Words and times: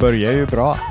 börjar 0.00 0.32
ju 0.32 0.46
bra. 0.46 0.76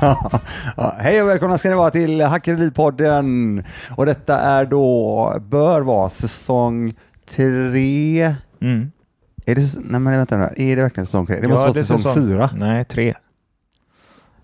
ja, 0.76 0.96
hej 0.98 1.22
och 1.22 1.28
välkomna 1.28 1.58
ska 1.58 1.68
ni 1.68 1.74
vara 1.74 1.90
till 1.90 2.20
Hackeripodden. 2.20 3.62
Och 3.90 4.06
detta 4.06 4.38
är 4.40 4.64
då, 4.64 5.34
bör 5.40 5.80
vara 5.80 6.10
säsong 6.10 6.94
tre. 7.30 8.34
Mm. 8.60 8.90
Är 9.46 9.54
det, 9.54 9.62
nej 9.84 10.00
men 10.00 10.12
vänta 10.12 10.36
nu, 10.36 10.44
är 10.56 10.76
det 10.76 10.82
verkligen 10.82 11.06
säsong 11.06 11.26
tre? 11.26 11.40
Det 11.40 11.48
måste 11.48 11.66
vara 11.68 11.78
är 11.80 11.84
säsong, 11.84 12.14
fyra. 12.14 12.50
Nej, 12.56 12.84
tre. 12.84 13.14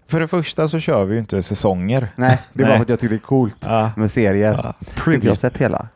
För 0.09 0.21
det 0.21 0.29
första 0.29 0.69
så 0.69 0.79
kör 0.79 1.05
vi 1.05 1.15
ju 1.15 1.21
inte 1.21 1.43
säsonger. 1.43 2.13
Nej, 2.17 2.41
det 2.53 2.63
är 2.63 2.67
bara 2.67 2.77
för 2.77 2.83
att 2.83 2.89
jag 2.89 2.99
tycker 3.01 3.15
det 3.15 3.19
är 3.19 3.27
coolt 3.27 3.57
Ja. 3.61 3.91
med 3.97 4.11
serier. 4.11 4.75
Ja. 5.07 5.13
Inte 5.15 5.27
jag 5.27 5.37
sett 5.37 5.57
hela? 5.57 5.89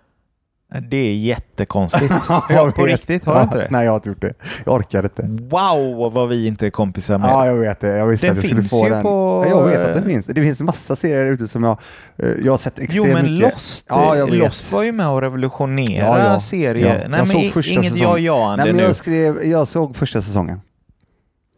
Det 0.91 0.97
är 0.97 1.15
jättekonstigt. 1.15 2.15
Ja, 2.29 2.45
jag 2.51 2.75
på 2.75 2.83
vet. 2.85 2.93
riktigt, 2.93 3.25
har 3.25 3.33
du 3.35 3.39
Ja, 3.39 3.43
inte 3.45 3.59
det? 3.59 3.69
Nej, 3.71 3.85
jag 3.85 3.93
har 3.93 3.97
inte 3.97 4.09
gjort 4.09 4.21
det. 4.21 4.33
Jag 4.67 4.75
orkar 4.75 5.03
inte. 5.03 5.23
Wow, 5.51 6.13
vad 6.13 6.29
vi 6.29 6.47
inte 6.47 6.67
är 6.67 6.71
kompisar 6.71 7.19
med. 7.19 7.31
Ja, 7.31 7.47
jag 7.47 7.55
vet 7.55 7.81
det. 7.81 7.89
Jag 7.89 8.07
visste 8.07 8.27
Den 8.27 8.33
att 8.33 8.37
jag 8.37 8.45
skulle 8.45 8.61
finns 8.63 8.71
få 8.71 8.85
ju 8.85 8.91
den. 8.91 9.03
på- 9.03 9.45
Ja, 9.51 9.51
jag 9.51 9.67
vet 9.79 9.89
att 9.89 9.95
det 9.95 10.03
finns. 10.11 10.27
Det 10.27 10.43
finns 10.43 10.61
massa 10.61 10.97
serier 10.97 11.27
ute 11.27 11.49
som 11.49 11.65
jag, 11.65 11.79
eh, 12.17 12.29
jag 12.45 12.53
har 12.53 12.59
sett 12.59 12.79
extremt 12.79 13.07
Jo 13.09 13.13
men 13.15 13.35
mycket. 13.35 13.53
Lost, 13.53 13.87
Ja, 13.89 14.17
jag 14.17 14.27
vet. 14.31 14.35
Lost 14.39 14.73
var 14.73 14.83
ju 14.83 14.93
med 14.93 15.09
och 15.09 15.21
revolutionerade 15.21 16.23
Ja, 16.23 16.33
ja. 16.33 16.41
serier. 16.41 16.87
Ja. 16.87 16.93
Nej 16.93 17.03
Jag 17.03 17.11
men 17.11 17.27
såg 17.27 17.51
första 17.53 17.73
inget 17.73 17.93
säsongen. 17.93 18.25
ja-ja-ande 18.25 18.65
Nej, 18.65 18.73
men 18.73 18.77
nu. 18.77 18.83
jag, 18.83 18.97
skrev, 18.97 19.45
jag 19.45 19.69
såg 19.69 19.97
första 19.97 20.23
säsongen. 20.23 20.61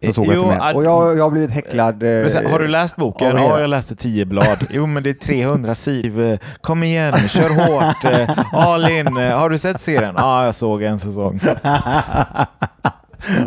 Så 0.07 0.13
såg 0.13 0.27
jag 0.27 0.35
Jo, 0.35 0.51
att- 0.51 0.75
Och 0.77 0.85
jag, 0.85 1.19
jag 1.19 1.23
har 1.23 1.31
blivit 1.31 1.51
häcklad. 1.51 2.03
eh, 2.03 2.09
Men 2.09 2.31
sen, 2.31 2.47
har 2.47 2.59
du 2.59 2.69
läst 2.69 2.97
boken? 2.97 3.37
Ja, 3.37 3.61
jag 3.61 3.71
läste 3.71 3.97
tio 3.97 4.25
blad. 4.25 4.67
Jo, 4.71 4.87
men 4.87 5.03
det 5.03 5.11
är 5.11 5.15
300 5.15 5.75
sidor. 5.75 6.39
Kom 6.61 6.83
igen, 6.83 7.13
kör 7.29 7.49
hårt. 7.49 8.05
eh, 8.05 8.39
All 8.53 8.91
in. 8.91 9.07
Eh, 9.19 9.39
Har 9.39 9.51
du 9.51 9.59
sett 9.59 9.81
serien? 9.81 10.15
Ja, 10.19 10.45
jag 10.45 10.55
såg 10.55 10.83
en 10.83 10.99
säsong. 10.99 11.41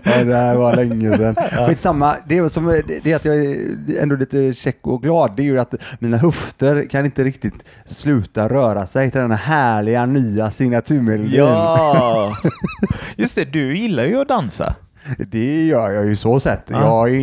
ja, 0.04 0.24
det 0.24 0.36
här 0.36 0.56
var 0.56 0.76
länge 0.76 1.18
sedan. 1.18 1.36
Skitsamma, 1.68 2.16
det 2.28 2.38
är, 2.38 2.50
som, 2.50 2.82
det 3.04 3.12
är 3.12 3.16
att 3.16 3.26
jag 3.26 3.36
är 3.36 3.58
ändå 4.02 4.16
lite 4.16 4.54
check 4.54 4.80
och 4.82 5.04
glad. 5.04 5.36
Det 5.36 5.42
är 5.42 5.46
ju 5.46 5.60
att 5.60 5.74
mina 6.00 6.18
höfter 6.18 6.90
kan 6.90 7.06
inte 7.06 7.24
riktigt 7.24 7.54
sluta 7.86 8.50
röra 8.50 8.86
sig 8.86 9.12
till 9.12 9.22
den 9.22 9.32
här 9.32 9.38
härliga 9.38 10.06
nya 10.06 10.52
signaturmelodin. 10.52 11.34
Ja! 11.36 12.38
Just 13.16 13.36
det, 13.36 13.46
du 13.46 13.78
gillar 13.78 14.04
ju 14.06 14.22
att 14.22 14.28
dansa. 14.28 14.76
Det 15.18 15.66
gör 15.66 15.90
jag 15.92 16.06
ju 16.06 16.16
så 16.16 16.40
sett. 16.40 16.64
Ja. 16.68 17.08
Jag, 17.08 17.22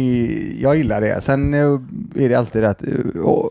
jag 0.60 0.76
gillar 0.76 1.00
det. 1.00 1.20
Sen 1.20 1.54
eh, 1.54 1.60
är 2.24 2.28
det 2.28 2.34
alltid 2.34 2.64
att 2.64 2.82
eh, 2.82 2.88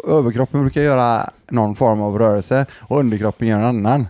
överkroppen 0.08 0.62
brukar 0.62 0.82
göra 0.82 1.30
någon 1.50 1.76
form 1.76 2.02
av 2.02 2.20
rörelse 2.20 2.66
och 2.80 3.00
underkroppen 3.00 3.48
gör 3.48 3.58
en 3.60 3.64
annan. 3.66 4.08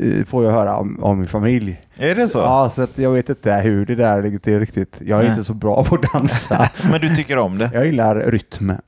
eh, 0.00 0.24
Får 0.24 0.44
jag 0.44 0.52
höra 0.52 0.76
om, 0.76 0.98
om 1.02 1.18
min 1.18 1.28
familj. 1.28 1.80
Är 1.96 2.14
det 2.14 2.28
så? 2.28 2.38
Ja, 2.38 2.70
så 2.74 2.86
jag 2.94 3.10
vet 3.10 3.28
inte 3.28 3.52
hur 3.54 3.86
det 3.86 3.94
där 3.94 4.22
ligger 4.22 4.38
till 4.38 4.60
riktigt. 4.60 4.96
Jag 5.00 5.18
är 5.18 5.22
Nej. 5.22 5.32
inte 5.32 5.44
så 5.44 5.54
bra 5.54 5.84
på 5.84 5.94
att 5.94 6.12
dansa. 6.12 6.70
Men 6.90 7.00
du 7.00 7.16
tycker 7.16 7.38
om 7.38 7.58
det? 7.58 7.70
Jag 7.74 7.86
gillar 7.86 8.16
rytm. 8.30 8.72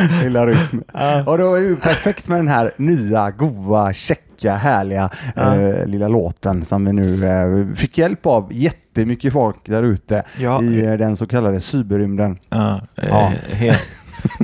gillar 0.22 0.46
rytm. 0.46 0.82
Och 1.26 1.38
då 1.38 1.54
är 1.54 1.60
det 1.60 1.66
ju 1.66 1.76
perfekt 1.76 2.28
med 2.28 2.38
den 2.38 2.48
här 2.48 2.70
nya, 2.76 3.30
goa, 3.30 3.92
checka, 3.92 4.54
härliga 4.56 5.10
Ja. 5.36 5.54
eh, 5.56 5.86
lilla 5.86 6.08
låten 6.08 6.64
som 6.64 6.84
vi 6.84 6.92
nu 6.92 7.26
eh, 7.26 7.74
fick 7.76 7.98
hjälp 7.98 8.26
av 8.26 8.48
jättemycket 8.52 9.32
folk 9.32 9.56
där 9.64 9.82
ute 9.82 10.22
Ja. 10.38 10.62
i 10.62 10.84
eh, 10.84 10.92
den 10.92 11.16
så 11.16 11.26
kallade 11.26 11.60
cyberrymden. 11.60 12.38
Ja, 12.48 12.80
eh, 12.96 13.08
Ja. 13.08 13.32
helt 13.52 13.82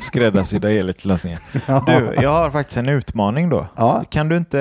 skräddarsydda 0.02 0.68
helhetslösningar. 0.68 1.38
Du, 1.86 2.22
jag 2.22 2.30
har 2.30 2.50
faktiskt 2.50 2.76
en 2.76 2.88
utmaning 2.88 3.48
då. 3.48 3.66
Ja. 3.76 4.04
Kan 4.10 4.28
du 4.28 4.36
inte, 4.36 4.58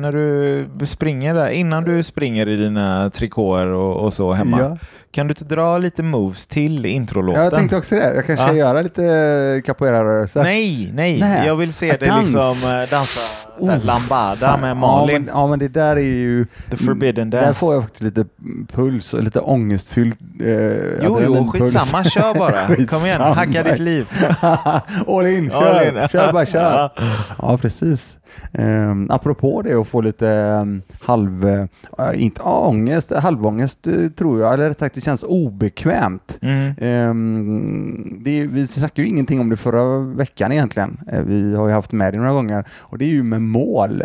när 0.00 0.12
du 0.12 0.86
springer 0.86 1.34
där, 1.34 1.48
innan 1.50 1.82
du 1.84 2.02
springer 2.02 2.48
i 2.48 2.56
dina 2.56 3.10
trikåer 3.10 3.66
och, 3.66 4.04
och 4.04 4.12
så 4.14 4.32
hemma, 4.32 4.56
Ja. 4.60 4.76
kan 5.12 5.26
du 5.26 5.32
inte 5.32 5.44
dra 5.44 5.78
lite 5.78 6.02
moves 6.02 6.46
till 6.46 6.86
introlåten? 6.86 7.42
Jag 7.42 7.54
tänkte 7.54 7.76
också 7.76 7.94
det. 7.94 8.14
Jag 8.14 8.26
kanske 8.26 8.46
Ja. 8.46 8.52
göra 8.52 8.80
lite 8.82 9.62
capoeira-rörelser. 9.66 10.42
Nej, 10.42 10.90
nej, 10.94 11.20
Nej. 11.20 11.46
jag 11.46 11.56
vill 11.56 11.72
se 11.72 11.96
dig 11.96 12.08
dans. 12.08 12.22
liksom 12.22 12.70
eh, 12.70 12.90
dansa 12.90 13.20
Oh, 13.58 13.84
lambada 13.84 14.36
Fan. 14.46 14.60
med 14.60 14.76
Malin. 14.76 15.14
Ja 15.14 15.18
men, 15.20 15.28
ja, 15.34 15.46
men 15.46 15.58
det 15.58 15.68
där 15.68 15.96
är 15.96 16.00
ju... 16.00 16.46
The 16.70 16.76
forbidden 16.76 17.30
Där 17.30 17.42
dance. 17.42 17.54
får 17.54 17.74
jag 17.74 17.82
faktiskt 17.82 18.02
lite 18.02 18.24
puls 18.72 19.14
och 19.14 19.22
lite 19.22 19.40
ångestfylld 19.40 20.14
eh, 20.40 20.46
Jo, 21.04 21.20
jo, 21.24 21.48
skitsamma, 21.52 22.04
kör 22.04 22.34
bara. 22.34 22.66
Kom 22.86 23.04
igen, 23.06 23.20
hacka 23.20 23.62
ditt 23.62 23.78
liv. 23.78 24.06
All 25.06 25.26
in, 25.26 25.52
All 25.52 25.62
kör, 25.62 26.02
in. 26.02 26.08
kör 26.12 26.32
bara 26.32 26.46
kör. 26.46 26.90
Ja. 27.38 27.58
Precis. 27.60 28.18
Um, 28.52 29.10
apropå 29.10 29.62
det 29.62 29.74
att 29.74 29.88
få 29.88 30.00
lite 30.00 30.26
um, 30.62 30.82
halv, 31.00 31.44
uh, 31.46 31.64
inte 32.22 32.42
ångest, 32.42 33.12
halvångest 33.16 33.86
uh, 33.86 34.08
tror 34.10 34.40
jag, 34.40 34.54
eller 34.54 34.68
rätt 34.68 34.78
sagt 34.78 34.94
det 34.94 35.00
känns 35.00 35.22
obekvämt. 35.22 36.38
Mm. 36.42 37.10
Um, 37.10 38.20
det 38.24 38.46
vi 38.46 38.66
snackade 38.66 39.02
ju 39.02 39.08
ingenting 39.08 39.40
om 39.40 39.48
det 39.48 39.56
förra 39.56 39.98
veckan 40.16 40.52
egentligen. 40.52 41.00
Uh, 41.12 41.20
vi 41.20 41.54
har 41.56 41.68
ju 41.68 41.72
haft 41.74 41.92
med 41.92 42.14
det 42.14 42.18
några 42.18 42.32
gånger 42.32 42.64
och 42.78 42.98
det 42.98 43.04
är 43.04 43.08
ju 43.08 43.22
med 43.22 43.42
mål. 43.42 44.02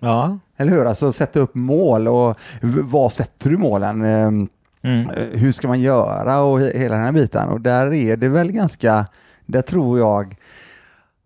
Ja. 0.00 0.38
Eller 0.56 0.72
hur? 0.72 0.84
Alltså 0.84 1.12
sätta 1.12 1.40
upp 1.40 1.54
mål 1.54 2.08
och 2.08 2.38
var 2.62 3.08
sätter 3.10 3.50
du 3.50 3.56
målen? 3.58 4.04
Um, 4.04 4.48
Mm. 4.82 5.08
Hur 5.32 5.52
ska 5.52 5.68
man 5.68 5.80
göra 5.80 6.40
och 6.40 6.60
he- 6.60 6.78
hela 6.78 6.94
den 6.94 7.04
här 7.04 7.12
biten. 7.12 7.48
Och 7.48 7.60
där 7.60 7.92
är 7.94 8.16
det 8.16 8.28
väl 8.28 8.52
ganska, 8.52 9.06
där 9.48 9.62
tror 9.62 9.98
jag 9.98 10.36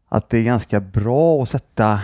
att 0.09 0.31
det 0.31 0.39
är 0.39 0.43
ganska 0.43 0.81
bra 0.81 1.43
att 1.43 1.49
sätta 1.49 2.01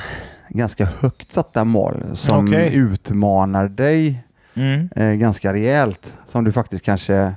ganska 0.49 0.85
högt 0.85 1.33
satta 1.33 1.65
mål 1.65 2.03
som 2.15 2.47
Okej. 2.49 2.75
utmanar 2.75 3.69
dig 3.69 4.25
Mm. 4.55 4.89
eh, 4.97 5.13
ganska 5.13 5.53
rejält. 5.53 6.17
Som 6.27 6.45
du 6.45 6.53
faktiskt 6.53 6.85
kanske, 6.85 7.35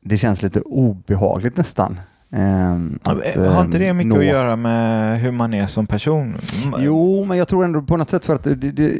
det 0.00 0.16
känns 0.18 0.42
lite 0.42 0.60
obehagligt 0.60 1.56
nästan. 1.56 2.00
ehm, 2.30 2.98
att, 3.02 3.36
Har 3.36 3.64
inte 3.64 3.78
det 3.78 3.86
ehm, 3.88 3.96
mycket 3.96 4.08
nå. 4.08 4.18
att 4.18 4.24
göra 4.26 4.56
med 4.56 5.20
hur 5.20 5.30
man 5.30 5.54
är 5.54 5.66
som 5.66 5.86
person? 5.86 6.38
Mm. 6.64 6.80
Jo, 6.84 7.24
men 7.24 7.38
jag 7.38 7.48
tror 7.48 7.64
ändå 7.64 7.82
på 7.82 7.96
något 7.96 8.10
sätt 8.10 8.24
för 8.24 8.34
att 8.34 8.44
det, 8.44 8.54
det, 8.54 8.92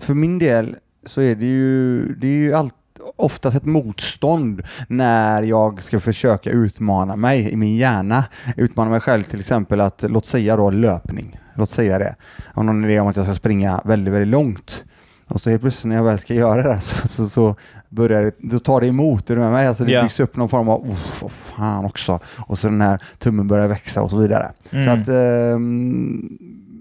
för 0.00 0.14
min 0.14 0.38
del 0.38 0.76
så 1.06 1.20
är 1.20 1.34
det 1.34 1.46
ju, 1.46 2.00
det 2.14 2.26
är 2.26 2.30
ju 2.36 2.54
allt, 2.54 2.74
oftast 3.16 3.56
ett 3.56 3.64
motstånd 3.64 4.62
när 4.88 5.42
jag 5.42 5.82
ska 5.82 6.00
försöka 6.00 6.50
utmana 6.50 7.16
mig 7.16 7.50
i 7.52 7.56
min 7.56 7.76
hjärna. 7.76 8.24
Utmana 8.56 8.90
mig 8.90 9.00
själv 9.00 9.22
till 9.22 9.40
exempel 9.40 9.80
att, 9.80 10.04
låt 10.08 10.26
säga 10.26 10.56
då 10.56 10.70
löpning. 10.70 11.40
Låt 11.54 11.70
säga 11.70 11.98
det. 11.98 12.14
Jag 12.46 12.54
har 12.54 12.62
någon 12.62 12.84
idé 12.84 13.00
om 13.00 13.08
att 13.08 13.16
jag 13.16 13.24
ska 13.24 13.34
springa 13.34 13.80
väldigt, 13.84 14.14
väldigt 14.14 14.28
långt. 14.28 14.84
Och 15.28 15.40
så 15.40 15.50
helt 15.50 15.62
plötsligt 15.62 15.88
när 15.88 15.96
jag 15.96 16.04
väl 16.04 16.18
ska 16.18 16.34
göra 16.34 16.62
det 16.74 16.80
så, 16.80 17.08
så, 17.08 17.28
så 17.28 17.54
börjar 17.88 18.22
det, 18.22 18.32
då 18.38 18.58
tar 18.58 18.80
det 18.80 18.86
emot. 18.86 19.30
Är 19.30 19.34
du 19.36 19.40
med 19.40 19.52
mig? 19.52 19.66
Alltså 19.66 19.84
det 19.84 19.92
Ja. 19.92 20.02
byggs 20.02 20.20
upp 20.20 20.36
någon 20.36 20.48
form 20.48 20.68
av, 20.68 20.88
uff, 20.90 21.22
vad 21.22 21.32
fan 21.32 21.84
också. 21.84 22.20
Och 22.38 22.58
så 22.58 22.68
den 22.68 22.80
här 22.80 23.02
tummen 23.18 23.48
börjar 23.48 23.68
växa 23.68 24.02
och 24.02 24.10
så 24.10 24.16
vidare. 24.16 24.52
Så 24.70 24.76
Mm. 24.76 25.00
att 25.02 25.08
ehm, 25.08 26.28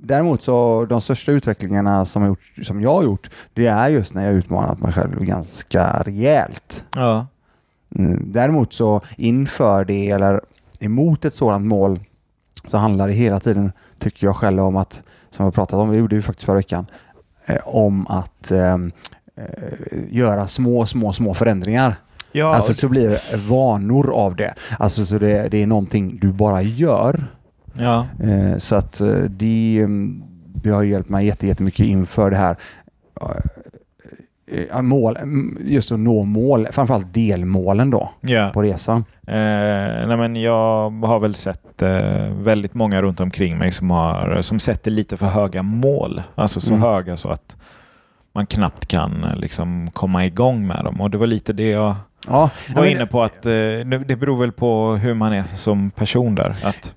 däremot 0.07 0.41
så 0.41 0.85
de 0.89 1.01
största 1.01 1.31
utvecklingarna 1.31 2.05
som 2.05 2.25
gjort, 2.25 2.39
som 2.63 2.81
jag 2.81 2.93
har 2.93 3.03
gjort, 3.03 3.29
det 3.53 3.67
är 3.67 3.87
just 3.89 4.13
när 4.13 4.25
jag 4.25 4.33
utmanat 4.33 4.79
mig 4.79 4.93
själv 4.93 5.19
ganska 5.23 6.01
rejält. 6.05 6.85
Ja. 6.95 7.27
Mm, 7.95 8.31
Däremot 8.31 8.73
så 8.73 9.01
inför 9.17 9.85
det 9.85 10.09
eller 10.09 10.41
emot 10.79 11.25
ett 11.25 11.33
sådant 11.35 11.65
mål 11.65 11.99
så 12.65 12.77
handlar 12.77 13.07
det 13.07 13.13
hela 13.13 13.39
tiden, 13.39 13.71
tycker 13.99 14.27
jag 14.27 14.35
själv, 14.35 14.59
om 14.59 14.75
att, 14.75 15.03
som 15.31 15.45
vi 15.45 15.51
pratat 15.51 15.79
om, 15.79 15.89
vi 15.89 15.97
gjorde 15.97 16.15
ju 16.15 16.21
faktiskt 16.21 16.45
förra 16.45 16.55
veckan, 16.55 16.85
eh, 17.45 17.57
om 17.65 18.07
att 18.07 18.51
ehm, 18.51 18.91
eh, 19.35 19.99
göra 20.09 20.47
små, 20.47 20.85
små, 20.85 21.13
små 21.13 21.33
förändringar. 21.33 21.95
Ja, 22.31 22.55
Alltså 22.55 22.73
så 22.73 22.89
blir 22.89 23.09
det 23.09 23.37
vanor 23.47 24.13
av 24.13 24.35
det. 24.35 24.53
Alltså 24.79 25.05
så 25.05 25.17
det, 25.17 25.47
det 25.51 25.63
är 25.63 25.67
någonting 25.67 26.19
du 26.21 26.31
bara 26.31 26.61
gör. 26.61 27.27
Ja. 27.77 28.07
Eh, 28.23 28.57
så 28.57 28.75
att 28.75 29.01
eh, 29.01 29.07
det, 29.29 29.79
mm, 29.83 30.23
det 30.55 30.69
har 30.69 30.83
hjälpt 30.83 31.09
mig 31.09 31.25
jätte- 31.25 31.47
jättemycket 31.47 31.85
inför 31.85 32.29
det 32.31 32.37
här 32.37 32.57
eh, 34.47 34.81
mål, 34.81 35.17
mm, 35.17 35.57
just 35.61 35.91
att 35.91 35.99
nå 35.99 36.23
mål, 36.23 36.67
framförallt 36.71 37.13
delmålen 37.13 37.89
då 37.89 38.09
ja. 38.21 38.49
på 38.53 38.61
resan. 38.61 39.05
Eh, 39.27 40.07
nej 40.07 40.17
men 40.17 40.35
jag 40.35 40.89
har 41.05 41.19
väl 41.19 41.35
sett 41.35 41.81
eh, 41.81 42.27
väldigt 42.41 42.73
många 42.73 43.01
runt 43.01 43.19
omkring 43.19 43.57
mig 43.57 43.71
som, 43.71 43.91
har, 43.91 44.41
som 44.41 44.59
sätter 44.59 44.91
lite 44.91 45.17
för 45.17 45.25
höga 45.25 45.63
mål. 45.63 46.21
Alltså 46.35 46.61
så 46.61 46.73
Mm. 46.73 46.81
höga 46.83 47.17
så 47.17 47.29
att 47.29 47.57
man 48.33 48.45
knappt 48.45 48.85
kan 48.87 49.25
liksom 49.35 49.91
komma 49.91 50.25
igång 50.25 50.67
med 50.67 50.83
dem. 50.83 51.01
Och 51.01 51.09
det 51.11 51.17
var 51.17 51.27
lite 51.27 51.53
det 51.53 51.69
jag 51.69 51.95
Ja, 52.27 52.49
var 52.75 52.81
men- 52.81 52.91
inne 52.91 53.05
på 53.05 53.23
att 53.23 53.45
eh, 53.45 53.51
det 54.07 54.17
beror 54.19 54.39
väl 54.39 54.51
på 54.51 54.95
hur 54.95 55.13
man 55.13 55.33
är 55.33 55.43
som 55.55 55.91
person 55.91 56.35
där. 56.35 56.55
Att 56.63 56.93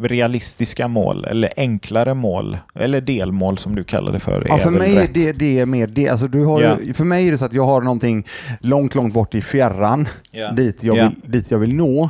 realistiska 0.00 0.88
mål 0.88 1.24
eller 1.24 1.52
enklare 1.56 2.14
mål 2.14 2.58
eller 2.74 3.00
delmål 3.00 3.58
som 3.58 3.74
du 3.74 3.84
kallar 3.84 4.12
det 4.12 4.20
för. 4.20 4.44
Ja, 4.48 4.54
är 4.54 4.58
för 4.58 4.70
mig 4.70 4.96
är 4.96 5.00
rätt. 5.00 5.14
det, 5.14 5.32
det 5.32 5.58
är 5.60 5.66
mer 5.66 5.86
det. 5.86 6.08
Alltså, 6.08 6.28
du 6.28 6.44
har 6.44 6.60
ju, 6.82 6.94
för 6.94 7.04
mig 7.04 7.28
är 7.28 7.32
det 7.32 7.38
så 7.38 7.44
att 7.44 7.52
jag 7.52 7.64
har 7.64 7.80
någonting 7.82 8.26
långt, 8.60 8.94
långt 8.94 9.14
bort 9.14 9.34
i 9.34 9.42
fjärran 9.42 10.08
Ja. 10.30 10.50
dit, 10.52 10.82
jag 10.84 10.96
Ja. 10.96 11.08
vill, 11.22 11.32
dit 11.32 11.50
jag 11.50 11.58
vill 11.58 11.74
nå. 11.74 12.08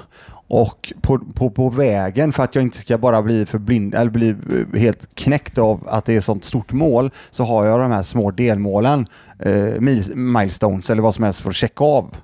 Och 0.51 0.93
på, 1.01 1.19
på, 1.19 1.51
på 1.51 1.71
vägen, 1.71 2.33
för 2.33 2.43
att 2.43 2.55
jag 2.55 2.63
inte 2.63 2.79
ska 2.79 2.99
bara 2.99 3.23
bli 3.23 3.47
för 3.47 3.59
blind, 3.59 3.95
eller 3.95 4.11
bli 4.11 4.29
eh, 4.29 4.81
helt 4.81 5.09
knäckt 5.15 5.59
av 5.59 5.85
att 5.89 6.05
det 6.05 6.15
är 6.15 6.19
ett 6.19 6.25
sånt 6.25 6.45
stort 6.45 6.73
mål, 6.73 7.11
så 7.31 7.45
har 7.45 7.67
jag 7.67 7.81
de 7.81 7.91
här 7.93 8.03
små 8.03 8.31
delmålen, 8.31 9.07
eh, 9.39 9.53
mil- 9.81 10.17
milestones 10.17 10.91
eller 10.91 11.03
vad 11.03 11.15
som 11.15 11.25
helst 11.25 11.41
för 11.41 11.51
att 11.51 11.57
checka 11.57 11.85
av. 11.85 12.15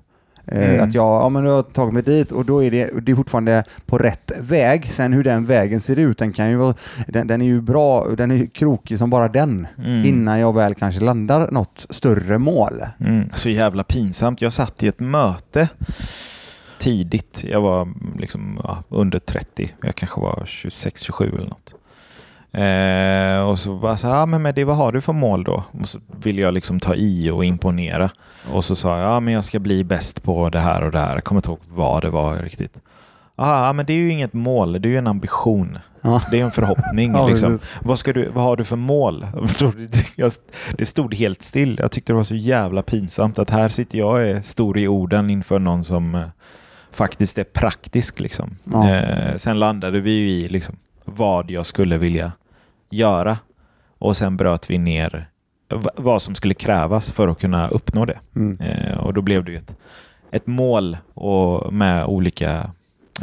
Eh, 0.47 0.75
Mm. 0.75 0.89
Att 0.89 0.95
jag, 0.95 1.23
ja 1.23 1.29
men 1.29 1.43
nu 1.45 1.49
har 1.49 1.57
jag 1.57 1.73
tagit 1.73 1.95
mig 1.95 2.03
dit 2.03 2.33
och 2.33 2.45
då 2.45 2.63
är 2.63 2.71
det, 2.71 2.91
det 3.03 3.13
är 3.13 3.17
fortfarande 3.17 3.65
på 3.87 3.99
rätt 3.99 4.33
väg. 4.41 4.91
Sen 4.93 5.13
hur 5.13 5.25
den 5.25 5.47
vägen 5.47 5.81
ser 5.81 5.99
ut, 5.99 6.19
den 6.19 6.33
kan 6.33 6.51
ju 6.51 6.57
vara, 6.57 6.75
den, 7.09 7.27
den 7.27 7.43
är 7.43 7.47
ju 7.47 7.61
bra, 7.61 8.09
den 8.09 8.31
är 8.31 8.47
krokig 8.47 8.99
som 8.99 9.11
bara 9.11 9.29
den. 9.29 9.67
Mm. 9.79 10.05
Innan 10.05 10.41
jag 10.41 10.55
väl 10.55 10.75
kanske 10.75 11.01
landar 11.01 11.51
något 11.51 11.87
större 11.91 12.39
mål. 12.39 12.83
Mm. 13.01 13.29
Så 13.35 13.49
jävla 13.49 13.85
pinsamt. 13.85 14.43
Jag 14.43 14.53
satt 14.53 14.83
i 14.83 14.87
ett 14.89 15.01
möte 15.01 15.69
tidigt. 16.79 17.45
Jag 17.45 17.61
var 17.61 17.89
liksom 18.19 18.61
ja, 18.65 18.83
under 18.89 19.19
30. 19.19 19.75
Jag 19.83 19.95
kanske 19.95 20.21
var 20.21 20.43
26-27 20.47 21.35
eller 21.39 21.49
något. 21.49 21.75
Eh, 22.55 23.41
och 23.41 23.59
så 23.59 23.75
bara 23.75 23.97
så 23.97 24.07
här, 24.07 24.17
ja, 24.17 24.27
men 24.27 24.43
med 24.43 24.55
det, 24.55 24.65
vad 24.65 24.77
har 24.77 24.93
du 24.93 25.01
för 25.01 25.13
mål 25.13 25.45
då? 25.45 25.65
Och 25.81 25.89
så 25.89 25.99
ville 26.23 26.43
jag 26.43 26.55
liksom 26.55 26.81
ta 26.81 26.95
i 26.95 27.31
och 27.31 27.45
imponera. 27.45 28.11
Och 28.53 28.65
så 28.65 28.77
sa 28.77 28.99
jag, 28.99 29.11
ja 29.11 29.21
men 29.21 29.35
jag 29.35 29.45
ska 29.45 29.59
bli 29.59 29.85
bäst 29.85 30.23
på 30.23 30.49
det 30.49 30.59
här 30.59 30.83
och 30.83 30.93
det 30.93 30.99
här. 30.99 31.15
Jag 31.15 31.25
kommer 31.25 31.39
inte 31.39 31.51
ihåg 31.51 31.61
vad 31.69 32.03
det 32.03 32.11
var 32.11 32.37
riktigt. 32.37 32.81
Ja, 33.37 33.73
men 33.73 33.87
det 33.87 33.93
är 33.93 33.97
ju 33.97 34.11
inget 34.11 34.33
mål, 34.33 34.73
det 34.73 34.89
är 34.89 34.91
ju 34.91 34.99
en 34.99 35.07
ambition. 35.07 35.79
Ja. 36.03 36.23
Det 36.31 36.41
är 36.41 36.45
en 36.45 36.51
förhoppning. 36.51 37.13
Ja, 37.15 37.29
liksom. 37.29 37.59
vad, 37.83 37.99
ska 37.99 38.13
du, 38.13 38.29
vad 38.29 38.45
har 38.45 38.57
du 38.57 38.65
för 38.65 38.77
mål? 38.77 39.27
Det 40.77 40.87
stod 40.87 41.15
helt 41.15 41.43
still. 41.43 41.79
Jag 41.83 41.91
tyckte 41.91 42.13
det 42.13 42.17
var 42.17 42.25
så 42.25 42.35
jävla 42.35 42.83
pinsamt 42.83 43.39
att 43.39 43.51
här 43.51 43.69
sitter 43.69 43.99
jag 43.99 44.11
och 44.11 44.21
är 44.21 44.41
stor 44.41 44.79
i 44.79 44.89
orden 44.89 45.31
inför 45.31 45.59
någon 45.59 45.85
som 45.85 46.15
eh, 46.15 46.27
faktiskt 46.93 47.39
är 47.39 47.45
praktisk. 47.45 48.21
Liksom. 48.21 48.57
Ja. 48.65 48.91
Eh, 48.91 49.37
sen 49.37 49.59
landade 49.59 50.01
vi 50.01 50.11
ju 50.11 50.31
i 50.31 50.49
liksom, 50.49 50.77
vad 51.05 51.51
jag 51.51 51.67
skulle 51.67 51.99
vilja 51.99 52.33
göra 52.97 53.39
och 53.99 54.17
sen 54.17 54.37
bröt 54.37 54.71
vi 54.71 54.79
ner 54.79 55.29
vad 55.97 56.23
som 56.23 56.35
skulle 56.35 56.55
krävas 56.55 57.13
för 57.13 57.29
att 57.29 57.39
kunna 57.39 57.69
uppnå 57.69 58.05
det. 58.05 58.19
Mm. 58.37 58.61
Eh, 58.61 58.99
och 58.99 59.15
då 59.15 59.23
blev 59.23 59.45
det 59.45 59.55
ett, 59.55 59.77
ett 60.31 60.47
mål 60.47 60.97
och 61.15 61.73
med 61.73 62.05
olika 62.05 62.71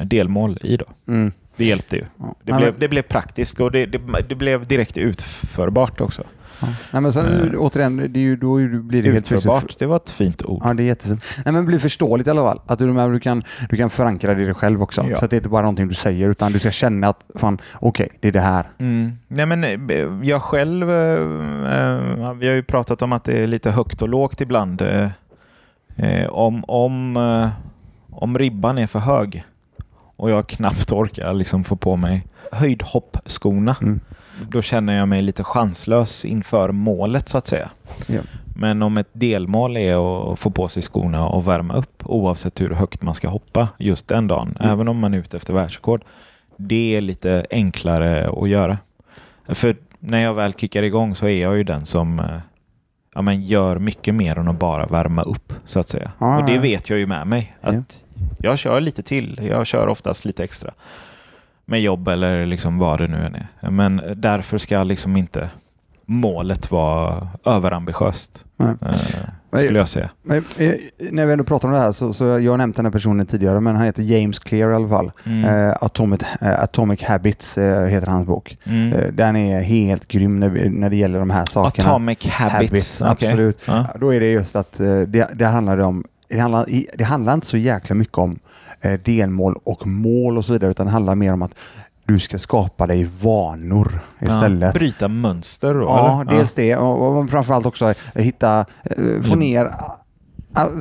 delmål 0.03 0.57
i. 0.61 0.77
Då. 0.77 0.85
Mm. 1.07 1.31
Det 1.55 1.65
hjälpte 1.65 1.95
ju. 1.95 2.05
Ja. 2.17 2.35
Det, 2.43 2.53
blev, 2.53 2.79
det 2.79 2.87
blev 2.87 3.01
praktiskt 3.01 3.59
och 3.59 3.71
det, 3.71 3.85
det, 3.85 3.99
det 4.29 4.35
blev 4.35 4.67
direkt 4.67 4.97
utförbart 4.97 6.01
också. 6.01 6.23
Ja. 6.61 6.67
Nej, 6.91 7.01
men 7.01 7.13
så, 7.13 7.19
Eh. 7.19 7.25
återigen, 7.57 7.97
det 7.97 8.19
är 8.19 8.21
ju, 8.21 8.35
då 8.35 8.55
blir 8.57 9.03
det 9.03 9.11
helt 9.11 9.31
Utförbart, 9.31 9.79
det 9.79 9.85
var 9.85 9.95
ett 9.95 10.11
fint 10.11 10.45
ord. 10.45 10.61
Ja, 10.65 10.73
det 10.73 10.83
är 10.83 10.85
jättefint. 10.85 11.25
Nej, 11.45 11.53
men 11.53 11.55
det 11.55 11.61
blir 11.67 11.79
förståeligt 11.79 12.27
i 12.27 12.29
alla 12.29 12.41
fall. 12.41 12.61
Att 12.65 12.79
du, 12.79 12.93
du, 12.93 13.19
kan, 13.19 13.43
du 13.69 13.77
kan 13.77 13.89
förankra 13.89 14.33
det 14.33 14.41
i 14.41 14.45
dig 14.45 14.53
själv 14.53 14.81
också. 14.81 15.05
Ja. 15.09 15.17
Så 15.19 15.25
att 15.25 15.31
det 15.31 15.35
är 15.35 15.37
inte 15.37 15.49
bara 15.49 15.61
någonting 15.61 15.87
du 15.87 15.93
säger, 15.93 16.29
utan 16.29 16.51
du 16.51 16.59
ska 16.59 16.71
känna 16.71 17.07
att 17.07 17.23
fan, 17.35 17.61
okej, 17.73 18.09
det 18.19 18.27
är 18.27 18.31
det 18.31 18.39
här. 18.39 18.69
Mm. 18.77 19.11
Nej, 19.27 19.45
men 19.45 19.63
eh, 19.63 20.09
jag 20.23 20.41
själv, 20.41 20.91
eh, 20.91 21.21
eh, 21.77 22.33
vi 22.33 22.47
har 22.47 22.55
ju 22.55 22.63
pratat 22.63 23.01
om 23.01 23.13
att 23.13 23.23
det 23.23 23.33
är 23.43 23.47
lite 23.47 23.71
högt 23.71 24.01
och 24.01 24.09
lågt 24.09 24.41
ibland. 24.41 24.81
Eh, 24.81 26.27
om, 26.29 26.63
om, 26.67 27.17
eh, 27.17 27.47
om 28.11 28.37
ribban 28.37 28.77
är 28.77 28.87
för 28.87 28.99
hög 28.99 29.43
och 30.21 30.29
jag 30.29 30.47
knappt 30.47 30.91
orkar 30.91 31.33
liksom 31.33 31.63
få 31.63 31.75
på 31.75 31.95
mig 31.95 32.25
höjdhoppskorna, 32.51 33.75
Mm. 33.81 33.99
då 34.49 34.61
känner 34.61 34.97
jag 34.97 35.07
mig 35.07 35.21
lite 35.21 35.43
chanslös 35.43 36.25
inför 36.25 36.71
målet 36.71 37.29
så 37.29 37.37
att 37.37 37.47
säga. 37.47 37.69
Ja. 38.07 38.21
Men 38.55 38.81
om 38.81 38.97
ett 38.97 39.09
delmål 39.13 39.77
är 39.77 40.31
att 40.33 40.39
få 40.39 40.49
på 40.49 40.67
sig 40.67 40.83
skorna 40.83 41.27
och 41.27 41.47
värma 41.47 41.73
upp 41.73 42.03
oavsett 42.05 42.61
hur 42.61 42.69
högt 42.69 43.01
man 43.01 43.13
ska 43.15 43.27
hoppa 43.29 43.67
just 43.77 44.07
den 44.07 44.27
dagen, 44.27 44.57
Mm. 44.59 44.71
även 44.73 44.87
om 44.87 44.97
man 44.99 45.13
är 45.13 45.17
ute 45.17 45.37
efter 45.37 45.53
världsrekord, 45.53 46.01
det 46.57 46.95
är 46.95 47.01
lite 47.01 47.45
enklare 47.51 48.29
att 48.41 48.49
göra. 48.49 48.77
För 49.47 49.75
när 49.99 50.19
jag 50.21 50.33
väl 50.33 50.53
kickar 50.53 50.83
igång 50.83 51.15
så 51.15 51.25
är 51.27 51.41
jag 51.41 51.57
ju 51.57 51.63
den 51.63 51.85
som 51.85 52.19
eh, 52.19 52.25
ja, 53.15 53.21
men 53.21 53.41
gör 53.45 53.79
mycket 53.79 54.15
mer 54.15 54.37
än 54.37 54.47
att 54.47 54.59
bara 54.59 54.85
värma 54.85 55.21
upp 55.21 55.53
så 55.65 55.79
att 55.79 55.89
säga. 55.89 56.11
Ah, 56.17 56.37
och 56.39 56.45
det 56.45 56.57
vet 56.57 56.89
jag 56.89 56.99
ju 56.99 57.07
med 57.07 57.27
mig. 57.27 57.55
Ja. 57.61 57.73
Jag 58.43 58.57
kör 58.57 58.81
lite 58.81 59.03
till. 59.03 59.39
Jag 59.49 59.67
kör 59.67 59.87
oftast 59.87 60.25
lite 60.25 60.43
extra. 60.43 60.71
Med 61.65 61.81
jobb 61.81 62.07
eller 62.07 62.45
liksom 62.45 62.77
vad 62.77 62.99
det 62.99 63.07
nu 63.07 63.25
än 63.25 63.35
är. 63.35 63.69
Men 63.69 64.01
därför 64.15 64.57
ska 64.57 64.83
liksom 64.83 65.17
inte 65.17 65.49
målet 66.05 66.71
vara 66.71 67.27
överambitiöst. 67.45 68.45
Nej. 68.57 68.75
Eh, 68.81 69.59
skulle 69.59 69.79
jag 69.79 69.87
säga. 69.87 70.09
Men, 70.23 70.37
eh, 70.57 70.73
när 71.11 71.25
vi 71.25 71.31
ändå 71.31 71.43
pratar 71.43 71.67
om 71.67 71.73
det 71.73 71.79
här 71.79 71.91
så, 71.91 72.13
så 72.13 72.25
jag 72.25 72.51
har 72.51 72.57
nämnt 72.57 72.75
den 72.75 72.85
här 72.85 72.91
personen 72.91 73.25
tidigare, 73.25 73.59
men 73.59 73.75
han 73.75 73.85
heter 73.85 74.03
James 74.03 74.39
Clear 74.39 74.71
i 74.71 74.75
alla 74.75 74.89
fall. 74.89 75.11
Mm. 75.25 75.69
Eh, 75.69 75.75
Atomic, 75.81 76.21
eh, 76.41 76.59
Atomic 76.63 77.03
Habits 77.03 77.57
heter 77.57 78.07
hans 78.07 78.27
bok. 78.27 78.57
Mm. 78.63 79.15
Den 79.15 79.35
är 79.35 79.61
helt 79.61 80.07
grym 80.07 80.39
när, 80.39 80.69
när 80.69 80.89
det 80.89 80.95
gäller 80.95 81.19
de 81.19 81.29
här 81.29 81.45
sakerna. 81.45 81.89
Atomic 81.89 82.27
Habits. 82.27 83.01
okej. 83.01 83.11
absolut. 83.11 83.59
Ja. 83.65 83.85
Ja, 83.93 83.99
Då 83.99 84.13
är 84.13 84.19
det 84.19 84.31
just 84.31 84.55
att 84.55 84.77
det, 85.07 85.27
det 85.33 85.45
handlar 85.45 85.77
om, 85.77 86.03
det 86.31 86.39
handlar, 86.39 86.65
det 86.97 87.03
handlar 87.03 87.33
inte 87.33 87.47
så 87.47 87.57
jäkla 87.57 87.95
mycket 87.95 88.17
om 88.17 88.39
eh, 88.81 88.93
delmål 89.05 89.55
och 89.63 89.87
mål 89.87 90.37
och 90.37 90.45
så 90.45 90.53
vidare, 90.53 90.71
utan 90.71 90.85
det 90.85 90.91
handlar 90.91 91.15
mer 91.15 91.33
om 91.33 91.41
att 91.41 91.51
du 92.05 92.19
ska 92.19 92.39
skapa 92.39 92.87
dig 92.87 93.09
vanor 93.21 93.99
istället. 94.19 94.73
Ja, 94.73 94.79
bryta 94.79 95.07
mönster 95.07 95.73
då? 95.73 95.81
Ja, 95.81 96.21
eller? 96.21 96.31
dels 96.37 96.55
det 96.55 96.75
och, 96.75 97.29
framförallt 97.29 97.65
också 97.65 97.85
eh, 97.89 98.23
hitta, 98.23 98.59
eh, 98.83 98.95
få 99.21 99.33
Mm. 99.33 99.39
ner, 99.39 99.69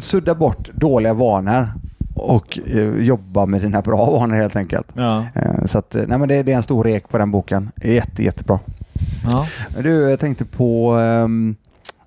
sudda 0.01 0.35
bort 0.35 0.71
dåliga 0.75 1.15
vanor 1.15 1.69
och 2.15 2.59
jobba 2.99 3.47
med 3.47 3.61
dina 3.61 3.83
bra 3.83 4.11
vanor 4.11 4.35
helt 4.35 4.57
enkelt. 4.57 4.87
Ja. 4.95 5.25
Så 5.67 5.79
att, 5.79 5.97
nej 6.09 6.19
men 6.19 6.29
det, 6.29 6.43
det 6.43 6.53
är 6.53 6.57
en 6.57 6.63
stor 6.63 6.85
rek 6.85 7.09
på 7.09 7.19
den 7.19 7.31
boken. 7.31 7.71
Jätte, 7.83 8.25
jättebra. 8.25 8.59
Ja. 9.25 9.47
Du, 9.83 10.11
jag 10.11 10.21
tänkte 10.21 10.45
på 10.45 10.95
um, 10.95 11.57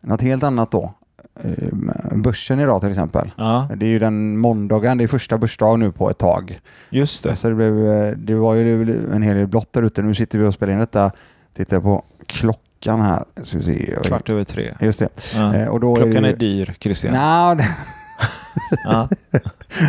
något 0.02 0.22
helt 0.22 0.44
annat 0.44 0.72
då. 0.72 0.94
Um, 1.44 1.92
börsen 2.22 2.60
idag 2.60 2.82
till 2.82 2.90
exempel. 2.90 3.32
ja, 3.38 3.68
Det 3.76 3.86
är 3.86 3.90
ju 3.90 4.00
den 4.00 4.38
måndagen, 4.38 4.98
det 4.98 5.04
är 5.04 5.08
första 5.08 5.38
börsdag 5.38 5.80
nu 5.80 5.92
på 5.92 6.10
ett 6.10 6.18
tag. 6.18 6.60
just 6.90 7.24
det. 7.24 7.36
Så 7.36 7.50
det, 7.50 7.56
blev, 7.56 7.88
eh, 7.88 8.12
det 8.18 8.36
var 8.36 8.54
ju 8.56 9.06
en 9.14 9.22
hel 9.22 9.36
del 9.36 9.48
blått 9.48 9.74
där 9.74 9.84
ute. 9.84 10.02
Nu 10.02 10.16
sitter 10.16 10.40
vi 10.40 10.46
och 10.46 10.54
spelar 10.54 10.74
in 10.74 10.80
detta. 10.80 11.12
Tittar 11.58 11.80
på 11.80 12.04
klockan 12.28 13.02
här. 13.02 13.24
Ska 13.44 13.58
vi 13.58 13.64
se. 13.64 13.96
Kvart 14.04 14.30
över 14.30 14.44
tre. 14.44 14.74
Just 14.80 15.00
det. 15.00 15.10
Ja. 15.36 15.56
Eh, 15.56 15.68
och 15.68 15.80
då 15.80 15.96
Klockan 15.96 16.14
är, 16.26 16.30
är 16.30 16.32
det, 16.34 16.36
dyr, 16.40 16.76
Christian. 16.80 17.14
Nja, 17.14 17.56
det, 17.58 17.68
Ja. 18.84 19.10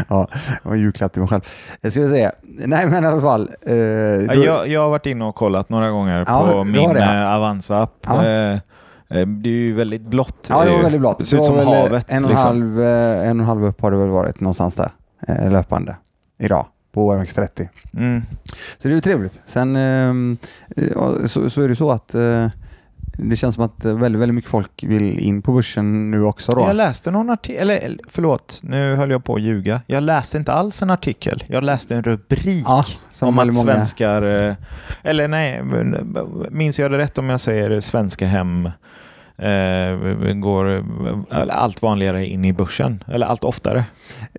ja, 0.08 0.28
det 0.32 0.58
var 0.68 0.74
en 0.74 0.80
julklapp 0.80 1.12
till 1.12 1.22
mig 1.22 1.28
själv. 1.28 1.42
Jag 1.80 1.92
vi 2.02 2.08
se. 2.08 2.30
Nej 2.66 2.86
men 2.88 3.04
i 3.04 3.06
alla 3.06 3.20
fall. 3.20 3.42
Eh, 3.62 3.74
då- 3.74 4.44
jag, 4.44 4.68
jag 4.68 4.80
har 4.80 4.88
varit 4.90 5.06
inne 5.06 5.24
och 5.24 5.34
kollat 5.34 5.68
några 5.68 5.90
gånger 5.90 6.24
Ja, 6.28 6.48
på 6.52 6.64
min 6.64 6.96
eh, 6.96 7.34
Avanza-app. 7.34 8.06
Ja. 8.06 8.24
Eh, 8.24 8.52
eh, 8.52 8.58
Det 9.14 9.48
är 9.48 9.52
ju 9.52 9.72
väldigt 9.74 10.02
blått. 10.02 10.46
Ja, 10.48 10.64
det 10.64 10.70
var 10.70 10.76
ju. 10.76 10.82
väldigt 10.82 11.00
blått. 11.00 11.18
Det 11.18 11.24
ser 11.24 11.36
ut 11.36 11.44
som 11.44 11.58
havet. 11.58 12.10
En 12.10 12.24
och, 12.24 12.30
en, 12.30 12.36
liksom. 12.36 12.46
halv, 12.46 12.80
eh, 12.82 13.28
en 13.28 13.40
och 13.40 13.42
en 13.42 13.48
halv 13.48 13.64
upp 13.64 13.80
har 13.80 13.90
det 13.90 13.96
väl 13.96 14.08
varit 14.08 14.40
någonstans 14.40 14.74
där. 14.74 14.90
eh, 15.28 15.50
Löpande. 15.52 15.96
Idag. 16.38 16.66
På 16.92 17.12
OMX30. 17.12 17.68
Mm. 17.96 18.22
Så 18.78 18.88
det 18.88 18.88
är 18.88 18.94
ju 18.94 19.00
trevligt. 19.00 19.40
Sen 19.46 19.76
ehm, 19.76 20.36
eh, 20.76 21.26
så, 21.26 21.50
så 21.50 21.62
är 21.62 21.68
det 21.68 21.76
så 21.76 21.90
att 21.90 22.14
eh, 22.14 22.46
det 23.18 23.36
känns 23.36 23.54
som 23.54 23.64
att 23.64 23.84
eh, 23.84 23.98
väldigt, 23.98 24.20
väldigt 24.20 24.34
mycket 24.34 24.50
folk 24.50 24.84
vill 24.86 25.18
in 25.18 25.42
på 25.42 25.52
börsen 25.52 26.10
nu 26.10 26.24
också 26.24 26.52
då. 26.52 26.60
Jag 26.60 26.76
läste 26.76 27.10
någon 27.10 27.30
artikel, 27.30 27.70
eller 27.70 27.98
förlåt, 28.08 28.60
nu 28.62 28.94
höll 28.94 29.10
jag 29.10 29.24
på 29.24 29.34
att 29.34 29.40
ljuga. 29.42 29.80
Jag 29.86 30.02
läste 30.02 30.38
inte 30.38 30.52
alls 30.52 30.82
en 30.82 30.90
artikel. 30.90 31.44
Jag 31.46 31.64
läste 31.64 31.94
en 31.94 32.02
rubrik 32.02 32.64
Ja, 32.68 32.84
som 33.10 33.28
om 33.28 33.38
att 33.38 33.46
många. 33.46 33.74
svenskar, 33.74 34.22
eh, 34.48 34.54
eller 35.02 35.28
nej, 35.28 35.62
minns 36.50 36.78
jag 36.78 36.90
det 36.90 36.98
rätt 36.98 37.18
om 37.18 37.28
jag 37.28 37.40
säger 37.40 37.80
svenska 37.80 38.26
hem 38.26 38.70
eh, 39.38 40.32
går 40.34 40.76
eh, 40.76 41.42
allt 41.50 41.82
vanligare 41.82 42.26
in 42.26 42.44
i 42.44 42.52
börsen, 42.52 43.04
eller 43.06 43.26
allt 43.26 43.44
oftare. 43.44 43.84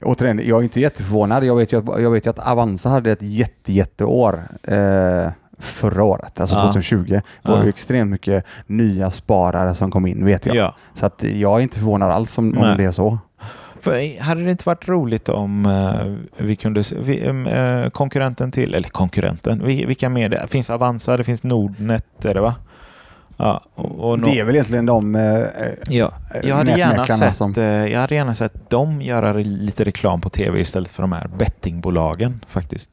Återigen, 0.02 0.42
jag 0.46 0.60
är 0.60 0.64
inte 0.64 0.80
jätteförvånad. 0.80 1.44
Jag 1.44 1.56
vet 1.56 1.74
ju 1.74 1.80
att, 1.80 2.02
jag 2.02 2.12
vet 2.12 2.26
ju 2.26 2.30
att 2.30 2.48
Avanza 2.48 2.90
hade 2.90 3.12
ett 3.12 3.22
jätte, 3.22 3.74
jätteår 3.74 4.44
eh, 4.64 5.32
förra 5.60 6.04
året, 6.04 6.40
alltså 6.40 6.56
Ja. 6.56 6.62
2020. 6.62 7.06
Det 7.10 7.22
var 7.52 7.58
Ja. 7.58 7.64
ju 7.64 7.70
extremt 7.70 8.12
mycket 8.12 8.46
nya 8.68 9.12
sparare 9.12 9.76
som 9.76 9.92
kom 9.92 10.06
in, 10.08 10.26
vet 10.26 10.46
jag. 10.46 10.56
Ja. 10.56 10.76
Så 10.94 11.06
att 11.06 11.24
jag 11.24 11.58
är 11.60 11.64
inte 11.64 11.78
förvånad 11.80 12.12
alls 12.12 12.38
om, 12.38 12.58
om 12.58 12.78
det 12.78 12.84
är 12.84 12.92
så. 12.92 13.18
För, 13.82 14.22
hade 14.22 14.44
det 14.44 14.52
inte 14.52 14.64
varit 14.66 14.88
roligt 14.88 15.30
om 15.30 15.66
eh, 15.66 16.44
vi 16.46 16.56
kunde, 16.56 16.84
se- 16.84 16.96
vi, 17.00 17.26
eh, 17.26 17.90
konkurrenten 17.90 18.52
till, 18.52 18.74
eller 18.74 18.90
konkurrenten, 18.90 19.62
vi- 19.66 19.86
vilka 19.86 20.10
mer 20.10 20.30
det 20.30 20.48
finns 20.48 20.70
Avanza, 20.70 21.18
det 21.18 21.24
finns 21.24 21.44
Nordnet, 21.44 22.26
är 22.26 22.34
det 22.34 22.42
va? 22.42 22.56
Ja, 23.38 23.62
och, 23.76 24.20
det 24.20 24.40
är 24.40 24.44
väl 24.44 24.56
egentligen 24.56 24.86
de... 24.86 25.16
Eh, 25.16 25.22
ja. 25.90 26.12
eh, 26.36 26.50
Jag 26.50 26.56
hade, 26.56 26.78
gärna 26.78 27.06
sett, 27.06 27.36
som- 27.36 27.54
eh, 27.58 27.64
jag 27.64 28.00
hade 28.00 28.16
gärna 28.16 28.36
sett 28.36 28.70
dem 28.70 29.02
göra 29.02 29.34
lite 29.34 29.84
reklam 29.84 30.22
på 30.22 30.30
tv 30.30 30.60
istället 30.60 30.92
för 30.92 31.04
de 31.04 31.12
här 31.12 31.28
bettingbolagen 31.38 32.46
faktiskt. 32.48 32.90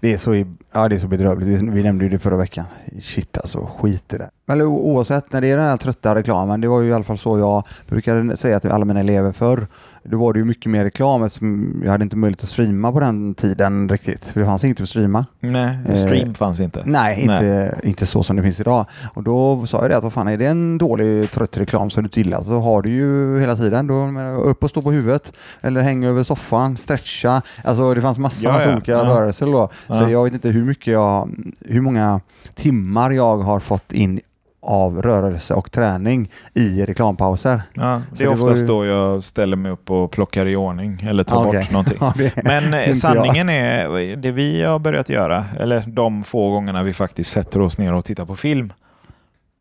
Det 0.00 0.12
är 0.12 0.18
så, 0.18 0.44
ja, 0.72 0.88
det 0.88 0.94
är 0.94 0.98
så 0.98 1.06
bedrövligt. 1.06 1.62
Vi, 1.62 1.82
nämnde 1.82 2.04
ju 2.04 2.10
det 2.10 2.18
förra 2.18 2.36
veckan. 2.36 2.64
Shit 3.02 3.38
alltså, 3.38 3.70
skit 3.78 4.12
i 4.12 4.18
det. 4.18 4.30
Men 4.46 4.62
oavsett, 4.62 5.32
när 5.32 5.40
det 5.40 5.50
är 5.50 5.56
den 5.56 5.66
här 5.66 5.76
trötta 5.76 6.14
reklamen, 6.14 6.60
det 6.60 6.68
var 6.68 6.80
ju 6.80 6.88
i 6.88 6.92
alla 6.92 7.04
fall 7.04 7.18
så 7.18 7.38
jag 7.38 7.64
brukade 7.88 8.36
säga 8.36 8.60
till 8.60 8.70
alla 8.70 8.84
mina 8.84 9.00
elever 9.00 9.32
förr. 9.32 9.66
Då 10.04 10.18
var 10.18 10.32
det 10.32 10.38
ju 10.38 10.44
mycket 10.44 10.70
mer 10.70 10.84
reklam 10.84 11.22
eftersom 11.22 11.80
jag 11.84 11.90
hade 11.90 12.04
inte 12.04 12.16
möjlighet 12.16 12.42
att 12.42 12.48
streama 12.48 12.92
på 12.92 13.00
den 13.00 13.34
tiden 13.34 13.88
riktigt. 13.88 14.24
För 14.26 14.40
det 14.40 14.46
fanns 14.46 14.64
inget 14.64 14.80
att 14.80 14.88
streama. 14.88 15.26
Nej, 15.40 15.78
Eh, 15.88 15.94
stream 15.94 16.34
fanns 16.34 16.60
inte. 16.60 16.82
Nej, 16.86 17.20
inte, 17.20 17.80
inte 17.84 18.06
så 18.06 18.22
som 18.22 18.36
det 18.36 18.42
finns 18.42 18.60
idag. 18.60 18.86
Och 19.14 19.22
då 19.22 19.66
sa 19.66 19.80
jag 19.80 19.90
det 19.90 19.96
att 19.96 20.02
vad 20.02 20.12
fan 20.12 20.28
är 20.28 20.36
det 20.36 20.46
en 20.46 20.78
dålig 20.78 21.30
trött 21.30 21.56
reklam 21.56 21.90
som 21.90 22.02
du 22.02 22.06
inte 22.06 22.20
gillar 22.20 22.42
så 22.42 22.60
har 22.60 22.82
du 22.82 22.90
ju 22.90 23.40
hela 23.40 23.56
tiden. 23.56 23.86
Då, 23.86 24.20
upp 24.44 24.64
och 24.64 24.70
stå 24.70 24.82
på 24.82 24.90
huvudet 24.92 25.32
eller 25.60 25.80
hänga 25.80 26.08
över 26.08 26.22
soffan, 26.22 26.76
stretcha. 26.76 27.42
Alltså 27.64 27.94
det 27.94 28.00
fanns 28.00 28.18
massa, 28.18 28.44
Ja, 28.44 28.62
ja. 28.62 28.72
olika 28.72 28.92
Ja. 28.92 29.04
rörelser 29.04 29.46
då. 29.46 29.68
Så 29.86 29.94
Ja. 29.94 30.10
jag 30.10 30.24
vet 30.24 30.32
inte 30.32 30.48
hur 30.48 30.64
mycket 30.64 30.92
jag, 30.92 31.30
hur 31.66 31.80
många 31.80 32.20
timmar 32.54 33.10
jag 33.10 33.38
har 33.38 33.60
fått 33.60 33.92
in 33.92 34.20
av 34.62 35.02
rörelse 35.02 35.54
och 35.54 35.72
träning 35.72 36.30
i 36.54 36.84
reklampauser. 36.84 37.62
Ja, 37.74 38.02
det 38.16 38.24
är 38.24 38.28
det 38.28 38.34
oftast 38.34 38.62
ju- 38.62 38.66
då 38.66 38.86
jag 38.86 39.24
ställer 39.24 39.56
mig 39.56 39.72
upp 39.72 39.90
och 39.90 40.10
plockar 40.10 40.46
i 40.46 40.56
ordning 40.56 41.06
eller 41.10 41.24
tar 41.24 41.46
okej. 41.46 41.60
bort 41.60 41.70
någonting. 41.72 41.98
Ja, 42.00 42.14
Men 42.44 42.74
eh, 42.74 42.94
sanningen 42.94 43.48
är, 43.48 44.16
det 44.16 44.30
vi 44.30 44.62
har 44.62 44.78
börjat 44.78 45.08
göra, 45.08 45.44
eller 45.60 45.84
de 45.86 46.24
få 46.24 46.50
gångerna 46.50 46.82
vi 46.82 46.92
faktiskt 46.92 47.30
sätter 47.30 47.60
oss 47.60 47.78
ner 47.78 47.92
och 47.94 48.04
tittar 48.04 48.24
på 48.24 48.36
film, 48.36 48.72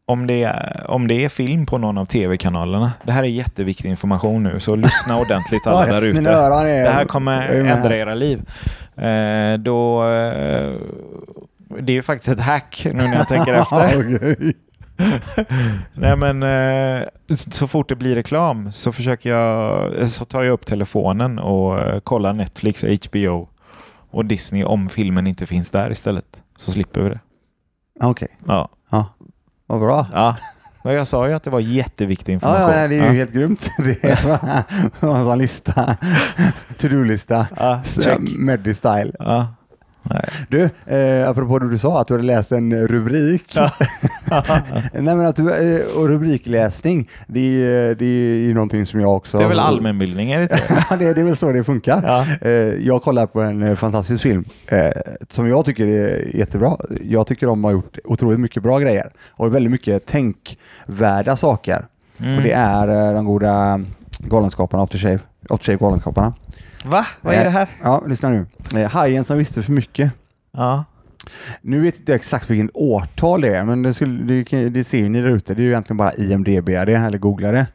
om 0.06 0.28
det, 0.28 0.44
är, 0.44 0.86
om 0.88 1.08
det 1.08 1.26
är 1.26 1.30
film 1.30 1.66
på 1.66 1.78
någon 1.78 1.98
av 1.98 2.06
tv-kanalerna, 2.06 2.92
det 3.04 3.12
här 3.12 3.24
är 3.24 3.28
jätteviktig 3.28 3.90
information 3.90 4.44
nu, 4.44 4.60
så 4.60 4.76
lyssna 4.76 5.18
ordentligt 5.22 5.68
alla 5.68 5.86
där 5.86 6.02
ute. 6.02 6.22
Det 6.22 6.90
här 6.90 7.06
kommer 7.06 7.42
ändra 7.50 7.98
era 7.98 8.16
liv. 8.16 8.40
Eh, 8.96 9.58
då, 9.60 10.04
eh, 10.04 10.72
det 11.80 11.92
är 11.92 11.96
ju 11.96 12.02
faktiskt 12.02 12.30
ett 12.32 12.40
hack 12.46 12.82
nu 12.94 13.04
när 13.04 13.16
jag 13.16 13.28
tänker 13.28 13.54
efter. 13.62 14.36
Nej 15.94 16.16
men 16.16 16.44
eh, 16.44 17.08
så 17.38 17.68
fort 17.68 17.90
det 17.90 17.96
blir 17.96 18.16
reklam 18.16 18.72
så 18.72 18.92
försöker 18.92 19.30
jag, 19.30 20.10
så 20.10 20.26
tar 20.26 20.44
jag 20.44 20.54
upp 20.54 20.66
telefonen 20.66 21.40
och 21.40 21.80
eh, 21.80 22.00
kollar 22.00 22.34
Netflix, 22.34 22.84
HBO 23.08 23.48
och 24.12 24.26
Disney 24.26 24.64
om 24.64 24.90
filmen 24.90 25.28
inte 25.28 25.46
finns 25.46 25.70
där 25.70 25.92
istället. 25.92 26.44
Så 26.58 26.72
slipper 26.72 27.02
vi 27.02 27.10
det. 27.10 27.20
Okej, 28.02 28.28
Ja, 28.48 28.70
vad 29.68 29.80
bra. 29.80 30.08
ja. 30.14 30.36
Men 30.84 30.94
jag 30.96 31.08
sa 31.08 31.28
ju 31.28 31.34
att 31.34 31.44
det 31.44 31.50
var 31.50 31.60
jätteviktig 31.60 32.32
Ja, 32.32 32.36
information. 32.36 32.62
ja, 32.70 32.76
nej, 32.76 32.88
det 32.88 32.96
är 32.98 33.12
ju 33.12 33.18
helt 33.18 33.34
grymt. 33.34 33.70
Det 33.78 34.04
är 34.04 35.18
en 35.18 35.26
sån 35.26 35.38
lista. 35.38 35.96
To-do-lista. 36.78 37.48
ja, 37.58 37.82
check. 37.84 38.20
Medi-style. 38.20 39.16
Ja. 39.20 39.48
Nej. 40.04 40.30
Du, 40.50 40.70
eh, 40.96 41.30
apropå 41.30 41.60
det 41.60 41.70
du 41.70 41.78
sa, 41.78 42.02
att 42.02 42.08
du 42.08 42.14
hade 42.14 42.24
läst 42.24 42.52
en 42.52 42.88
rubrik. 42.88 43.58
Nej, 44.94 45.16
men 45.16 45.26
att 45.26 45.36
du, 45.36 45.52
eh, 45.52 45.98
och 45.98 46.08
rubrikläsning, 46.08 47.10
det 47.28 47.64
är, 47.66 47.96
det 47.96 48.06
är 48.06 48.36
ju 48.36 48.54
någonting 48.54 48.86
som 48.86 49.00
jag 49.00 49.16
också... 49.16 49.38
Det 49.38 49.44
är 49.44 49.48
väl 49.48 49.60
allmänbildning, 49.60 50.32
är 50.32 50.40
det 50.40 50.48
det, 51.00 51.14
det 51.14 51.22
är 51.22 51.26
väl 51.26 51.36
så 51.36 51.52
det 51.52 51.64
funkar. 51.64 52.04
Ja. 52.04 52.48
Eh, 52.48 52.52
jag 52.88 53.04
kollar 53.04 53.26
på 53.26 53.42
en 53.42 53.64
eh, 53.64 53.76
fantastisk 53.76 54.24
film 54.24 54.46
eh, 54.68 54.90
som 55.30 55.48
jag 55.48 55.66
tycker 55.66 55.88
är 55.88 56.36
jättebra. 56.36 56.78
Jag 57.02 57.28
tycker 57.28 57.48
de 57.48 57.64
har 57.64 57.72
gjort 57.72 57.98
otroligt 58.04 58.40
mycket 58.40 58.64
bra 58.64 58.80
grejer 58.80 59.12
och 59.30 59.56
väldigt 59.56 59.72
mycket 59.72 60.06
tänkvärda 60.06 61.36
saker. 61.36 61.86
Mm. 62.20 62.38
Och 62.38 62.44
det 62.44 62.52
är 62.52 62.88
eh, 62.88 63.14
de 63.16 63.26
goda 63.26 63.82
Galenskaparna, 64.20 64.84
Aftershave. 64.84 65.20
Aftershave 65.50 65.78
Galenskaparna. 65.78 66.34
Va? 66.86 67.06
Vad 67.22 67.34
är 67.36 67.44
det 67.44 67.50
här? 67.50 67.70
Ja, 67.84 68.04
lyssna 68.08 68.30
nu. 68.30 68.46
Eh, 68.76 68.90
Hajen 68.90 69.24
som 69.24 69.38
visste 69.38 69.64
för 69.64 69.72
mycket. 69.72 70.12
Ja. 70.52 70.86
Nu 71.62 71.80
vet 71.82 72.00
inte 72.00 72.12
jag 72.12 72.16
exakt 72.16 72.50
vilken 72.50 72.72
årtal 72.74 73.42
det 73.42 73.56
är, 73.56 73.64
men 73.66 73.82
det, 73.84 73.94
skulle, 73.94 74.44
det, 74.44 74.70
det 74.70 74.84
ser 74.84 75.10
ni 75.10 75.22
där 75.22 75.30
ute. 75.30 75.54
Det 75.54 75.62
är 75.62 75.64
ju 75.64 75.70
egentligen 75.70 75.98
bara 75.98 76.14
IMDB 76.14 76.66
det, 76.66 76.94
eller 76.94 77.18
googla 77.18 77.52
det. 77.52 77.68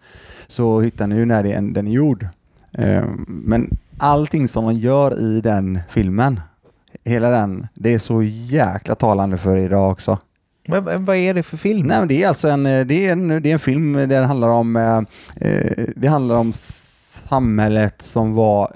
Så 0.46 0.80
hittar 0.80 1.06
ni 1.06 1.16
ju 1.16 1.24
när 1.24 1.42
det 1.42 1.52
är, 1.52 1.60
den 1.62 1.86
är 1.86 1.92
gjord. 1.92 2.28
Eh, 2.72 3.04
men 3.26 3.78
allting 3.98 4.48
som 4.48 4.64
man 4.64 4.76
gör 4.76 5.20
i 5.20 5.40
den 5.40 5.80
filmen, 5.90 6.40
hela 7.04 7.30
den, 7.30 7.66
det 7.74 7.94
är 7.94 7.98
så 7.98 8.22
jäkla 8.22 8.94
talande 8.94 9.38
för 9.38 9.56
idag 9.56 9.90
också. 9.90 10.18
Vad, 10.68 10.84
vad 10.84 11.16
är 11.16 11.34
det 11.34 11.42
för 11.42 11.56
film? 11.56 11.86
Nej, 11.86 12.06
det 12.08 12.22
är 12.22 12.28
alltså 12.28 12.48
en, 12.48 12.62
det 12.62 12.94
är 12.94 13.12
en, 13.12 13.28
det 13.28 13.48
är 13.48 13.52
en 13.52 13.58
film 13.58 13.92
där 13.92 14.06
det 14.06 14.26
handlar 14.26 14.48
om, 14.48 14.76
eh, 14.76 14.98
eh, 15.36 15.84
det 15.96 16.08
handlar 16.08 16.36
om 16.36 16.52
samhället 17.28 18.02
som 18.02 18.34
var 18.34 18.70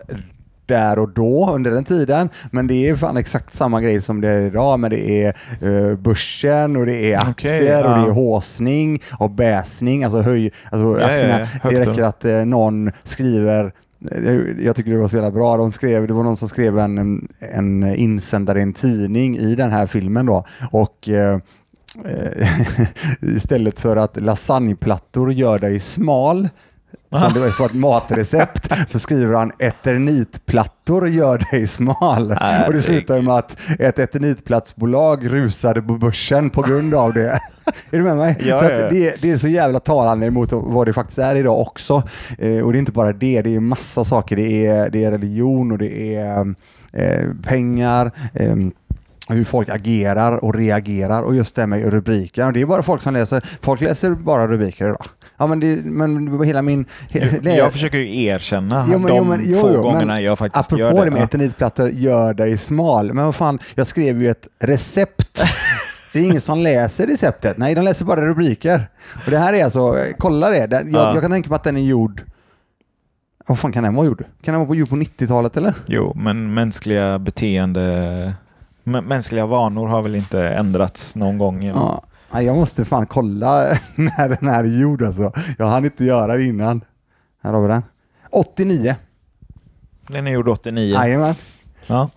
där 0.69 0.99
och 0.99 1.09
då 1.09 1.51
under 1.55 1.71
den 1.71 1.85
tiden. 1.85 2.29
Men 2.51 2.67
det 2.67 2.89
är 2.89 2.97
fan 2.97 3.17
exakt 3.17 3.55
samma 3.55 3.81
grej 3.81 4.01
som 4.01 4.21
det 4.21 4.29
är 4.29 4.47
idag. 4.47 4.81
Men 4.81 4.91
det 4.91 5.25
är 5.25 5.35
eh, 5.61 5.97
börsen 5.97 6.77
och 6.77 6.87
det 6.87 7.13
är 7.13 7.19
aktier 7.19 7.85
och 7.85 7.91
ja. 7.91 7.97
det 7.97 8.09
är 8.09 8.13
håsning 8.13 9.03
och 9.19 9.31
bäsning. 9.31 10.05
Alltså 10.05 10.21
höj, 10.21 10.53
alltså 10.71 10.87
Ja, 10.87 11.01
ja, 11.01 11.13
aktierna. 11.13 11.39
ja, 11.41 11.47
högt 11.63 11.77
det 11.77 11.91
räcker 11.91 12.03
att 12.03 12.25
eh, 12.25 12.45
någon 12.45 12.91
skriver 13.05 13.73
eh, 14.11 14.35
jag 14.65 14.77
tycker 14.77 14.91
det 14.91 14.99
var 14.99 15.09
så 15.09 15.17
jävla 15.17 15.31
bra. 15.31 15.57
De 15.57 15.73
skrev, 15.73 16.07
det 16.07 16.13
var 16.15 16.25
någon 16.25 16.37
som 16.37 16.49
skrev 16.49 16.79
en, 16.79 17.29
en 17.41 17.95
insändare 17.97 18.59
i 18.59 18.63
en 18.63 18.73
tidning 18.73 19.39
i 19.39 19.55
den 19.55 19.71
här 19.71 19.87
filmen 19.87 20.27
då. 20.27 20.45
Och 20.71 21.09
istället 23.21 23.81
för 23.81 23.97
att 23.97 24.21
lasagneplattor 24.21 25.33
gör 25.33 25.59
dig 25.59 25.81
smal, 25.81 26.49
som 27.11 27.33
det 27.33 27.41
var 27.41 27.67
ett 27.67 27.75
matrecept, 27.75 28.91
så 28.91 28.99
skriver 28.99 29.35
han 29.35 29.53
eternitplattor 29.59 31.09
gör 31.09 31.47
dig 31.51 31.67
smal. 31.67 32.37
Och 32.67 32.73
det 32.73 32.83
slutar 32.83 33.23
med 33.23 33.35
att 33.35 33.57
ett 33.79 33.99
eternitplatsbolag 33.99 35.33
rusade 35.33 35.83
på 35.83 35.95
börsen 35.95 36.51
på 36.51 36.63
grund 36.63 36.95
av 36.95 37.13
det. 37.13 37.41
är 37.91 37.99
du 37.99 38.03
med 38.03 38.17
mig? 38.17 38.37
Ja, 38.41 38.59
så 38.59 38.65
ja, 38.65 38.71
det, 38.71 39.23
det 39.23 39.31
är 39.31 39.37
så 39.37 39.49
jävla 39.49 39.81
talande 39.81 40.31
mot 40.31 40.53
vad 40.53 40.87
det 40.87 40.93
faktiskt 40.93 41.19
är 41.19 41.37
idag 41.37 41.61
också. 41.61 42.03
Eh, 42.39 42.61
och 42.61 42.73
det 42.73 42.79
är 42.79 42.81
inte 42.81 42.93
bara 42.93 43.13
det, 43.13 43.43
det 43.43 43.55
är 43.55 43.61
massa 43.61 44.05
saker. 44.05 44.37
Det 44.37 44.67
är, 44.67 44.91
det 44.91 45.05
är 45.05 45.11
religion 45.11 45.73
och 45.73 45.79
det 45.79 46.17
är 46.17 46.55
eh, 46.93 47.29
pengar. 47.43 48.11
Eh, 48.35 48.57
hur 49.29 49.45
folk 49.45 49.69
agerar 49.69 50.45
och 50.45 50.55
reagerar 50.55 51.23
och 51.23 51.35
just 51.35 51.55
det 51.57 51.67
med 51.67 51.91
rubriker. 51.93 52.47
Och 52.47 52.53
det 52.53 52.61
är 52.61 52.67
bara 52.67 52.83
folk 52.83 53.03
som 53.03 53.15
läser, 53.15 53.45
folk 53.63 53.81
läser 53.81 54.11
bara 54.11 54.47
rubriker 54.49 54.85
idag. 54.85 55.05
Ja 55.37 55.47
men, 55.47 55.61
det, 55.61 55.85
men 55.85 56.43
hela 56.45 56.63
min... 56.63 56.85
he- 57.11 57.57
Jag 57.57 57.73
försöker 57.73 57.99
ju 57.99 58.23
erkänna 58.25 58.89
Jo, 58.93 58.99
men- 58.99 59.09
de 59.09 59.17
jo, 59.17 59.25
men- 59.25 59.41
jo, 59.45 59.59
få 59.61 59.67
jo, 59.69 59.73
men 59.73 59.83
gångerna 59.83 60.21
jag 60.21 60.39
faktiskt 60.39 60.67
Apropå 60.73 60.81
gör 60.81 60.93
det. 60.95 61.05
det 61.05 61.11
med 61.11 61.21
Ja. 61.21 61.25
eternitplattor, 61.25 61.89
gör 61.91 62.35
dig 62.35 62.59
smal. 62.59 63.13
Men 63.13 63.25
vad 63.25 63.35
fan, 63.35 63.59
jag 63.75 63.87
skrev 63.87 64.23
ju 64.23 64.31
ett 64.31 64.49
recept. 64.61 65.41
Det 66.13 66.19
är 66.19 66.25
ingen 66.25 66.41
som 66.41 66.59
läser 66.59 67.07
receptet. 67.07 67.59
Nej, 67.59 67.75
de 67.75 67.81
läser 67.83 68.05
bara 68.05 68.27
rubriker. 68.27 68.81
Och 69.25 69.31
det 69.31 69.39
här 69.39 69.53
är 69.53 69.65
alltså, 69.65 69.95
kolla 70.19 70.51
det. 70.51 70.57
Jag, 70.71 70.89
Ja. 70.93 71.13
jag 71.15 71.23
kan 71.23 71.31
tänka 71.31 71.49
mig 71.49 71.57
att 71.57 71.65
den 71.65 71.77
är 71.77 71.81
gjord... 71.81 72.23
Vad 73.47 73.59
fan 73.59 73.73
kan 73.73 73.85
den 73.85 73.95
vara 73.95 74.07
gjord? 74.07 74.25
Kan 74.43 74.55
den 74.55 74.67
vara 74.67 74.79
gjord 74.79 74.89
på 74.89 74.97
90-talet 74.97 75.57
eller? 75.57 75.75
Jo, 75.87 76.13
men 76.17 76.55
mänskliga 76.55 77.19
beteende, 77.19 78.35
mänskliga 78.91 79.47
vanor 79.47 79.87
har 79.87 80.03
väl 80.03 80.15
inte 80.15 80.49
ändrats 80.49 81.17
någon 81.17 81.39
gång? 81.39 81.63
genom- 81.63 81.99
Ja. 82.33 82.41
Jag 82.43 82.57
måste 82.57 82.85
fan 82.85 83.07
kolla 83.07 83.79
när 83.95 84.29
den 84.29 84.49
här 84.49 84.65
är 84.65 84.81
gjord 84.81 85.03
alltså. 85.03 85.33
Jag 85.59 85.67
hann 85.67 85.85
inte 85.85 86.05
göra 86.05 86.37
det 86.37 86.45
innan. 86.45 86.85
Här 87.43 87.53
har 87.53 87.61
vi 87.63 87.69
den. 87.69 87.83
89. 88.31 88.97
Den 90.09 90.27
är 90.27 90.31
gjord 90.31 90.49
89. 90.49 90.95
Jajamän. 90.95 91.35
Ja. 91.87 92.11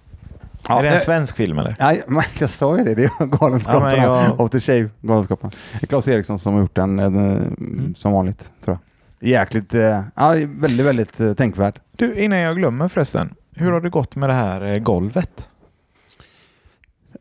Ja, 0.68 0.80
är 0.80 0.84
det 0.84 0.90
en 0.90 1.00
svensk 1.00 1.36
film 1.36 1.60
eller? 1.60 1.76
Nej, 1.80 2.04
men 2.08 2.24
jag 2.40 2.50
sa 2.50 2.78
ju 2.78 2.84
det. 2.84 2.96
Det 2.96 3.04
är 3.04 3.26
Galenskaparna. 3.26 3.98
Ja, 3.98 4.24
jag- 4.26 4.42
After 4.42 4.60
Shave, 4.60 4.90
Galenskaparna. 5.02 5.52
Det 5.80 5.84
är 5.86 5.88
Claes 5.88 6.08
Eriksson 6.08 6.40
som 6.40 6.54
har 6.54 6.62
gjort 6.62 6.76
den 6.76 7.00
eh, 7.00 7.06
Mm. 7.06 7.96
som 7.98 8.12
vanligt, 8.12 8.52
tror 8.66 8.78
jag. 9.20 9.30
Jäkligt, 9.30 9.74
eh, 9.74 10.02
ja, 10.16 10.32
väldigt, 10.48 10.86
väldigt 10.86 11.20
eh, 11.20 11.34
tänkvärd. 11.34 11.80
Du, 11.96 12.16
innan 12.16 12.40
jag 12.40 12.56
glömmer 12.58 12.88
förresten. 12.88 13.34
Hur 13.56 13.72
har 13.72 13.82
det 13.82 13.90
gått 13.90 14.16
med 14.16 14.30
det 14.30 14.34
här 14.34 14.80
golvet? 14.80 15.50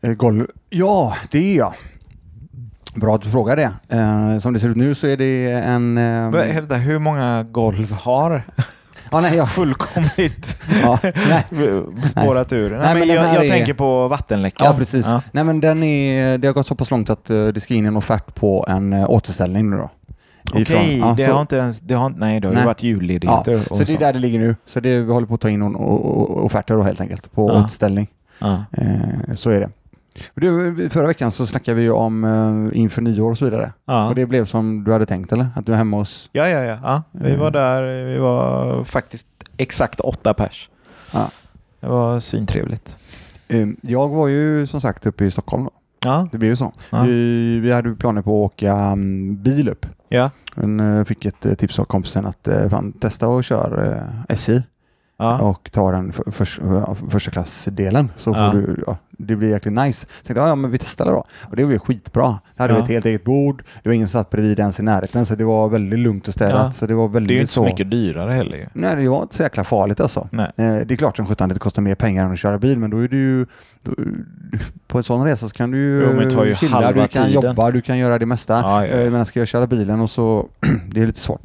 Eh, 0.02 0.12
golv. 0.12 0.46
Ja, 0.70 1.14
det 1.30 1.38
är 1.38 1.56
jag. 1.56 1.74
Bra 2.94 3.14
att 3.14 3.22
du 3.22 3.30
frågar 3.30 3.56
det. 3.56 3.72
Eh, 3.96 4.38
som 4.38 4.52
det 4.52 4.60
ser 4.60 4.68
ut 4.68 4.76
nu 4.76 4.94
så 4.94 5.06
är 5.06 5.16
det 5.16 5.50
en... 5.52 5.98
Eh, 5.98 6.42
Hävda, 6.52 6.74
hur 6.76 6.98
många 6.98 7.46
golv 7.50 7.92
har 7.92 8.42
ja, 9.12 9.20
nej, 9.20 9.36
jag, 9.36 9.50
fullkomligt 9.50 10.58
ja, 10.82 10.98
nej. 11.02 11.44
spårat 12.04 12.52
ur? 12.52 12.70
Nej, 12.70 12.78
Nej, 12.80 12.94
men 12.94 13.08
jag, 13.08 13.34
jag 13.34 13.44
är- 13.44 13.50
tänker 13.50 13.74
på 13.74 14.08
vattenläckan. 14.08 14.66
Ja, 14.66 14.74
precis. 14.78 15.06
Ja. 15.06 15.22
Nej, 15.32 15.44
men 15.44 15.60
den 15.60 15.82
är, 15.82 16.38
det 16.38 16.48
har 16.48 16.52
gått 16.54 16.66
så 16.66 16.74
pass 16.74 16.90
långt 16.90 17.10
att 17.10 17.30
eh, 17.30 17.46
det 17.46 17.60
ska 17.60 17.74
in 17.74 17.86
en 17.86 17.96
offert 17.96 18.34
på 18.34 18.64
en 18.68 18.92
eh, 18.92 19.10
återställning 19.10 19.70
nu 19.70 19.76
då. 19.76 19.90
Okej, 20.52 20.98
ja, 20.98 21.14
det 21.16 21.26
så- 21.26 21.32
har 21.32 21.40
inte 21.40 21.56
ens... 21.56 21.80
Det 21.80 21.94
har, 21.94 22.10
nej, 22.10 22.40
det 22.40 22.46
har 22.48 22.54
Nej. 22.54 22.62
ju 22.62 22.66
varit 22.66 22.82
julledigheter 22.82 23.52
Ja, 23.52 23.58
så 23.68 23.74
det 23.74 23.82
är 23.82 23.86
sånt. 23.86 24.00
där 24.00 24.12
det 24.12 24.18
ligger 24.18 24.38
nu. 24.38 24.56
Så 24.66 24.80
det, 24.80 25.00
vi 25.00 25.12
håller 25.12 25.26
på 25.26 25.34
att 25.34 25.40
ta 25.40 25.50
in 25.50 25.62
offerter 25.62 26.74
då 26.74 26.82
helt 26.82 27.00
enkelt 27.00 27.32
på 27.32 27.48
Ja. 27.50 27.60
återställning. 27.60 28.08
Eh, 28.40 29.34
så 29.34 29.50
är 29.50 29.60
det. 29.60 29.70
Du, 30.34 30.88
förra 30.90 31.06
veckan 31.06 31.32
så 31.32 31.46
snackade 31.46 31.74
vi 31.74 31.82
ju 31.82 31.90
om 31.90 32.24
eh, 32.24 32.80
inför 32.80 33.02
nyår 33.02 33.30
och 33.30 33.38
så 33.38 33.44
vidare. 33.44 33.72
Ja. 33.84 34.08
Och 34.08 34.14
det 34.14 34.26
blev 34.26 34.44
som 34.44 34.84
du 34.84 34.92
hade 34.92 35.06
tänkt 35.06 35.32
eller? 35.32 35.48
Att 35.56 35.66
du 35.66 35.72
är 35.72 35.76
hemma 35.76 35.96
hos... 35.96 36.30
Ja, 36.32 36.48
ja, 36.48 36.64
ja, 36.64 36.78
ja. 36.82 37.02
Vi 37.12 37.36
var 37.36 37.50
där, 37.50 38.04
vi 38.04 38.18
var 38.18 38.84
faktiskt 38.84 39.26
exakt 39.56 40.00
åtta 40.00 40.34
pers. 40.34 40.70
Ja. 41.12 41.30
Det 41.80 41.86
var 41.86 42.20
svintrevligt. 42.20 42.96
Eh, 43.48 43.68
jag 43.80 44.08
var 44.08 44.28
ju 44.28 44.66
som 44.66 44.80
sagt 44.80 45.06
uppe 45.06 45.24
i 45.24 45.30
Stockholm 45.30 45.64
då. 45.64 45.70
Ja. 46.04 46.28
Det 46.32 46.38
blev 46.38 46.50
ju 46.50 46.56
så. 46.56 46.72
Ja. 46.90 47.02
Vi, 47.02 47.58
vi 47.58 47.72
hade 47.72 47.94
planer 47.94 48.22
på 48.22 48.44
att 48.44 48.52
åka 48.52 48.92
um, 48.92 49.36
bil 49.42 49.68
upp. 49.68 49.86
Ja. 50.08 50.30
Men 50.54 50.80
uh, 50.80 51.04
fick 51.04 51.24
ett 51.24 51.46
uh, 51.46 51.54
tips 51.54 51.78
av 51.78 51.84
kompisen 51.84 52.26
att 52.26 52.48
fan, 52.70 52.92
testa 52.92 53.28
och 53.28 53.44
köra 53.44 53.94
uh, 53.94 54.02
SJ 54.28 54.62
ja. 55.20 55.38
och 55.38 55.72
ta 55.72 55.92
den 55.92 56.12
för, 56.12 56.30
för, 56.30 56.44
för, 56.44 57.10
första 57.10 57.30
klassdelen 57.30 58.10
så 58.16 58.34
får 58.34 58.42
ja. 58.42 58.52
du, 58.52 58.82
ja, 58.86 58.96
det 59.10 59.36
blir 59.36 59.48
jäkligt 59.50 59.74
nice. 59.74 60.06
Så 60.06 60.26
tänkte 60.26 60.40
jag, 60.40 60.48
ja 60.48 60.54
men 60.54 60.70
vi 60.70 60.78
testar 60.78 61.04
det 61.04 61.10
då. 61.10 61.24
Och 61.40 61.56
det 61.56 61.64
blev 61.64 61.78
skitbra. 61.78 62.38
Det 62.56 62.62
hade 62.62 62.74
vi 62.74 62.80
ett 62.80 62.88
helt 62.88 63.06
eget 63.06 63.24
bord, 63.24 63.62
det 63.82 63.88
var 63.88 63.94
ingen 63.94 64.08
som 64.08 64.20
satt 64.20 64.30
bredvid 64.30 64.58
ens 64.58 64.80
i 64.80 64.82
närheten 64.82 65.26
så 65.26 65.34
det 65.34 65.44
var 65.44 65.68
väldigt 65.68 65.98
lugnt 65.98 66.28
och 66.28 66.34
städat. 66.34 66.76
Så 66.76 66.86
det, 66.86 66.94
var 66.94 67.08
väldigt 67.08 67.28
det 67.28 67.34
är 67.34 67.36
ju 67.36 67.40
inte 67.40 67.52
så 67.52 67.64
mycket 67.64 67.90
dyrare 67.90 68.32
heller 68.32 68.68
Nej, 68.72 68.96
det 68.96 69.08
var 69.08 69.22
inte 69.22 69.34
så 69.34 69.42
jäkla 69.42 69.64
farligt 69.64 70.00
alltså. 70.00 70.28
Eh, 70.32 70.48
det 70.56 70.90
är 70.90 70.96
klart 70.96 71.16
som 71.16 71.26
sjutton 71.26 71.48
det 71.48 71.58
kostar 71.58 71.82
mer 71.82 71.94
pengar 71.94 72.26
än 72.26 72.32
att 72.32 72.38
köra 72.38 72.58
bil 72.58 72.78
men 72.78 72.90
då 72.90 72.98
är 72.98 73.08
det 73.08 73.16
ju 73.16 73.46
då, 73.82 73.92
på 74.86 74.98
en 74.98 75.04
sån 75.04 75.24
resa 75.24 75.48
så 75.48 75.54
kan 75.54 75.70
du 75.70 75.78
jo, 76.22 76.54
chilla, 76.54 76.92
du 76.92 77.00
kan 77.00 77.08
tiden. 77.08 77.30
jobba, 77.30 77.70
du 77.70 77.80
kan 77.80 77.98
göra 77.98 78.18
det 78.18 78.26
mesta. 78.26 78.54
Ja, 78.54 78.86
ja. 78.86 78.92
Eh, 78.92 79.10
men 79.10 79.26
ska 79.26 79.38
jag 79.38 79.48
köra 79.48 79.66
bilen 79.66 80.00
och 80.00 80.10
så, 80.10 80.48
det 80.92 81.00
är 81.00 81.06
lite 81.06 81.20
svårt. 81.20 81.40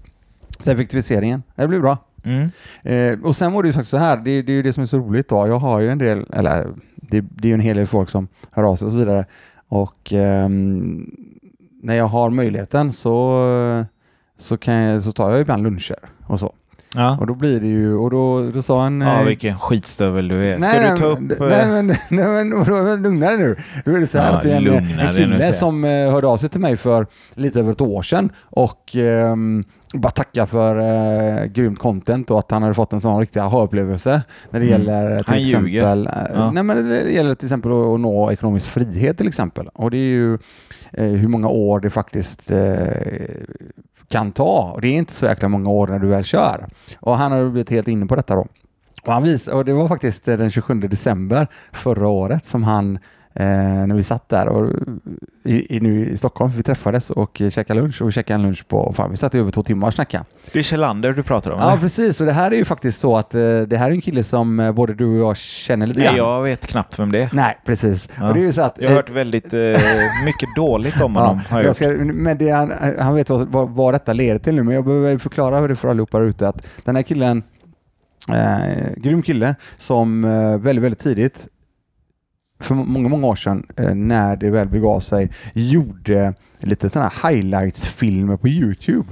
Så 0.60 0.72
effektiviseringen, 0.72 1.44
det 1.56 1.68
blir 1.68 1.80
bra. 1.80 1.98
Mm. 2.26 2.50
Eh, 2.84 3.26
och 3.26 3.36
sen 3.36 3.54
var 3.54 3.64
det 3.64 3.68
ju 3.68 3.74
faktiskt 3.74 3.92
så 3.92 3.98
här, 3.98 4.18
det, 4.18 4.42
det 4.42 4.52
är 4.52 4.56
ju 4.56 4.64
det 4.64 4.74
som 4.74 4.82
är 4.82 4.88
så 4.88 4.98
roligt 4.98 5.30
då. 5.30 5.48
Jag 5.48 5.60
har 5.60 5.80
ju 5.80 5.90
en 5.90 5.98
del, 5.98 6.26
eller 6.34 6.68
det, 6.96 7.22
det 7.22 7.48
är 7.48 7.50
ju 7.50 7.54
en 7.54 7.60
hel 7.60 7.78
del 7.78 7.88
folk 7.88 8.10
som 8.10 8.28
hör 8.52 8.64
av 8.64 8.76
sig 8.76 8.86
och 8.86 8.92
så 8.92 8.98
vidare. 8.98 9.26
Och 9.68 10.14
eh, 10.14 10.50
när 11.82 11.96
jag 11.96 12.08
har 12.08 12.30
möjligheten 12.30 12.94
så, 12.94 13.86
så, 14.38 14.58
kan 14.58 14.74
jag, 14.74 15.04
så 15.04 15.12
tar 15.12 15.32
jag 15.32 15.42
ibland 15.42 15.64
luncher 15.64 16.00
och 16.28 16.40
så. 16.40 16.54
Ja. 16.96 17.18
Och 17.20 17.28
då 17.28 17.36
blir 17.36 17.60
det 17.60 17.68
ju, 17.68 17.96
och 17.96 18.12
då, 18.12 18.50
då 18.54 18.62
sa 18.62 18.84
han... 18.84 19.02
Ja, 19.02 19.20
eh, 19.20 19.26
vilken 19.26 19.60
skitstövel 19.60 20.28
du 20.28 20.46
är. 20.46 20.60
Ska 20.60 20.68
nej, 20.68 20.92
du 20.92 20.98
ta 20.98 21.06
upp... 21.06 21.20
Nej, 21.40 21.62
eh, 21.62 21.68
men, 21.68 21.88
nej, 22.10 22.46
men 22.46 22.50
lugna 23.02 23.28
dig 23.28 23.38
nu. 23.38 23.56
Då 23.86 23.92
är 23.92 24.00
det 24.00 24.08
så 24.08 24.18
här 24.18 24.32
ja, 24.32 24.38
att 24.38 24.44
det 24.44 24.52
är 24.52 24.68
en, 24.68 25.00
en 25.00 25.14
kille 25.14 25.54
som 25.54 25.84
eh, 25.84 25.90
hörde 25.90 26.28
av 26.28 26.38
sig 26.38 26.50
till 26.50 26.62
mig 26.62 26.78
för 26.78 27.08
lite 27.34 27.60
över 27.60 27.72
ett 27.72 27.82
år 27.82 28.02
sedan 28.02 28.32
och 28.40 28.96
eh, 28.96 29.36
bara 29.94 30.12
tacka 30.12 30.48
för 30.48 30.80
eh, 30.80 31.46
grymt 31.46 31.80
content 31.80 32.32
och 32.32 32.40
att 32.40 32.52
han 32.52 32.64
hade 32.64 32.76
fått 32.76 32.94
en 32.94 33.02
sån 33.02 33.20
riktig 33.20 33.40
aha-upplevelse 33.40 34.22
när 34.50 34.60
det 34.60 34.66
mm. 34.66 34.80
gäller 34.80 35.18
till 35.18 35.26
han 35.28 35.40
exempel, 35.40 36.10
ja. 36.34 36.52
nej, 36.52 36.64
men 36.64 36.90
det 36.90 37.12
gäller 37.12 37.36
till 37.36 37.46
exempel 37.46 37.72
att, 37.72 37.78
att 37.78 38.00
nå 38.00 38.32
ekonomisk 38.32 38.68
frihet 38.68 39.18
till 39.18 39.28
exempel. 39.28 39.70
Och 39.74 39.92
det 39.92 39.98
är 39.98 40.00
ju 40.00 40.34
eh, 40.92 41.06
hur 41.06 41.28
många 41.28 41.48
år 41.48 41.80
det 41.80 41.90
faktiskt 41.90 42.52
eh, 42.52 42.58
kan 44.08 44.32
ta. 44.32 44.72
Och 44.72 44.82
det 44.82 44.88
är 44.88 44.98
inte 44.98 45.14
så 45.14 45.26
jäkla 45.26 45.50
många 45.50 45.70
år 45.70 45.88
när 45.88 46.00
du 46.00 46.08
väl 46.08 46.24
kör. 46.24 46.68
Och 47.00 47.18
han 47.18 47.32
har 47.32 47.50
blivit 47.50 47.70
helt 47.70 47.88
inne 47.88 48.06
på 48.06 48.16
detta 48.16 48.36
då. 48.36 48.48
Och, 49.04 49.14
han 49.14 49.24
vis 49.24 49.48
och 49.48 49.66
det 49.66 49.74
var 49.74 49.88
faktiskt 49.88 50.28
eh, 50.28 50.38
den 50.38 50.52
27 50.52 50.74
december 50.80 51.48
förra 51.72 52.08
året 52.08 52.46
som 52.46 52.64
han 52.64 53.00
eh, 53.36 53.88
när 53.88 53.96
vi 53.96 54.04
satt 54.04 54.30
där 54.30 54.48
och, 54.48 54.74
i, 55.44 55.78
i, 55.78 55.80
nu 55.80 56.10
i 56.10 56.18
Stockholm. 56.18 56.52
Vi 56.58 56.64
träffades 56.64 57.10
och 57.10 57.42
käkade 57.52 57.82
lunch 57.82 58.02
och 58.02 58.08
vi 58.08 58.12
käkade 58.12 58.36
en 58.36 58.42
lunch 58.42 58.68
på, 58.68 58.94
fan 58.96 59.12
vi 59.12 59.18
satt 59.18 59.36
i 59.36 59.40
över 59.40 59.52
två 59.52 59.64
timmar 59.64 59.88
och 59.88 59.94
snackade. 59.94 60.26
Det 60.52 60.60
är 60.60 60.64
Kjellander 60.64 61.12
du 61.12 61.24
pratar 61.24 61.52
om? 61.52 61.60
Ja, 61.60 61.72
eller? 61.72 61.82
precis. 61.82 62.22
Och 62.22 62.28
det 62.28 62.34
här 62.34 62.52
är 62.52 62.56
ju 62.56 62.66
faktiskt 62.66 63.00
så 63.00 63.18
att 63.18 63.36
eh, 63.36 63.42
det 63.42 63.78
här 63.78 63.88
är 63.88 63.92
en 63.92 64.02
kille 64.02 64.24
som 64.24 64.60
eh, 64.60 64.72
både 64.72 64.94
du 64.94 65.06
och 65.06 65.30
jag 65.30 65.38
känner 65.38 65.88
lite 65.88 66.02
grann. 66.02 66.16
Jag 66.16 66.42
vet 66.42 66.68
knappt 66.68 67.00
vem 67.00 67.12
det 67.12 67.24
är. 67.24 67.30
Nej, 67.34 67.58
precis. 67.66 68.10
Ja. 68.20 68.28
Och 68.28 68.34
det 68.34 68.40
är 68.40 68.44
ju 68.44 68.52
så 68.52 68.62
att, 68.62 68.78
jag 68.80 68.90
har 68.90 68.96
hört 68.96 69.10
väldigt 69.10 69.54
eh, 69.54 69.60
mycket 70.26 70.56
dåligt 70.56 71.02
om 71.02 71.16
honom. 71.16 71.40
Ja, 71.52 71.64
jag 71.64 71.76
ska, 71.76 71.88
men 71.98 72.38
det, 72.38 72.50
han, 72.50 72.74
han 73.00 73.16
vet 73.16 73.30
vad, 73.30 73.48
vad, 73.48 73.70
vad 73.70 73.94
detta 73.94 74.14
leder 74.14 74.40
till 74.40 74.56
nu, 74.56 74.64
men 74.64 74.76
jag 74.76 74.86
behöver 74.86 75.18
förklara 75.18 75.68
det 75.68 75.76
för 75.76 75.88
allihopa 75.88 76.20
där 76.20 76.26
ute 76.26 76.48
att 76.48 76.68
den 76.84 76.96
här 76.96 77.04
killen 77.04 77.44
Eh, 78.30 78.94
grym 78.98 79.22
kille 79.22 79.56
som 79.78 80.26
eh, 80.26 80.58
väldigt, 80.58 80.84
väldigt 80.84 81.00
tidigt 81.00 81.48
för 82.60 82.76
många, 82.76 83.10
många 83.10 83.28
år 83.28 83.36
sedan 83.36 83.68
eh, 83.78 83.96
när 83.96 84.36
det 84.36 84.50
väl 84.50 84.68
begav 84.68 85.00
sig 85.00 85.32
gjorde 85.54 86.34
lite 86.60 86.90
sådana 86.90 87.12
highlights-filmer 87.24 88.38
på 88.38 88.48
Youtube. 88.48 89.08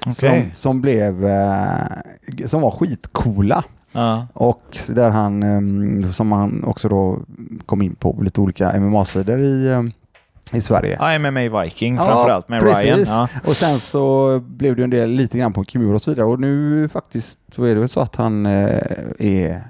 Okay. 0.00 0.12
Som, 0.12 0.50
som, 0.54 0.80
blev, 0.80 1.26
eh, 1.26 2.46
som 2.46 2.62
var 2.62 2.70
skitcoola. 2.70 3.64
Uh. 3.96 4.22
Och 4.32 4.78
där 4.88 5.10
han, 5.10 5.42
eh, 5.42 6.10
som 6.10 6.32
han 6.32 6.64
också 6.64 6.88
då 6.88 7.18
kom 7.66 7.82
in 7.82 7.94
på 7.94 8.18
lite 8.22 8.40
olika 8.40 8.80
MMA-sidor 8.80 9.40
i 9.40 9.90
i 10.52 10.60
Sverige. 10.60 10.96
Ja, 11.00 11.18
MMA 11.18 11.62
Viking 11.62 11.96
framförallt 11.96 12.48
med 12.48 12.60
precis. 12.60 12.84
Ryan. 12.84 13.04
Ja. 13.06 13.28
Och 13.44 13.56
sen 13.56 13.78
så 13.78 14.38
blev 14.40 14.76
det 14.76 14.84
en 14.84 14.90
del 14.90 15.10
lite 15.10 15.38
grann 15.38 15.52
på 15.52 15.64
Kimura 15.64 15.94
och 15.94 16.02
så 16.02 16.10
vidare 16.10 16.26
och 16.26 16.40
nu 16.40 16.88
faktiskt 16.88 17.38
så 17.54 17.64
är 17.64 17.74
det 17.74 17.80
väl 17.80 17.88
så 17.88 18.00
att 18.00 18.16
han 18.16 18.46
är 18.46 19.62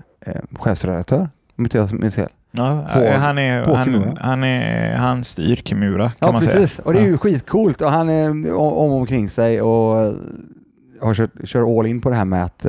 chefsredaktör 0.53 1.29
om 1.57 1.65
inte 1.65 1.79
jag 1.79 1.93
minns 1.93 2.15
fel. 2.15 2.29
Ja, 2.51 2.87
på, 2.95 3.09
han, 3.19 3.39
är, 3.39 3.65
han, 3.75 4.17
han, 4.21 4.45
är, 4.45 4.97
han 4.97 5.25
styr 5.25 5.57
Kimura 5.57 6.09
kan 6.09 6.17
ja, 6.19 6.33
man 6.33 6.41
precis. 6.41 6.73
säga. 6.73 6.87
Och 6.87 6.93
det 6.93 6.99
är 6.99 7.05
ju 7.05 7.19
skitcoolt 7.19 7.81
och 7.81 7.91
han 7.91 8.09
är 8.09 8.55
om 8.55 8.93
omkring 8.93 9.29
sig 9.29 9.63
och 9.63 10.15
har 11.01 11.15
kört, 11.15 11.31
kör 11.45 11.79
all 11.79 11.87
in 11.87 12.01
på 12.01 12.11
det 12.11 12.17
här 12.17 12.25
med 12.25 12.45
att 12.45 12.67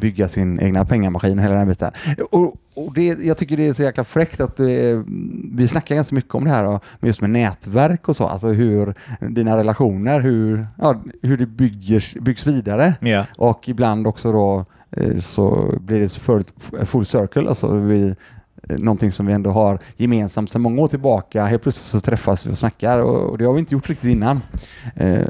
bygga 0.00 0.28
sin 0.28 0.60
egna 0.60 0.84
pengamaskin 0.84 1.38
och 1.38 1.44
hela 1.44 1.54
den 1.54 1.68
biten. 1.68 1.90
Och, 2.30 2.54
och 2.74 2.94
det, 2.94 3.06
jag 3.06 3.36
tycker 3.36 3.56
det 3.56 3.68
är 3.68 3.72
så 3.72 3.82
jäkla 3.82 4.04
fräckt 4.04 4.40
att 4.40 4.60
uh, 4.60 5.02
vi 5.52 5.68
snackar 5.68 5.94
ganska 5.94 6.14
mycket 6.14 6.34
om 6.34 6.44
det 6.44 6.50
här 6.50 6.68
och 6.68 6.84
just 7.00 7.20
med 7.20 7.30
nätverk 7.30 8.08
och 8.08 8.16
så, 8.16 8.26
alltså 8.26 8.48
hur 8.48 8.94
dina 9.20 9.56
relationer, 9.56 10.20
hur, 10.20 10.66
ja, 10.78 11.02
hur 11.22 11.36
det 11.36 11.46
bygger, 11.46 12.20
byggs 12.20 12.46
vidare 12.46 12.94
yeah. 13.00 13.26
och 13.38 13.68
ibland 13.68 14.06
också 14.06 14.32
då 14.32 14.64
så 15.20 15.74
blir 15.80 16.00
det 16.00 16.08
full, 16.08 16.44
full 16.86 17.06
circle, 17.06 17.48
alltså 17.48 17.76
vi 17.76 18.14
någonting 18.78 19.12
som 19.12 19.26
vi 19.26 19.32
ändå 19.32 19.50
har 19.50 19.78
gemensamt 19.96 20.50
sedan 20.50 20.62
många 20.62 20.82
år 20.82 20.88
tillbaka. 20.88 21.44
Helt 21.44 21.62
plötsligt 21.62 21.86
så 21.86 22.00
träffas 22.00 22.46
vi 22.46 22.50
och 22.52 22.58
snackar 22.58 22.98
och, 22.98 23.30
och 23.30 23.38
det 23.38 23.44
har 23.44 23.52
vi 23.52 23.60
inte 23.60 23.74
gjort 23.74 23.88
riktigt 23.88 24.10
innan. 24.10 24.40
Eh, 24.96 25.26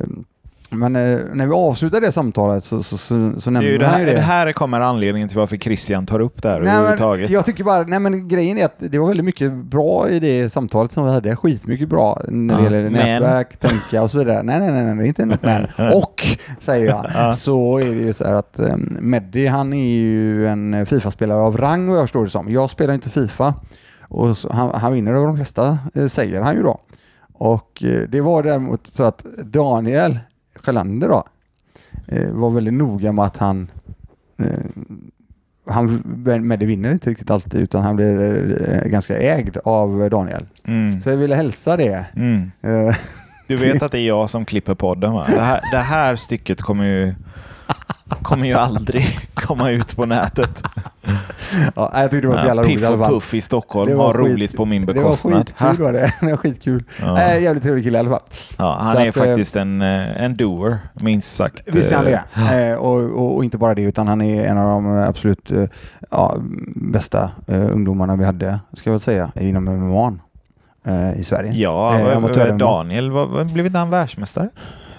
men 0.73 0.97
eh, 0.97 1.19
när 1.33 1.47
vi 1.47 1.53
avslutar 1.53 2.01
det 2.01 2.13
samtalet 2.13 2.65
så, 2.65 2.83
så, 2.83 2.99
så, 2.99 3.41
så 3.41 3.51
nämner 3.51 3.79
det, 3.79 3.87
han 3.87 4.01
ju 4.01 4.07
det. 4.07 4.13
Det 4.13 4.21
här 4.21 4.53
kommer 4.53 4.81
anledningen 4.81 5.29
till 5.29 5.39
varför 5.39 5.57
Christian 5.57 6.07
tar 6.07 6.21
upp 6.21 6.43
det 6.43 6.49
här 6.49 6.61
nej, 6.61 6.75
överhuvudtaget. 6.75 7.31
Jag 7.31 7.47
tycker 7.47 7.65
bara, 7.65 7.83
nej 7.83 8.01
men 8.01 8.29
grejen 8.29 8.59
är 8.59 8.65
att 8.65 8.75
det 8.79 8.99
var 8.99 9.09
väldigt 9.09 9.27
mycket 9.27 9.53
bra 9.53 10.09
i 10.09 10.21
det 10.21 10.51
samtalet 10.51 10.93
som 10.93 11.05
vi 11.05 11.11
hade. 11.11 11.37
Skitmycket 11.37 11.89
bra 11.89 12.23
när 12.29 12.55
det 12.55 12.61
ja, 12.61 12.65
gäller 12.65 12.83
men. 12.83 12.93
nätverk, 12.93 13.57
tänka 13.57 14.03
och 14.03 14.11
så 14.11 14.19
vidare. 14.19 14.43
Nej, 14.43 14.61
nej, 14.61 14.73
nej, 14.73 14.85
nej 14.85 14.97
det 14.97 15.05
är 15.05 15.07
inte 15.07 15.27
något 15.27 15.43
men. 15.43 15.67
Och, 15.95 16.23
säger 16.61 16.87
jag, 16.87 17.07
ja. 17.15 17.33
så 17.33 17.79
är 17.79 17.95
det 17.95 18.01
ju 18.01 18.15
så 18.15 18.25
här 18.25 18.35
att 18.35 18.55
um, 18.59 18.97
Meddi, 19.01 19.47
han 19.47 19.73
är 19.73 19.89
ju 19.89 20.47
en 20.49 20.87
Fifa-spelare 20.87 21.39
av 21.39 21.57
rang 21.57 21.89
vad 21.89 21.99
jag 21.99 22.05
förstår 22.05 22.25
det 22.25 22.31
som. 22.31 22.53
Jag 22.53 22.71
spelar 22.71 22.95
inte 22.95 23.11
Fifa 23.11 23.55
och 24.11 24.39
så, 24.39 24.53
han, 24.53 24.71
han 24.75 24.93
vinner 24.93 25.13
över 25.13 25.27
de 25.27 25.37
flesta, 25.37 25.79
eh, 25.95 26.07
säger 26.07 26.43
han 26.43 26.57
ju 26.57 26.63
då. 26.63 26.81
Och 27.33 27.83
eh, 27.85 28.09
det 28.09 28.21
var 28.21 28.43
däremot 28.43 28.87
så 28.87 29.05
att 29.05 29.25
Daniel 29.45 30.19
Sjölander 30.63 31.09
då, 31.09 31.25
eh, 32.07 32.31
var 32.31 32.51
väldigt 32.51 32.75
noga 32.75 33.13
med 33.13 33.25
att 33.25 33.37
han 33.37 33.71
eh, 34.39 34.83
han 35.67 36.03
med 36.47 36.59
det 36.59 36.67
vinner 36.67 36.93
inte 36.93 37.11
riktigt 37.11 37.31
alltid 37.31 37.61
utan 37.61 37.83
han 37.83 37.97
blir 37.97 38.69
eh, 38.69 38.91
ganska 38.91 39.19
ägd 39.19 39.57
av 39.65 40.11
Daniel. 40.11 40.47
Mm. 40.65 41.01
Så 41.01 41.11
jag 41.11 41.17
ville 41.17 41.35
hälsa 41.35 41.77
det. 41.77 42.07
Mm. 42.17 42.51
Du 43.47 43.57
vet 43.57 43.83
att 43.83 43.93
det 43.93 43.99
är 43.99 44.07
jag 44.07 44.31
som 44.31 44.45
klipper 44.45 44.75
podden 44.75 45.13
va? 45.13 45.27
Det 45.29 45.41
här, 45.41 45.61
det 45.73 45.79
här 45.79 46.17
stycket 46.17 46.61
kommer 46.61 46.85
ju 46.85 47.15
kommer 48.23 48.47
ju 48.47 48.55
aldrig 48.55 49.19
komma 49.35 49.71
ut 49.71 49.97
på 49.97 50.07
nätet. 50.07 50.63
Ja, 51.75 51.91
jag 51.95 52.11
tyckte 52.11 52.21
det 52.21 52.29
var 52.29 52.41
så 52.41 52.47
jävla 52.47 52.63
roligt. 52.63 52.81
Piff 52.81 52.91
och 52.91 53.09
Puff 53.09 53.35
i 53.35 53.41
Stockholm 53.41 53.99
har 53.99 54.15
roligt 54.15 54.57
på 54.57 54.65
min 54.65 54.87
bekostnad. 54.87 55.53
Det 55.59 55.65
var 55.65 55.71
skitkul 55.71 55.85
var 55.85 55.93
det. 55.93 56.15
det 56.21 56.31
var 56.31 56.37
skitkul. 56.37 56.85
Ja. 57.01 57.21
Äh, 57.21 57.43
jävligt 57.43 57.63
trevlig 57.63 57.85
kille 57.85 57.99
i 57.99 58.01
alla 58.01 58.11
fall. 58.11 58.23
Ja, 58.59 58.79
han 58.81 58.93
så 58.93 59.01
är 59.01 59.09
att, 59.09 59.17
eh, 59.17 59.23
faktiskt 59.23 59.57
en, 59.57 59.83
eh, 59.83 60.23
en 60.23 60.37
doer, 60.37 60.79
minst 60.95 61.37
sagt. 61.37 61.63
Visst 61.67 61.93
är 61.93 61.97
han 61.97 62.05
det. 62.05 62.23
Ja. 62.35 62.79
Och, 62.79 63.01
och, 63.01 63.37
och, 63.37 63.45
inte 63.45 63.59
bara 63.59 63.75
det, 63.75 63.83
utan 63.83 64.09
han 64.09 64.21
är 64.21 64.45
en 64.45 64.59
av 64.59 64.83
de 64.83 64.87
absolut 64.87 65.51
ja, 66.11 66.37
bästa 66.75 67.31
ungdomarna 67.47 68.17
vi 68.17 68.25
hade, 68.25 68.61
ska 68.73 68.91
jag 68.91 68.93
väl 68.93 69.01
säga, 69.01 69.31
inom 69.35 69.65
MMA 69.65 70.13
i 71.17 71.25
Sverige. 71.25 71.53
Ja, 71.53 71.99
eh, 71.99 72.57
Daniel, 72.57 73.11
var, 73.11 73.45
blev 73.45 73.67
inte 73.67 73.79
han 73.79 73.91
världsmästare? 73.91 74.49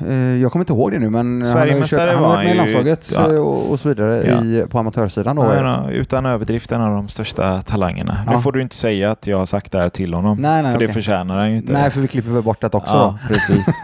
Eh, 0.07 0.15
jag 0.15 0.51
kommer 0.51 0.63
inte 0.63 0.73
ihåg 0.73 0.91
det 0.91 0.99
nu, 0.99 1.09
men 1.09 1.45
han 1.45 1.57
har, 1.57 1.87
kört, 1.87 1.99
han 1.99 2.23
har 2.23 2.29
varit 2.29 2.45
med 2.45 2.53
i 2.53 2.57
landslaget 2.57 3.11
ja. 3.13 3.39
och, 3.39 3.71
och, 3.71 3.79
så 3.79 3.89
vidare 3.89 4.23
ja. 4.27 4.43
i, 4.43 4.65
på 4.69 4.79
amatörsidan. 4.79 5.35
Då. 5.35 5.43
Ja, 5.43 5.89
utan 5.91 6.25
överdrift 6.25 6.71
en 6.71 6.81
av 6.81 6.95
de 6.95 7.09
största 7.09 7.61
talangerna. 7.61 8.17
Nu 8.31 8.41
får 8.41 8.51
du 8.51 8.61
inte 8.61 8.75
säga 8.75 9.11
att 9.11 9.27
jag 9.27 9.37
har 9.37 9.45
sagt 9.45 9.71
det 9.71 9.79
här 9.79 9.89
till 9.89 10.13
honom, 10.13 10.37
nej, 10.41 10.63
nej, 10.63 10.71
för 10.71 10.77
okay. 10.77 10.87
det 10.87 10.93
förtjänar 10.93 11.37
han 11.37 11.51
ju 11.51 11.57
inte. 11.57 11.73
Nej, 11.73 11.91
för 11.91 12.01
vi 12.01 12.07
klipper 12.07 12.31
väl 12.31 12.43
bort 12.43 12.61
det 12.61 12.67
också. 12.67 12.93
Ja, 12.93 13.17
då. 13.21 13.33
precis. 13.33 13.67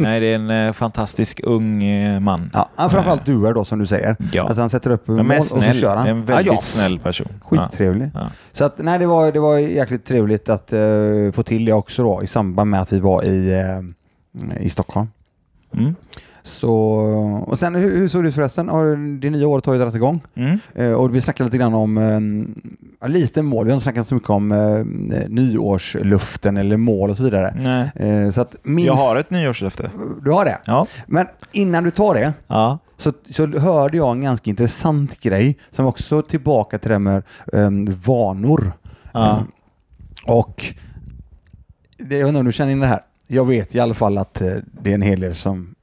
Nej, 0.00 0.20
det 0.20 0.26
är 0.26 0.34
en 0.34 0.50
eh, 0.50 0.72
fantastisk 0.72 1.40
ung 1.44 1.84
eh, 1.84 2.20
man. 2.20 2.50
Ja, 2.52 2.68
han 2.74 2.90
framförallt 2.90 3.28
eh, 3.28 3.34
duar 3.34 3.54
då 3.54 3.64
som 3.64 3.78
du 3.78 3.86
säger. 3.86 4.16
Ja. 4.32 4.42
Alltså 4.42 4.60
han 4.60 4.70
sätter 4.70 4.90
upp 4.90 5.08
mål 5.08 5.32
och 5.38 5.44
så 5.44 5.60
kör 5.60 5.96
han. 5.96 6.06
En 6.06 6.24
väldigt 6.24 6.46
ja, 6.46 6.52
ja. 6.52 6.60
snäll 6.60 6.98
person. 6.98 7.28
Skittrevlig. 7.42 8.10
Ja. 8.14 8.30
Så 8.52 8.64
att, 8.64 8.78
nej, 8.78 8.98
det 8.98 9.06
var, 9.06 9.32
det 9.32 9.40
var 9.40 9.58
jäkligt 9.58 10.04
trevligt 10.04 10.48
att 10.48 10.72
uh, 10.72 11.32
få 11.32 11.42
till 11.42 11.64
det 11.64 11.72
också 11.72 12.02
då 12.02 12.22
i 12.22 12.26
samband 12.26 12.70
med 12.70 12.80
att 12.80 12.92
vi 12.92 13.00
var 13.00 13.24
i, 13.24 13.64
i 14.60 14.70
Stockholm. 14.70 15.08
Mm. 15.72 15.94
Så, 16.42 16.72
och 17.46 17.58
sen 17.58 17.74
hur, 17.74 17.96
hur 17.96 18.08
såg 18.08 18.22
det 18.24 18.28
ut 18.28 18.34
förresten? 18.34 18.66
Det 19.20 19.30
nya 19.30 19.48
året 19.48 19.66
har 19.66 19.72
ju 19.72 19.78
dragit 19.78 19.94
igång 19.94 20.20
Mm. 20.34 20.58
Eh, 20.74 20.92
och 20.92 21.14
vi 21.14 21.20
snackade 21.20 21.46
lite 21.46 21.58
grann 21.58 21.74
om, 21.74 21.98
eh, 23.00 23.08
lite 23.08 23.42
mål, 23.42 23.64
vi 23.64 23.70
har 23.70 23.76
inte 23.76 23.82
snackat 23.84 24.06
så 24.06 24.14
mycket 24.14 24.30
om 24.30 24.52
eh, 24.52 25.28
nyårsluften 25.28 26.56
eller 26.56 26.76
mål 26.76 27.10
och 27.10 27.16
så 27.16 27.22
vidare. 27.22 27.54
Nej. 27.94 28.10
Eh, 28.10 28.30
så 28.30 28.40
att 28.40 28.56
min, 28.62 28.86
Jag 28.86 28.94
har 28.94 29.16
ett 29.16 29.30
nyårslöfte. 29.30 29.90
Du 30.22 30.30
har 30.30 30.44
det? 30.44 30.58
Ja. 30.66 30.86
Men 31.06 31.26
innan 31.52 31.84
du 31.84 31.90
tar 31.90 32.14
det 32.14 32.32
Ja. 32.46 32.78
så, 32.96 33.12
så 33.30 33.46
hörde 33.46 33.96
jag 33.96 34.10
en 34.10 34.22
ganska 34.22 34.50
intressant 34.50 35.20
grej 35.20 35.58
som 35.70 35.86
också 35.86 36.22
tillbaka 36.22 36.78
till 36.78 36.90
det 36.90 36.98
med 36.98 37.22
um, 37.52 37.84
vanor. 38.04 38.72
Ja. 39.12 39.34
Mm. 39.34 39.46
Och 40.26 40.64
det, 41.98 42.16
jag 42.16 42.24
vet 42.24 42.28
inte 42.28 42.38
om 42.40 42.46
du 42.46 42.52
känner 42.52 42.72
in 42.72 42.80
det 42.80 42.86
här. 42.86 43.00
Jag 43.32 43.44
vet 43.44 43.74
i 43.74 43.80
alla 43.80 43.94
fall 43.94 44.18
att 44.18 44.40
eh, 44.40 44.56
det 44.82 44.90
är 44.90 44.94
en 44.94 45.02
hel 45.02 45.20
del 45.20 45.34
som 45.34 45.74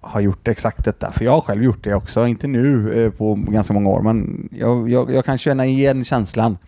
har 0.00 0.20
gjort 0.20 0.48
exakt 0.48 0.84
detta. 0.84 1.12
För 1.12 1.24
jag 1.24 1.32
har 1.32 1.40
själv 1.40 1.62
gjort 1.64 1.84
det 1.84 1.94
också, 1.94 2.26
inte 2.26 2.46
nu 2.46 3.04
eh, 3.04 3.10
på 3.10 3.34
ganska 3.34 3.74
många 3.74 3.88
år, 3.90 4.02
men 4.02 4.48
jag, 4.52 4.90
jag, 4.90 5.10
jag 5.10 5.24
kan 5.24 5.38
känna 5.38 5.66
igen 5.66 6.04
känslan. 6.04 6.58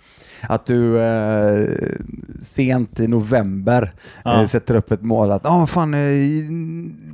Att 0.49 0.67
du 0.67 0.99
eh, 1.03 1.69
sent 2.43 3.01
i 3.01 3.09
november 3.09 3.93
Ja. 4.25 4.41
eh, 4.43 4.47
sätter 4.47 4.75
upp 4.75 4.91
ett 4.91 5.03
mål 5.03 5.31
att 5.31 5.47
ah, 5.47 5.67
fan, 5.67 5.95
eh, 5.95 6.01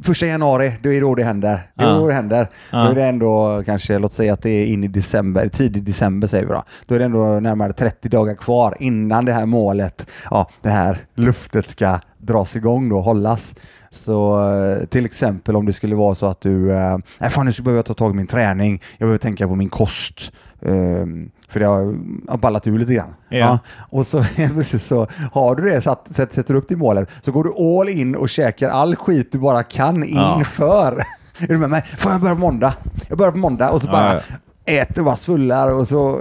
första 0.03 0.27
januari, 0.27 0.73
det 0.83 0.97
är 0.97 1.01
då 1.01 1.15
det 1.15 1.25
händer. 1.25 1.71
Det 1.75 1.85
är 1.85 1.89
Ja. 1.89 1.95
då 1.95 2.07
det 2.09 2.15
händer. 2.15 2.49
Ja. 2.73 2.85
Då 2.85 2.91
är 2.91 2.95
det 2.95 3.05
ändå 3.05 3.63
kanske, 3.67 3.99
låt 3.99 4.13
säga 4.13 4.33
att 4.33 4.43
det 4.43 4.51
är 4.51 4.67
in 4.67 4.85
i 4.85 4.89
december, 4.89 5.49
tidig 5.49 5.83
december 5.85 6.27
säger 6.29 6.45
vi 6.45 6.51
då. 6.53 6.63
Då 6.87 6.95
är 6.95 6.99
det 6.99 7.05
ändå 7.05 7.41
närmare 7.41 7.73
30 7.73 8.09
dagar 8.09 8.35
kvar 8.35 8.77
innan 8.81 9.25
det 9.25 9.33
här 9.33 9.47
målet, 9.47 10.07
ja, 10.31 10.51
det 10.63 10.69
här 10.69 10.99
luftet 11.15 11.69
ska 11.69 11.99
dras 12.19 12.57
igång 12.57 12.89
då, 12.89 13.01
hållas. 13.01 13.55
Så 13.91 14.49
eh, 14.55 14.85
till 14.87 15.05
exempel 15.05 15.57
om 15.57 15.67
det 15.67 15.73
skulle 15.73 15.95
vara 15.95 16.15
så 16.15 16.27
att 16.27 16.41
du, 16.41 16.73
eh, 16.73 16.99
nej 17.21 17.31
fan 17.31 17.47
nu 17.47 17.53
behöver 17.63 17.79
jag 17.79 17.87
ta 17.87 17.95
tag 17.95 18.11
i 18.11 18.15
min 18.15 18.27
träning, 18.27 18.83
jag 18.99 19.07
behöver 19.07 19.19
tänka 19.19 19.49
på 19.49 19.55
min 19.55 19.69
kost. 19.69 20.33
ehm, 20.67 21.31
för 21.53 21.61
det 21.61 21.67
har, 21.67 21.97
har 22.29 22.39
ballat 22.39 22.67
ur 22.67 22.79
lite 22.79 22.95
grann. 22.95 23.15
Ja. 23.29 23.59
Och 23.91 24.07
så 24.07 24.25
plötsligt 24.37 24.83
så 24.83 25.07
har 25.33 25.55
du 25.57 25.71
det, 25.71 25.81
satt, 25.81 26.07
sätt, 26.15 26.35
sätter 26.35 26.55
upp 26.55 26.69
det 26.69 26.75
i 26.75 26.77
målet, 26.77 27.11
så 27.21 27.33
går 27.33 27.45
du 27.45 27.81
all 27.81 27.89
in 27.89 28.15
och 28.17 28.29
käkar 28.29 28.69
all 28.69 28.97
skit 28.97 29.33
du 29.33 29.39
bara 29.39 29.63
kan 29.63 30.09
Ja. 30.09 30.39
inför. 30.39 30.93
Är 31.39 31.47
du 31.47 31.59
med 31.59 31.71
mig? 31.71 31.83
Fan 31.83 32.13
jag 32.13 32.21
börjar 32.21 32.35
på 32.35 32.41
måndag. 32.41 32.75
Jag 33.09 33.19
börjar 33.19 33.33
på 33.33 33.39
måndag 33.39 33.71
och 33.71 33.83
så 33.83 33.89
Ja, 33.89 33.93
bara 33.93 34.15
ja. 34.15 34.73
äter 34.73 35.03
bara 35.03 35.17
svullar 35.17 35.73
och 35.75 35.89
så 35.89 36.21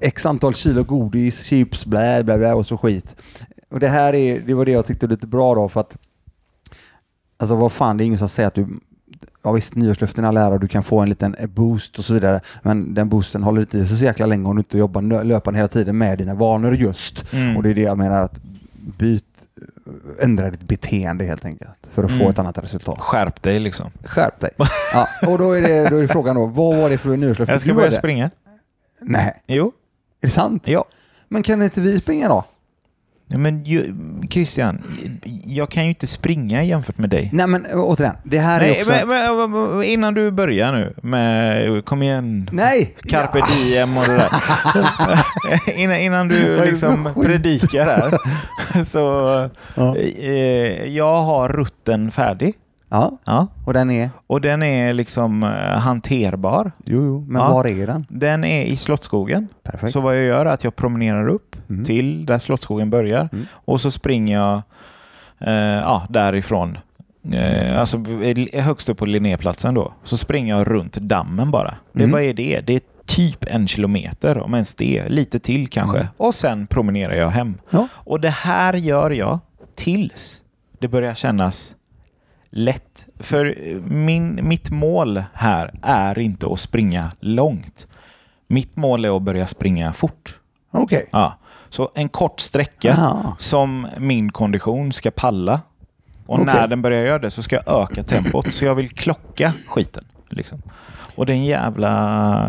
x 0.00 0.26
antal 0.26 0.54
kilo 0.54 0.82
godis, 0.84 1.44
chips, 1.44 1.86
blä, 1.86 2.22
blä, 2.24 2.38
blä 2.38 2.52
och 2.54 2.66
så 2.66 2.78
skit. 2.78 3.16
Och 3.70 3.80
det 3.80 3.88
här 3.88 4.14
är, 4.14 4.40
det 4.40 4.54
var 4.54 4.64
det 4.64 4.70
jag 4.72 4.86
tyckte 4.86 5.06
var 5.06 5.10
lite 5.10 5.26
bra 5.26 5.54
då 5.54 5.68
för 5.68 5.80
att 5.80 5.96
alltså 7.38 7.56
vad 7.56 7.72
fan, 7.72 7.96
det 7.96 8.04
är 8.04 8.06
ingen 8.06 8.18
som 8.18 8.28
säger 8.28 8.46
att 8.46 8.54
du 8.54 8.66
Ja 9.46 9.52
visst, 9.52 9.74
nyårslöften 9.74 10.24
är 10.24 10.28
alla 10.28 10.40
ära 10.46 10.58
du 10.58 10.68
kan 10.68 10.82
få 10.84 11.00
en 11.00 11.08
liten 11.08 11.36
boost 11.48 11.98
och 11.98 12.04
så 12.04 12.14
vidare. 12.14 12.40
Men 12.62 12.94
den 12.94 13.08
boosten 13.08 13.42
håller 13.42 13.60
inte 13.60 13.78
i 13.78 13.86
sig 13.86 13.96
så 13.96 14.04
jäkla 14.04 14.26
länge 14.26 14.48
om 14.48 14.56
du 14.56 14.60
inte 14.60 14.78
jobbar 14.78 15.24
löpande 15.24 15.58
hela 15.58 15.68
tiden 15.68 15.98
med 15.98 16.18
dina 16.18 16.34
vanor 16.34 16.74
just. 16.74 17.32
Mm. 17.32 17.56
Och 17.56 17.62
det 17.62 17.70
är 17.70 17.74
det 17.74 17.80
jag 17.80 17.98
menar 17.98 18.20
att 18.22 18.40
byt, 18.98 19.24
ändra 20.20 20.50
ditt 20.50 20.62
beteende 20.62 21.24
helt 21.24 21.44
enkelt 21.44 21.70
för 21.92 22.02
att 22.04 22.10
få 22.10 22.16
Mm. 22.16 22.28
ett 22.30 22.38
annat 22.38 22.58
resultat. 22.58 22.98
Skärp 23.00 23.42
dig 23.42 23.60
liksom. 23.60 23.90
Skärp 24.04 24.40
dig. 24.40 24.50
Ja, 24.92 25.08
och 25.26 25.38
då 25.38 25.52
är, 25.52 25.62
det, 25.62 25.88
då 25.90 25.96
är 25.96 26.02
det 26.02 26.08
frågan 26.08 26.36
då, 26.36 26.46
vad 26.46 26.76
var 26.76 26.90
det 26.90 26.98
för 26.98 27.16
nyårslöfte 27.16 27.52
Jag 27.52 27.60
ska 27.60 27.74
börja 27.74 27.90
springa. 27.90 28.30
Nej, 29.00 29.42
Jo. 29.46 29.66
är 30.20 30.26
det 30.26 30.30
sant? 30.32 30.62
Ja. 30.66 30.84
Men 31.28 31.42
kan 31.42 31.62
inte 31.62 31.80
vi 31.80 31.98
springa 31.98 32.28
då? 32.28 32.44
Ja, 33.28 33.38
Men 33.38 33.64
ju, 33.64 33.94
Christian, 34.30 34.82
jag 35.44 35.70
kan 35.70 35.82
ju 35.82 35.88
inte 35.88 36.06
springa 36.06 36.62
jämfört 36.62 36.98
med 36.98 37.10
dig. 37.10 37.30
Nej 37.32 37.46
men 37.46 37.66
återigen, 37.74 38.14
det 38.24 38.38
här 38.38 38.60
är 38.60 38.70
Nej, 38.70 38.80
också... 38.80 39.06
men, 39.06 39.50
men, 39.50 39.82
innan 39.84 40.14
du 40.14 40.30
börjar 40.30 40.72
nu 40.72 40.94
med, 41.02 41.84
kom 41.84 42.02
igen, 42.02 42.48
Nej! 42.52 42.94
carpe 43.08 43.38
Ja. 43.38 43.46
diem 43.64 43.96
och 43.96 44.04
det 44.04 44.16
där. 44.16 44.30
innan, 45.78 45.96
innan 45.96 46.30
är 46.30 46.34
du 46.58 46.64
liksom 46.64 47.08
predikar 47.22 47.86
här. 47.86 48.18
Så 48.84 49.00
Ja. 49.74 49.96
eh, 49.96 50.84
jag 50.84 51.16
har 51.22 51.48
rutten 51.48 52.10
färdig. 52.10 52.54
ja, 52.88 53.18
Ja. 53.24 53.46
och 53.66 53.72
den 53.72 53.90
är... 53.90 54.10
Och 54.26 54.40
den 54.40 54.62
är 54.62 54.92
liksom 54.92 55.42
eh, 55.42 55.50
hanterbar. 55.78 56.72
Jo, 56.84 57.04
jo, 57.04 57.26
men 57.28 57.42
Ja. 57.42 57.48
var 57.52 57.66
är 57.66 57.86
den? 57.86 58.06
Den 58.08 58.44
är 58.44 58.62
i 58.64 58.76
Slottsskogen. 58.76 59.48
Perfekt. 59.64 59.92
Så 59.92 60.00
vad 60.00 60.16
jag 60.16 60.24
gör 60.24 60.46
är 60.46 60.50
att 60.50 60.64
jag 60.64 60.76
promenerar 60.76 61.28
upp 61.28 61.55
Mm. 61.70 61.84
till 61.84 62.26
där 62.26 62.38
Slottsskogen 62.38 62.90
börjar 62.90 63.28
Mm. 63.32 63.46
och 63.52 63.80
så 63.80 63.90
springer 63.90 64.38
jag 64.40 64.62
eh, 65.38 65.54
ja, 65.80 66.06
därifrån. 66.10 66.78
Eh, 67.32 67.80
alltså 67.80 67.98
högst 68.52 68.88
upp 68.88 68.98
på 68.98 69.06
Linnéplatsen 69.06 69.74
då. 69.74 69.92
Så 70.04 70.16
springer 70.16 70.56
jag 70.58 70.70
runt 70.70 70.92
dammen 70.96 71.50
bara. 71.50 71.74
Det, 71.92 71.98
Mm. 72.02 72.10
Vad 72.12 72.22
är 72.22 72.34
det? 72.34 72.60
Det 72.60 72.72
är 72.74 72.80
typ 73.06 73.44
en 73.44 73.68
kilometer, 73.68 74.38
om 74.38 74.54
ens 74.54 74.74
det. 74.74 75.08
Lite 75.08 75.38
till 75.38 75.68
kanske. 75.68 75.98
Mm. 75.98 76.08
Och 76.16 76.34
sen 76.34 76.66
promenerar 76.66 77.14
jag 77.14 77.28
hem. 77.30 77.54
Ja. 77.70 77.88
Och 77.94 78.20
det 78.20 78.30
här 78.30 78.74
gör 78.74 79.10
jag 79.10 79.38
tills 79.74 80.42
det 80.78 80.88
börjar 80.88 81.14
kännas 81.14 81.76
lätt. 82.50 83.06
För 83.18 83.54
eh, 83.66 83.76
min, 83.82 84.40
mitt 84.42 84.70
mål 84.70 85.22
här 85.32 85.74
är 85.82 86.18
inte 86.18 86.46
att 86.52 86.60
springa 86.60 87.12
långt. 87.20 87.86
Mitt 88.48 88.76
mål 88.76 89.04
är 89.04 89.16
att 89.16 89.22
börja 89.22 89.46
springa 89.46 89.92
fort. 89.92 90.38
Okej. 90.70 91.08
Ja. 91.10 91.38
Så 91.68 91.90
en 91.94 92.08
kort 92.08 92.40
sträcka 92.40 92.92
Aha. 92.92 93.36
som 93.38 93.86
min 93.98 94.32
kondition 94.32 94.92
ska 94.92 95.10
palla. 95.10 95.60
Och 96.26 96.34
Okej. 96.34 96.46
när 96.46 96.68
den 96.68 96.82
börjar 96.82 97.02
göra 97.06 97.18
det 97.18 97.30
så 97.30 97.42
ska 97.42 97.56
jag 97.56 97.82
öka 97.82 98.02
tempot. 98.02 98.52
Så 98.52 98.64
jag 98.64 98.74
vill 98.74 98.88
klocka 98.90 99.52
skiten. 99.66 100.04
Liksom. 100.28 100.62
Och 101.16 101.26
den 101.26 101.44
jävla... 101.44 101.88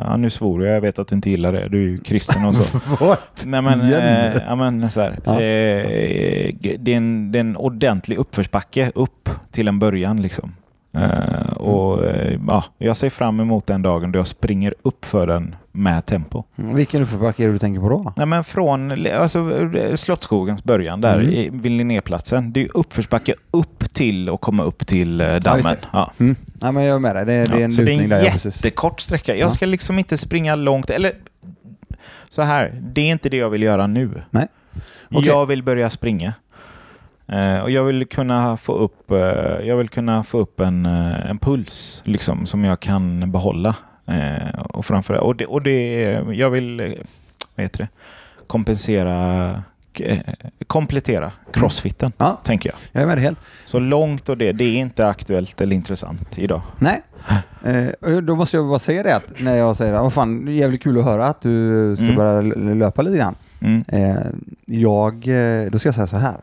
Ja, 0.08 0.18
nu 0.18 0.30
svor 0.30 0.66
jag, 0.66 0.76
jag 0.76 0.82
vet 0.82 1.00
att 1.00 1.08
du 1.08 1.16
inte 1.16 1.30
gillar 1.30 1.54
det. 1.54 1.68
Du 1.70 1.78
är 1.78 1.82
ju 1.88 1.98
kristen 1.98 2.46
och 2.46 2.56
så. 2.56 2.80
Nej 3.44 3.62
men, 3.62 3.82
eh, 3.82 4.36
ja, 4.48 4.56
men 4.56 4.90
så 4.92 5.02
här, 5.02 5.20
Ja. 5.26 5.32
eh, 5.32 6.56
det, 6.80 6.94
är 6.94 6.98
en, 6.98 7.32
det 7.32 7.40
är 7.40 7.42
en 7.42 7.58
ordentlig 7.58 8.18
uppförsbacke 8.18 8.92
upp 8.96 9.30
till 9.52 9.68
en 9.68 9.80
början. 9.80 10.22
Liksom. 10.22 10.54
Eh, 10.94 11.54
och, 11.54 12.06
eh, 12.06 12.40
ja, 12.48 12.64
jag 12.78 12.98
ser 12.98 13.10
fram 13.10 13.40
emot 13.40 13.68
den 13.68 13.82
dagen 13.82 14.12
då 14.12 14.20
jag 14.20 14.28
springer 14.28 14.74
upp 14.82 15.06
för 15.06 15.28
den 15.28 15.56
med 15.78 16.06
tempo. 16.06 16.44
Mm, 16.58 16.76
Vilken 16.76 17.02
uppförsbacke 17.02 17.44
är 17.44 17.48
det 17.48 17.54
du 17.54 17.60
tänker 17.60 17.82
på 17.82 17.90
då? 17.90 18.14
Nej, 18.18 18.26
men 18.26 18.44
från 18.44 19.08
alltså, 19.08 19.68
eh, 19.78 19.96
Slottsskogens 19.96 20.64
början 20.64 21.02
där 21.02 21.14
Mm. 21.20 21.30
i, 21.34 21.50
vid 21.54 21.72
Linnéplatsen. 21.72 22.54
Det 22.54 22.62
är 22.64 22.68
uppförsbacke 22.78 23.34
upp 23.52 23.94
till 23.94 24.30
och 24.30 24.42
komma 24.42 24.64
upp 24.64 24.88
till 24.88 25.22
eh, 25.22 25.36
dammen. 25.36 25.64
det. 25.64 25.78
Ja, 25.92 26.12
Mm. 26.20 26.36
Nej, 26.62 26.72
men 26.72 26.84
jag 26.84 26.96
är 26.96 27.00
med 27.00 27.16
dig. 27.16 27.26
Det, 27.26 27.32
det 27.32 27.56
är 27.56 27.60
Ja, 27.60 27.66
en 27.66 27.72
så 27.72 27.82
det 27.82 27.88
är 27.88 27.92
lutning 27.92 28.04
en 28.04 28.10
där. 28.10 28.26
Ja, 28.26 28.32
precis. 28.32 28.56
jättekort 28.56 29.02
sträcka. 29.02 29.36
Jag 29.36 29.48
Ja. 29.48 29.52
ska 29.52 29.66
liksom 29.66 30.00
inte 30.00 30.18
springa 30.18 30.56
långt. 30.56 30.90
Eller 30.90 31.14
så 32.30 32.42
här, 32.42 32.72
det 32.82 33.02
är 33.02 33.12
inte 33.12 33.30
det 33.30 33.38
jag 33.38 33.50
vill 33.50 33.64
göra 33.64 33.88
nu. 33.88 34.22
Nej. 34.30 34.48
Okej. 35.12 35.28
Jag 35.28 35.46
vill 35.46 35.64
börja 35.64 35.90
springa. 35.90 36.34
Eh, 37.28 37.60
och 37.60 37.72
jag 37.72 37.84
vill 37.84 38.06
kunna 38.06 38.58
få 38.58 38.74
upp, 38.74 39.12
eh, 39.12 39.18
jag 39.68 39.78
vill 39.78 39.90
kunna 39.90 40.24
få 40.24 40.38
upp 40.40 40.60
en, 40.60 40.86
eh, 40.86 41.30
en 41.30 41.38
puls 41.40 42.02
liksom, 42.06 42.46
som 42.46 42.64
jag 42.64 42.80
kan 42.80 43.32
behålla. 43.32 43.76
Eh, 44.08 44.60
och, 44.60 44.86
framför, 44.86 45.14
och, 45.14 45.36
det, 45.36 45.46
och 45.46 45.62
det, 45.62 46.02
jag 46.32 46.50
vill 46.50 46.80
eh, 46.80 46.92
vad 47.56 47.64
heter 47.64 47.78
det, 47.80 47.88
kompensera, 48.48 49.50
eh, 50.00 50.18
komplettera 50.68 51.32
crossfitten, 51.54 52.12
Ja, 52.18 52.40
tänker 52.44 52.70
jag. 52.70 52.78
jag 52.92 53.04
är 53.04 53.08
med 53.08 53.20
helt. 53.24 53.40
Så 53.66 53.80
långt 53.80 54.30
och 54.30 54.38
det, 54.38 54.52
det 54.52 54.64
är 54.64 54.76
inte 54.78 55.08
aktuellt 55.08 55.62
eller 55.62 55.76
intressant 55.76 56.38
idag. 56.40 56.62
Nej, 56.80 57.02
eh, 57.66 58.18
då 58.18 58.36
måste 58.36 58.58
jag 58.58 58.68
bara 58.68 58.80
säga 58.80 59.04
det 59.04 59.16
att 59.16 59.40
när 59.40 59.56
jag 59.56 59.76
säger 59.76 59.94
att 59.94 60.02
vad 60.02 60.14
fan, 60.14 60.46
det 60.46 60.52
är 60.52 60.54
jävligt 60.54 60.84
kul 60.84 60.98
att 61.00 61.06
höra 61.06 61.26
att 61.26 61.42
du 61.42 61.96
ska 61.96 62.06
Mm. 62.06 62.16
börja 62.16 62.42
löpa 62.74 63.02
lite 63.02 63.18
grann. 63.18 63.36
Mm. 63.68 63.84
Eh, 64.12 64.26
jag, 64.66 65.14
eh, 65.28 65.72
då 65.72 65.80
ska 65.80 65.88
jag 65.88 65.96
säga 65.96 66.08
så 66.08 66.18
här. 66.18 66.36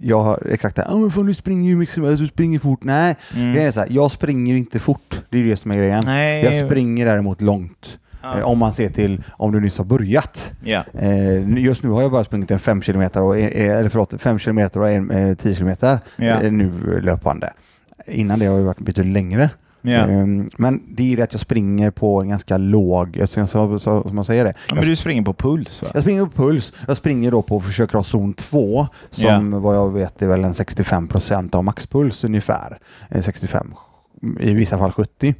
Jag 0.00 0.22
har 0.22 0.42
exakt 0.50 0.76
det 0.76 0.82
här, 0.82 0.88
"Ja, 0.90 0.98
men 0.98 1.10
fan 1.10 1.26
du 1.26 1.34
springer 1.34 1.70
ju 1.70 1.76
mycket 1.76 1.94
som 1.94 2.04
helst, 2.04 2.22
du 2.22 2.28
springer 2.28 2.58
fort. 2.58 2.84
Nej, 2.84 3.16
Mm. 3.36 3.52
det 3.54 3.62
är 3.62 3.70
så 3.70 3.80
här, 3.80 3.88
jag 3.90 4.10
springer 4.10 4.54
inte 4.54 4.78
fort. 4.78 5.22
Det 5.30 5.38
är 5.38 5.44
det 5.44 5.56
som 5.56 5.70
är 5.70 5.76
grejen. 5.76 6.02
Nej, 6.06 6.44
Jag 6.44 6.66
springer 6.66 7.06
däremot 7.06 7.40
långt. 7.40 7.98
Ja. 8.22 8.38
Eh, 8.38 8.44
om 8.46 8.58
man 8.58 8.72
ser 8.72 8.88
till 8.88 9.22
om 9.30 9.52
du 9.52 9.60
nyss 9.60 9.78
har 9.78 9.84
börjat. 9.84 10.52
Ja. 10.64 10.84
Eh, 10.98 11.58
just 11.58 11.82
nu 11.82 11.88
har 11.90 12.02
jag 12.02 12.10
bara 12.10 12.24
sprungit 12.24 12.50
en 12.50 12.58
5 12.58 12.82
kilometer 12.82 13.22
och, 13.22 13.38
eller 13.38 13.88
förlåt, 13.88 14.22
5 14.22 14.38
kilometer 14.38 14.80
och 14.80 14.90
en, 14.90 15.10
eh, 15.10 15.34
10 15.34 15.54
kilometer 15.54 15.98
Ja. 16.16 16.40
eh, 16.42 16.52
nu 16.52 17.00
löpande. 17.00 17.52
Innan 18.06 18.38
det 18.38 18.46
har 18.46 18.56
jag 18.58 18.64
varit 18.64 18.78
betydligt 18.80 19.12
längre. 19.12 19.50
Ja. 19.82 19.92
Ehm, 20.06 20.50
men 20.58 20.82
det 20.88 21.12
är 21.12 21.16
det 21.16 21.22
att 21.22 21.32
jag 21.32 21.40
springer 21.40 21.90
på 21.90 22.20
en 22.22 22.28
ganska 22.28 22.58
låg, 22.58 23.16
jag 23.16 23.28
ska- 23.28 23.46
så, 23.46 23.78
så, 23.78 24.02
som 24.02 24.16
man 24.16 24.24
säger 24.24 24.44
det. 24.44 24.54
Ja, 24.68 24.74
men 24.74 24.84
du 24.84 24.96
springer 24.96 25.22
på 25.22 25.34
puls 25.34 25.82
va? 25.82 25.88
Jag 25.94 26.02
springer 26.02 26.24
på 26.26 26.30
puls. 26.30 26.72
Jag 26.86 26.96
springer 26.96 27.30
då 27.30 27.42
på 27.42 27.60
försöker 27.60 27.94
ha 27.98 28.04
zon 28.04 28.34
2 28.34 28.86
som 29.10 29.50
vad 29.62 29.76
jag 29.76 29.92
vet 29.92 30.22
är 30.22 30.26
väl 30.28 30.44
en 30.44 30.54
65 30.54 31.08
procent 31.08 31.54
av 31.54 31.64
maxpuls 31.64 32.24
ungefär. 32.24 32.78
Eh, 33.10 33.22
65, 33.22 33.74
i 34.40 34.54
vissa 34.54 34.78
fall 34.78 34.92
70. 34.92 35.34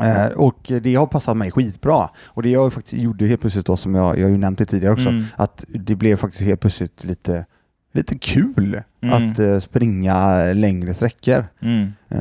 Eh, 0.00 0.26
och 0.36 0.72
det 0.82 0.94
har 0.94 1.06
passat 1.06 1.36
mig 1.36 1.50
skitbra. 1.50 2.08
Och 2.26 2.42
det 2.42 2.48
jag 2.50 2.72
faktiskt 2.72 3.02
gjorde 3.02 3.26
helt 3.26 3.40
plötsligt 3.40 3.66
då 3.66 3.76
som 3.76 3.94
jag, 3.94 4.18
jag 4.18 4.30
ju 4.30 4.36
nämnt 4.36 4.58
det 4.58 4.64
tidigare 4.66 4.92
också, 4.92 5.08
Mm. 5.08 5.24
att 5.36 5.64
det 5.68 5.94
blev 5.94 6.16
faktiskt 6.16 6.42
helt 6.44 6.60
plötsligt 6.60 7.04
lite, 7.04 7.46
lite 7.92 8.18
kul 8.18 8.80
Mm. 9.02 9.30
att 9.32 9.38
eh, 9.38 9.58
springa 9.60 10.42
längre 10.52 10.94
sträckor. 10.94 11.44
Mm. 11.62 11.92
Eh, 12.08 12.18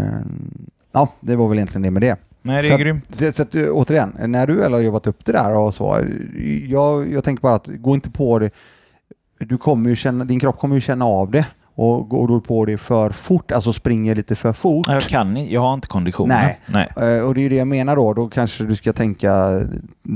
ja, 0.94 1.08
det 1.20 1.36
var 1.36 1.48
väl 1.50 1.58
egentligen 1.58 1.82
det 1.82 1.92
med 1.92 2.02
det. 2.02 2.16
Nej, 2.42 2.62
det 2.62 2.68
är 2.68 2.70
Så 2.70 2.76
att- 2.76 2.82
grymt. 2.82 3.18
Det, 3.20 3.36
så 3.36 3.42
att, 3.42 3.56
eh, 3.56 3.64
återigen, 3.72 4.16
när 4.28 4.48
du 4.48 4.54
väl 4.54 4.74
har 4.74 4.80
jobbat 4.80 5.08
upp 5.08 5.26
det 5.26 5.32
där 5.32 5.56
och 5.60 5.74
så, 5.74 5.98
eh, 6.00 6.72
jag, 6.72 7.12
jag 7.12 7.24
tänker 7.24 7.42
bara 7.42 7.56
att 7.56 7.68
gå 7.68 7.96
inte 7.96 8.10
på 8.10 8.40
det. 8.40 8.50
Du 9.40 9.58
kommer 9.58 9.90
ju 9.90 9.96
känna, 9.96 10.26
din 10.26 10.40
kropp 10.40 10.60
kommer 10.60 10.76
ju 10.76 10.82
känna 10.82 11.06
av 11.06 11.32
det 11.32 11.46
och 11.76 12.10
går 12.10 12.28
du 12.28 12.42
på 12.42 12.66
det 12.66 12.78
för 12.78 13.10
fort, 13.10 13.52
alltså 13.52 13.74
springer 13.74 14.16
lite 14.16 14.36
för 14.36 14.54
fort. 14.54 14.88
Jag 14.88 15.02
kan 15.04 15.38
i- 15.38 15.54
jag 15.54 15.62
har 15.62 15.74
inte 15.74 15.88
konditionen. 15.88 16.38
Nej. 16.44 16.88
Nej. 16.98 17.16
Eh, 17.18 17.24
Och 17.26 17.34
det 17.34 17.46
är 17.46 17.50
det 17.50 17.56
jag 17.56 17.68
menar 17.68 17.96
då, 17.96 18.14
då 18.14 18.28
kanske 18.28 18.64
du 18.64 18.76
ska 18.76 18.94
tänka, 18.94 19.32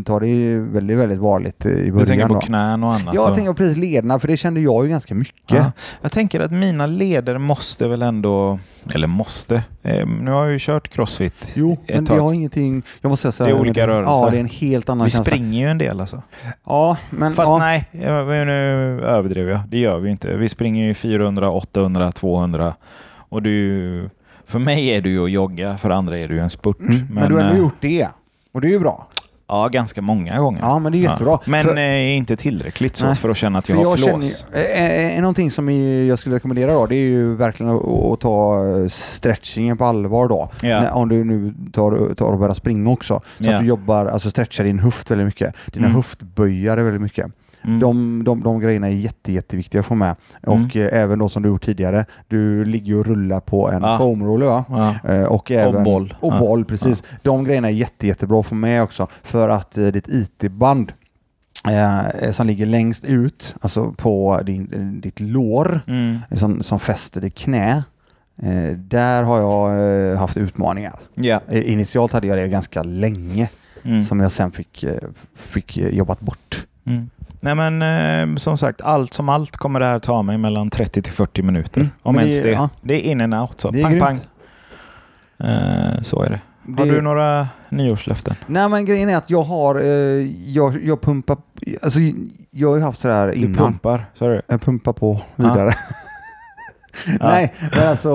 ta 0.06 0.20
det 0.20 0.58
väldigt, 0.60 0.98
väldigt 0.98 1.20
varligt 1.20 1.66
i 1.66 1.70
början. 1.70 1.98
Du 1.98 2.06
tänker 2.06 2.28
på 2.28 2.34
då. 2.34 2.40
knän 2.40 2.84
och 2.84 2.94
annat? 2.94 3.14
Jag 3.16 3.30
och- 3.30 3.36
tänker 3.36 3.54
precis 3.54 3.78
lederna, 3.78 4.20
för 4.20 4.28
det 4.28 4.38
kände 4.38 4.60
jag 4.60 4.84
ju 4.86 4.90
ganska 4.90 5.16
mycket. 5.16 5.34
Ja. 5.58 5.72
Jag 6.02 6.12
tänker 6.12 6.40
att 6.40 6.52
mina 6.52 6.86
leder 6.86 7.38
måste 7.38 7.88
väl 7.88 8.02
ändå, 8.02 8.60
eller 8.96 9.08
måste, 9.08 9.64
eh, 9.84 10.06
nu 10.08 10.32
har 10.32 10.44
jag 10.44 10.52
ju 10.52 10.60
kört 10.60 10.88
crossfit. 10.90 11.34
Jo, 11.54 11.78
men 11.88 12.04
det 12.04 12.10
tag. 12.14 12.20
har 12.20 12.34
ingenting, 12.34 12.84
jag 13.02 13.10
måste 13.10 13.22
säga 13.22 13.32
så 13.32 13.44
Det 13.44 13.50
är 13.50 13.54
här, 13.54 13.62
olika 13.62 13.80
men- 13.82 13.90
rörelser. 13.90 14.14
Ja, 14.14 14.30
det 14.30 14.38
är 14.38 14.42
en 14.42 14.46
helt 14.50 14.90
annan 14.90 15.06
Vi 15.06 15.12
känsla. 15.12 15.32
springer 15.32 15.60
ju 15.66 15.72
en 15.72 15.78
del 15.78 16.00
alltså. 16.02 16.22
Ja, 16.66 16.98
men 17.10 17.34
Fast 17.34 17.50
ja. 17.50 17.58
nej, 17.58 17.90
nu 17.94 18.02
överdriver 19.06 19.52
jag. 19.52 19.60
Det 19.70 19.78
gör 19.80 20.00
vi 20.00 20.10
inte. 20.12 20.38
Vi 20.38 20.50
springer 20.50 20.86
ju 20.86 20.94
400, 20.94 21.47
800, 21.52 22.12
200. 22.12 22.76
Och 23.30 23.46
ju, 23.46 24.10
för 24.46 24.60
mig 24.60 24.88
är 24.88 25.02
det 25.02 25.10
ju 25.10 25.24
att 25.26 25.32
jogga, 25.32 25.78
för 25.78 25.90
andra 25.90 26.18
är 26.18 26.28
det 26.28 26.34
ju 26.34 26.40
en 26.40 26.50
spurt. 26.50 26.80
Mm, 26.80 27.08
men, 27.12 27.28
du 27.30 27.34
har 27.36 27.42
ändå 27.42 27.54
eh, 27.54 27.60
gjort 27.60 27.76
det. 27.80 28.08
Och 28.52 28.62
det 28.62 28.68
är 28.68 28.72
ju 28.72 28.80
bra. 28.80 29.08
Ja, 29.50 29.68
ganska 29.68 30.02
många 30.02 30.40
gånger. 30.40 30.60
Ja, 30.62 30.80
men 30.80 30.92
det 30.92 30.98
är 30.98 31.00
jättebra. 31.00 31.40
Men 31.46 31.64
För- 31.64 31.78
eh, 31.78 32.18
inte 32.18 32.38
tillräckligt 32.38 32.96
så 32.96 33.06
Nej, 33.06 33.16
för 33.16 33.30
att 33.30 33.38
känna 33.38 33.60
att 33.60 33.70
jag 33.70 33.76
har 33.86 33.98
känner 33.98 34.14
flås. 34.22 34.46
ju, 34.54 34.60
eh, 34.60 35.16
eh, 35.16 35.22
någonting 35.22 35.52
som 35.52 35.70
jag 36.08 36.20
skulle 36.20 36.36
rekommendera 36.36 36.74
då, 36.74 36.86
det 36.86 36.96
är 36.96 37.10
ju 37.10 37.36
verkligen 37.36 37.72
att, 37.76 37.86
att 37.88 38.20
ta 38.20 38.64
stretchingen 38.90 39.78
på 39.78 39.86
allvar 39.86 40.28
då. 40.28 40.50
Ja. 40.62 40.92
Om 40.94 41.10
du 41.10 41.24
nu 41.24 41.54
tar, 41.74 42.16
tar 42.16 42.26
och 42.32 42.40
börjar 42.40 42.54
springa 42.56 42.90
också. 42.90 43.22
Så 43.40 43.44
Ja. 43.46 43.56
att 43.56 43.62
du 43.62 43.68
jobbar, 43.68 44.06
alltså 44.06 44.30
stretchar 44.30 44.64
din 44.64 44.80
höft 44.80 45.12
väldigt 45.12 45.26
mycket. 45.28 45.56
Dina 45.66 45.86
Mm. 45.86 45.96
höftböjare 45.96 46.84
väldigt 46.84 47.02
mycket. 47.02 47.26
Mm. 47.68 47.80
De, 47.80 48.24
de, 48.24 48.44
de 48.44 48.60
grejerna 48.60 48.88
är 48.88 48.92
jätte, 48.92 49.34
jätteviktiga 49.34 49.80
att 49.80 49.86
få 49.88 49.96
med. 49.96 50.16
Och 50.48 50.76
eh, 50.76 51.02
även 51.02 51.20
då 51.20 51.30
som 51.30 51.44
du 51.44 51.50
gjort 51.50 51.66
tidigare, 51.66 52.06
du 52.28 52.66
ligger 52.66 53.00
och 53.00 53.06
rullar 53.06 53.40
på 53.40 53.70
en 53.72 53.82
Ja. 53.82 53.98
foamroller 53.98 54.46
va? 54.46 54.66
Ja. 55.04 55.14
Eh, 55.14 55.24
Och, 55.24 55.52
även, 55.52 55.84
boll. 55.84 56.14
Och 56.20 56.34
Ja. 56.34 56.40
boll, 56.40 56.66
precis. 56.66 57.04
De 57.22 57.44
grejerna 57.44 57.68
är 57.68 57.72
jätte, 57.74 58.08
jättebra 58.08 58.40
att 58.40 58.46
få 58.46 58.56
med 58.56 58.84
också 58.84 59.08
för 59.24 59.50
att 59.50 59.78
eh, 59.78 59.88
ditt 59.88 60.08
IT-band 60.08 60.92
eh, 61.70 62.32
som 62.32 62.48
ligger 62.48 62.66
längst 62.66 63.06
ut, 63.06 63.56
alltså 63.62 63.92
på 63.92 64.42
din, 64.46 64.98
ditt 65.02 65.20
lår, 65.20 65.80
Mm. 65.88 66.18
som, 66.32 66.64
som 66.64 66.80
fäster 66.80 67.22
ditt 67.22 67.36
knä, 67.36 67.84
eh, 68.42 68.78
där 68.78 69.24
har 69.24 69.40
jag 69.40 69.72
eh, 70.12 70.18
haft 70.20 70.38
utmaningar. 70.38 71.00
Eh, 71.50 71.72
initialt 71.72 72.12
hade 72.12 72.28
jag 72.28 72.38
det 72.38 72.48
ganska 72.48 72.84
länge, 72.84 73.50
Mm. 73.84 74.04
som 74.04 74.20
jag 74.20 74.32
sen 74.32 74.52
fick, 74.52 74.84
eh, 74.84 74.98
fick 75.36 75.78
jobbat 75.78 76.20
bort. 76.20 76.66
Mm. 76.86 77.10
Nej 77.40 77.56
men 77.56 77.82
eh, 78.32 78.36
som 78.38 78.58
sagt, 78.58 78.82
allt 78.82 79.14
som 79.14 79.30
allt 79.30 79.58
kommer 79.58 79.80
det 79.80 79.86
här 79.86 80.00
ta 80.00 80.22
mig 80.22 80.38
mellan 80.38 80.70
30 80.70 81.02
till 81.02 81.14
40 81.14 81.42
minuter. 81.42 81.82
Mm. 81.82 81.92
Om 82.04 82.16
Men 82.16 82.24
ens 82.26 82.38
det- 82.38 82.44
det. 82.44 82.52
ja. 82.52 82.70
Det 82.82 82.94
är 82.94 83.12
in 83.12 83.22
and 83.22 83.34
out. 83.36 83.60
Så. 83.60 83.72
Det 83.72 83.80
är 83.80 83.84
Pang, 83.84 83.92
grymt. 83.92 84.04
pang. 84.06 84.20
Eh, 85.50 86.02
så 86.02 86.22
är 86.24 86.30
det. 86.30 86.40
Har 86.78 86.86
Det- 86.86 86.92
du 86.92 87.02
några 87.02 87.48
nyårslöften? 87.70 88.36
Nej 88.48 88.70
men 88.70 88.86
grejen 88.86 89.10
är 89.10 89.18
att 89.18 89.30
jag 89.30 89.42
har, 89.44 89.76
eh, 89.76 89.88
jag, 90.54 90.84
jag 90.84 91.02
pumpar, 91.02 91.38
alltså 91.84 92.00
jag 92.52 92.70
har 92.70 92.76
ju 92.78 92.84
haft 92.84 93.00
sådär 93.00 93.28
Du 93.28 93.34
innan. 93.34 93.56
pumpar? 93.56 94.06
Sa 94.14 94.28
du? 94.28 94.42
Jag 94.48 94.62
pumpar 94.62 94.94
på 94.94 95.22
vidare. 95.36 95.74
Nej, 97.20 97.54
men 97.76 97.88
alltså 97.88 98.10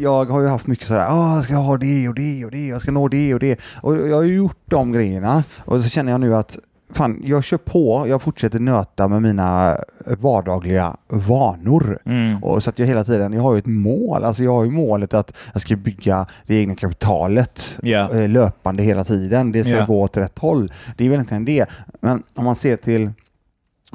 jag 0.00 0.24
har 0.24 0.40
ju 0.40 0.48
haft 0.48 0.66
mycket 0.66 0.86
sådär, 0.86 1.06
Åh, 1.10 1.34
jag 1.34 1.44
ska 1.44 1.54
ha 1.54 1.76
det 1.76 2.08
och 2.08 2.14
det 2.14 2.44
och 2.44 2.50
det, 2.50 2.66
jag 2.66 2.80
ska 2.82 2.90
nå 2.92 3.08
det 3.08 3.34
och 3.34 3.40
det. 3.40 3.60
Och 3.80 3.96
jag 3.96 4.16
har 4.16 4.22
ju 4.22 4.34
gjort 4.34 4.58
de 4.66 4.92
grejerna 4.92 5.44
och 5.58 5.82
så 5.82 5.88
känner 5.88 6.12
jag 6.12 6.20
nu 6.20 6.36
att 6.36 6.58
fan, 6.90 7.22
jag 7.24 7.44
kör 7.44 7.56
på, 7.58 8.04
jag 8.08 8.22
fortsätter 8.22 8.60
nöta 8.60 9.08
med 9.08 9.22
mina 9.22 9.76
vardagliga 10.18 10.96
vanor. 11.08 11.98
Mm. 12.04 12.44
Och 12.44 12.62
så 12.62 12.70
att 12.70 12.78
jag 12.78 12.86
hela 12.86 13.04
tiden, 13.04 13.32
jag 13.32 13.42
har 13.42 13.52
ju 13.52 13.58
ett 13.58 13.66
mål, 13.66 14.24
alltså 14.24 14.42
jag 14.42 14.52
har 14.52 14.64
ju 14.64 14.70
målet 14.70 15.14
att 15.14 15.32
jag 15.52 15.62
ska 15.62 15.76
bygga 15.76 16.26
det 16.46 16.54
egna 16.54 16.74
kapitalet 16.74 17.78
eh, 18.12 18.28
löpande 18.28 18.82
hela 18.82 19.04
tiden. 19.04 19.52
Det 19.52 19.64
ska 19.64 19.76
Ja. 19.76 19.86
gå 19.86 20.00
åt 20.02 20.16
rätt 20.16 20.38
håll. 20.38 20.72
Det 20.96 21.04
är 21.04 21.08
väl 21.08 21.14
egentligen 21.14 21.44
det. 21.44 21.66
Men 22.00 22.22
om 22.34 22.44
man 22.44 22.54
ser 22.54 22.76
till 22.76 23.02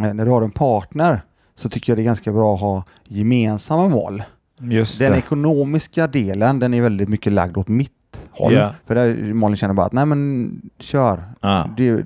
eh, 0.02 0.14
när 0.14 0.26
du 0.26 0.32
har 0.32 0.42
en 0.42 0.52
partner 0.52 1.22
så 1.56 1.70
tycker 1.70 1.92
jag 1.92 1.98
det 1.98 2.02
är 2.02 2.06
ganska 2.06 2.32
bra 2.32 2.54
att 2.56 2.62
ha 2.62 2.84
gemensamma 3.08 3.88
mål. 3.90 4.24
Just 4.62 5.00
Den 5.00 5.12
det. 5.12 5.18
ekonomiska 5.18 6.08
delen, 6.08 6.60
den 6.60 6.74
är 6.74 6.82
väldigt 6.82 7.10
mycket 7.10 7.34
lagd 7.34 7.58
åt 7.58 7.68
mitt 7.68 7.92
håll. 8.32 8.54
Ja. 8.54 8.74
För 8.88 8.96
där 8.96 9.34
Malin 9.34 9.58
känner 9.58 9.74
bara 9.74 9.86
att 9.86 9.94
nej 9.94 10.06
men 10.06 10.52
kör. 10.80 11.24
Ja. 11.42 11.70
Det, 11.78 12.06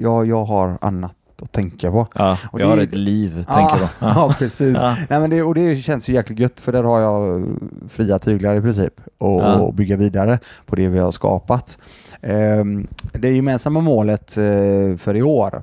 jag, 0.00 0.26
jag 0.26 0.44
har 0.44 0.78
annat 0.80 1.12
att 1.42 1.52
tänka 1.52 1.90
på. 1.90 2.06
Ja. 2.14 2.38
Och 2.50 2.60
Jag 2.60 2.68
det- 2.68 2.70
har 2.74 2.82
ett 2.82 2.94
liv, 2.94 3.44
Ja, 3.48 3.54
tänker 3.54 3.76
du. 3.76 3.82
Ja. 3.82 3.88
ja, 4.16 4.34
precis. 4.38 4.76
Ja. 4.82 4.96
Nej, 5.10 5.20
men 5.20 5.30
det, 5.30 5.42
och 5.42 5.54
det 5.54 5.76
känns 5.76 6.08
ju 6.08 6.12
jäkligt 6.12 6.38
gött 6.38 6.60
för 6.60 6.72
där 6.72 6.82
har 6.84 7.00
jag 7.00 7.46
fria 7.88 8.18
tyglar 8.18 8.54
i 8.54 8.60
princip 8.60 9.00
och, 9.18 9.40
Ja. 9.42 9.54
och 9.58 9.74
bygga 9.74 9.96
vidare 9.96 10.38
på 10.66 10.76
det 10.76 10.88
vi 10.88 10.98
har 10.98 11.12
skapat. 11.12 11.78
Ehm, 12.20 12.86
det 13.12 13.30
gemensamma 13.32 13.80
målet 13.80 14.36
eh, 14.36 14.96
för 14.98 15.16
i 15.16 15.22
år 15.22 15.62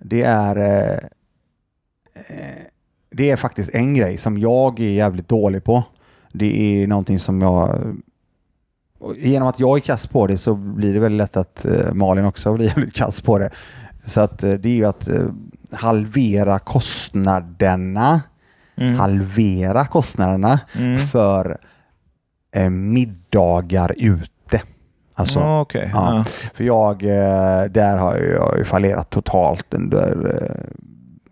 det 0.00 0.22
är 0.22 0.56
eh, 0.56 0.98
det 3.10 3.30
är 3.30 3.36
faktiskt 3.36 3.70
en 3.74 3.94
grej 3.94 4.18
som 4.18 4.38
jag 4.38 4.80
är 4.80 4.90
jävligt 4.92 5.28
dålig 5.28 5.64
på. 5.64 5.82
Det 6.32 6.82
är 6.82 6.86
någonting 6.86 7.18
som 7.18 7.42
jag 7.42 7.78
Genom 9.16 9.48
att 9.48 9.60
jag 9.60 9.76
är 9.76 9.80
kass 9.80 10.06
på 10.06 10.26
det 10.26 10.38
så 10.38 10.54
blir 10.54 10.94
det 10.94 11.00
väldigt 11.00 11.18
lätt 11.18 11.36
att 11.36 11.64
eh, 11.64 11.92
Malin 11.92 12.24
också 12.24 12.54
blir 12.54 12.66
jävligt 12.68 12.94
kass 12.94 13.20
på 13.20 13.38
det. 13.38 13.50
Så 14.06 14.20
att 14.20 14.42
eh, 14.42 14.52
det 14.52 14.68
är 14.68 14.74
ju 14.74 14.84
att 14.84 15.08
eh, 15.08 15.22
halvera 15.72 16.58
kostnaderna, 16.58 18.20
Mm. 18.76 18.94
halvera 18.98 19.86
kostnaderna 19.86 20.60
Mm. 20.78 20.98
för 20.98 21.58
eh, 22.56 22.70
middagar 22.70 23.94
ute. 23.96 24.62
Alltså, 25.14 25.38
Ja, 25.40 25.60
Okej. 25.60 25.90
ja. 25.92 26.16
Ja. 26.16 26.24
för 26.54 26.64
jag, 26.64 26.98
där 27.72 27.96
har 27.96 28.16
jag 28.16 28.58
ju 28.58 28.64
fallerat 28.64 29.10
totalt 29.10 29.74
under, 29.74 30.36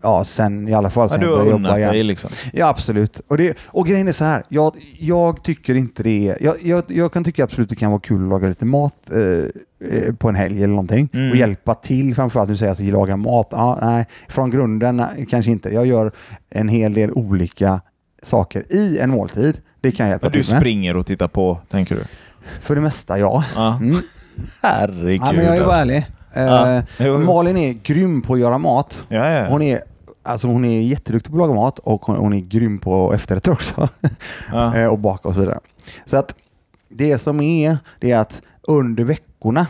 ja 0.03 0.23
sen 0.25 0.67
i 0.67 0.73
alla 0.73 0.89
fall 0.89 1.03
Ja, 1.05 1.09
sen 1.09 1.19
du 1.19 1.25
jag 1.25 1.37
har 1.37 1.41
unnat 1.45 1.51
jobba 1.69 1.77
igen. 1.77 1.91
dig 1.91 2.03
liksom. 2.03 2.29
Ja, 2.53 2.67
absolut. 2.67 3.21
Och, 3.27 3.37
det, 3.37 3.57
och 3.65 3.87
grejen 3.87 4.07
är 4.07 4.11
så 4.11 4.23
här, 4.23 4.43
jag, 4.49 4.75
jag 4.97 5.43
tycker 5.43 5.75
inte 5.75 6.03
det 6.03 6.27
är... 6.29 6.37
Jag, 6.43 6.55
jag, 6.63 6.83
jag 6.87 7.13
kan 7.13 7.23
tycka 7.23 7.43
absolut 7.43 7.69
det 7.69 7.75
kan 7.75 7.91
vara 7.91 8.01
kul 8.01 8.23
att 8.23 8.29
laga 8.29 8.47
lite 8.47 8.65
mat 8.65 8.93
eh, 9.11 9.19
eh, 9.97 10.13
på 10.15 10.29
en 10.29 10.35
helg 10.35 10.57
eller 10.57 10.67
någonting 10.67 11.09
Mm. 11.13 11.31
och 11.31 11.37
hjälpa 11.37 11.73
till 11.75 12.15
framförallt. 12.15 12.49
Nu 12.49 12.57
säger 12.57 12.69
jag 12.69 12.73
att 12.73 12.79
jag 12.79 12.93
lagar 12.93 13.17
mat. 13.17 13.47
Ja, 13.51 13.79
nej, 13.81 14.05
från 14.29 14.49
grunden 14.51 15.03
kanske 15.29 15.51
inte. 15.51 15.69
Jag 15.69 15.85
gör 15.85 16.11
en 16.49 16.69
hel 16.69 16.93
del 16.93 17.11
olika 17.11 17.81
saker 18.23 18.63
i 18.73 18.97
en 18.99 19.09
måltid. 19.09 19.61
Det 19.81 19.91
kan 19.91 20.05
jag 20.05 20.11
hjälpa 20.13 20.25
Ja, 20.27 20.29
du 20.31 20.43
till 20.43 20.51
med. 20.53 20.59
springer 20.61 20.97
och 20.97 21.05
tittar 21.05 21.27
på, 21.27 21.59
tänker 21.69 21.95
du? 21.95 22.01
För 22.61 22.75
det 22.75 22.81
mesta, 22.81 23.19
ja. 23.19 23.43
Ja. 23.55 23.75
Mm. 23.81 23.97
Herregud. 24.61 25.21
ja 25.21 25.31
men 25.33 25.45
jag 25.45 25.55
är 25.57 25.61
alltså. 25.61 25.75
ärlig. 25.81 26.05
Ja. 26.35 26.81
Jo. 26.97 27.17
Malin 27.19 27.57
är 27.57 27.73
grym 27.73 28.21
på 28.21 28.33
att 28.33 28.39
göra 28.39 28.57
mat. 28.57 29.05
Ja, 29.09 29.29
ja. 29.31 29.47
Hon 29.49 29.61
är, 29.61 29.81
alltså 30.23 30.47
hon 30.47 30.65
är 30.65 30.81
jätteduktig 30.81 31.31
på 31.31 31.37
att 31.37 31.47
laga 31.47 31.53
mat 31.53 31.79
och 31.79 32.01
hon, 32.01 32.33
är 32.33 32.39
grym 32.39 32.79
på 32.79 33.13
efterrätter 33.13 33.51
också. 33.51 33.89
ja. 34.51 34.75
eh, 34.77 34.87
och 34.87 34.99
baka 34.99 35.27
och 35.27 35.33
så 35.33 35.39
vidare. 35.39 35.59
Så 36.05 36.17
att 36.17 36.35
det 36.89 37.17
som 37.17 37.41
är, 37.41 37.77
det 37.99 38.11
är 38.11 38.19
att 38.19 38.41
under 38.61 39.03
veckorna 39.03 39.67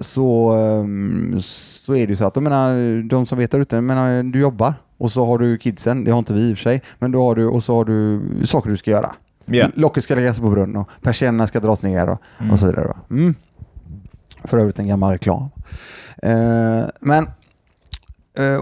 så, 0.00 0.52
ehm, 0.52 1.36
så 1.40 1.94
är 1.96 2.06
det 2.06 2.10
ju 2.10 2.16
så 2.16 2.24
att, 2.24 2.36
jag 2.36 2.42
menar, 2.42 3.02
de 3.08 3.26
som 3.26 3.38
vet 3.38 3.50
där 3.50 3.60
ute, 3.60 3.80
menar, 3.80 4.22
du 4.22 4.40
jobbar 4.40 4.74
och 4.98 5.12
så 5.12 5.26
har 5.26 5.38
du 5.38 5.58
kidsen, 5.58 6.04
det 6.04 6.10
har 6.10 6.18
inte 6.18 6.32
vi 6.32 6.40
i 6.50 6.52
och 6.54 6.56
för 6.58 6.62
sig, 6.62 6.82
men 6.98 7.12
då 7.12 7.26
har 7.26 7.34
du, 7.34 7.46
och 7.46 7.64
så 7.64 7.74
har 7.74 7.84
du 7.84 8.20
saker 8.46 8.70
du 8.70 8.76
ska 8.76 8.90
göra. 8.90 9.14
Ja. 9.46 9.68
Locket 9.74 10.04
ska 10.04 10.14
läggas 10.14 10.40
på 10.40 10.50
brunn 10.50 10.76
och 10.76 10.88
persiennerna 11.02 11.46
ska 11.46 11.60
dras 11.60 11.82
ner 11.82 12.08
och, 12.08 12.18
Mm. 12.38 12.52
och 12.52 12.58
så 12.58 12.66
vidare. 12.66 12.96
Mm. 13.10 13.34
För 14.44 14.58
övrigt 14.58 14.78
en 14.78 14.88
gammal 14.88 15.12
reklam. 15.12 15.48
Eh, 16.22 16.84
men, 17.00 17.26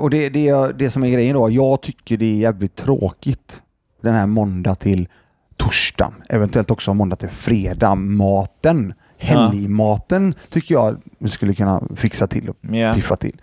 och 0.00 0.10
det, 0.10 0.28
det, 0.28 0.78
det 0.78 0.90
som 0.90 1.04
är 1.04 1.10
grejen 1.10 1.34
då, 1.34 1.50
jag 1.50 1.82
tycker 1.82 2.16
det 2.16 2.24
är 2.24 2.36
jävligt 2.36 2.76
tråkigt 2.76 3.62
den 4.02 4.14
här 4.14 4.26
måndag 4.26 4.74
till 4.74 5.08
torsdagen, 5.56 6.14
eventuellt 6.28 6.70
också 6.70 6.94
måndag 6.94 7.16
till 7.16 7.28
fredag, 7.28 7.94
maten. 7.94 8.94
Helgmaten 9.18 10.34
tycker 10.50 10.74
jag 10.74 10.96
vi 11.18 11.28
skulle 11.28 11.54
kunna 11.54 11.82
fixa 11.96 12.26
till 12.26 12.48
och 12.48 12.56
Ja. 12.60 12.94
piffa 12.94 13.16
till. 13.16 13.40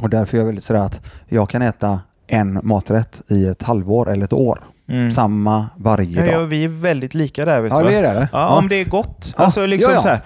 Och 0.00 0.10
därför 0.10 0.36
är 0.36 0.40
jag 0.40 0.46
väldigt 0.46 0.64
sådär 0.64 0.80
att 0.80 1.00
jag 1.28 1.50
kan 1.50 1.62
äta 1.62 2.00
en 2.26 2.60
maträtt 2.62 3.22
i 3.30 3.46
ett 3.46 3.62
halvår 3.62 4.10
eller 4.10 4.24
ett 4.24 4.32
år. 4.32 4.60
Mm. 4.88 5.12
Samma 5.12 5.66
varje 5.76 6.20
Ja, 6.26 6.32
dag. 6.32 6.42
ja, 6.42 6.46
vi 6.46 6.64
är 6.64 6.68
väldigt 6.68 7.14
lika 7.14 7.44
där. 7.44 7.60
Vet 7.60 7.72
Ja, 7.72 7.82
du 7.82 7.88
det 7.88 7.94
är 7.96 8.02
det 8.02 8.08
eller? 8.08 8.28
Ja, 8.32 8.58
om 8.58 8.68
det 8.68 8.74
är 8.76 8.84
gott. 8.84 9.34
Ja. 9.38 9.44
Alltså 9.44 9.66
liksom 9.66 9.92
Ja, 9.92 9.96
ja. 9.96 10.02
så 10.02 10.08
här, 10.08 10.20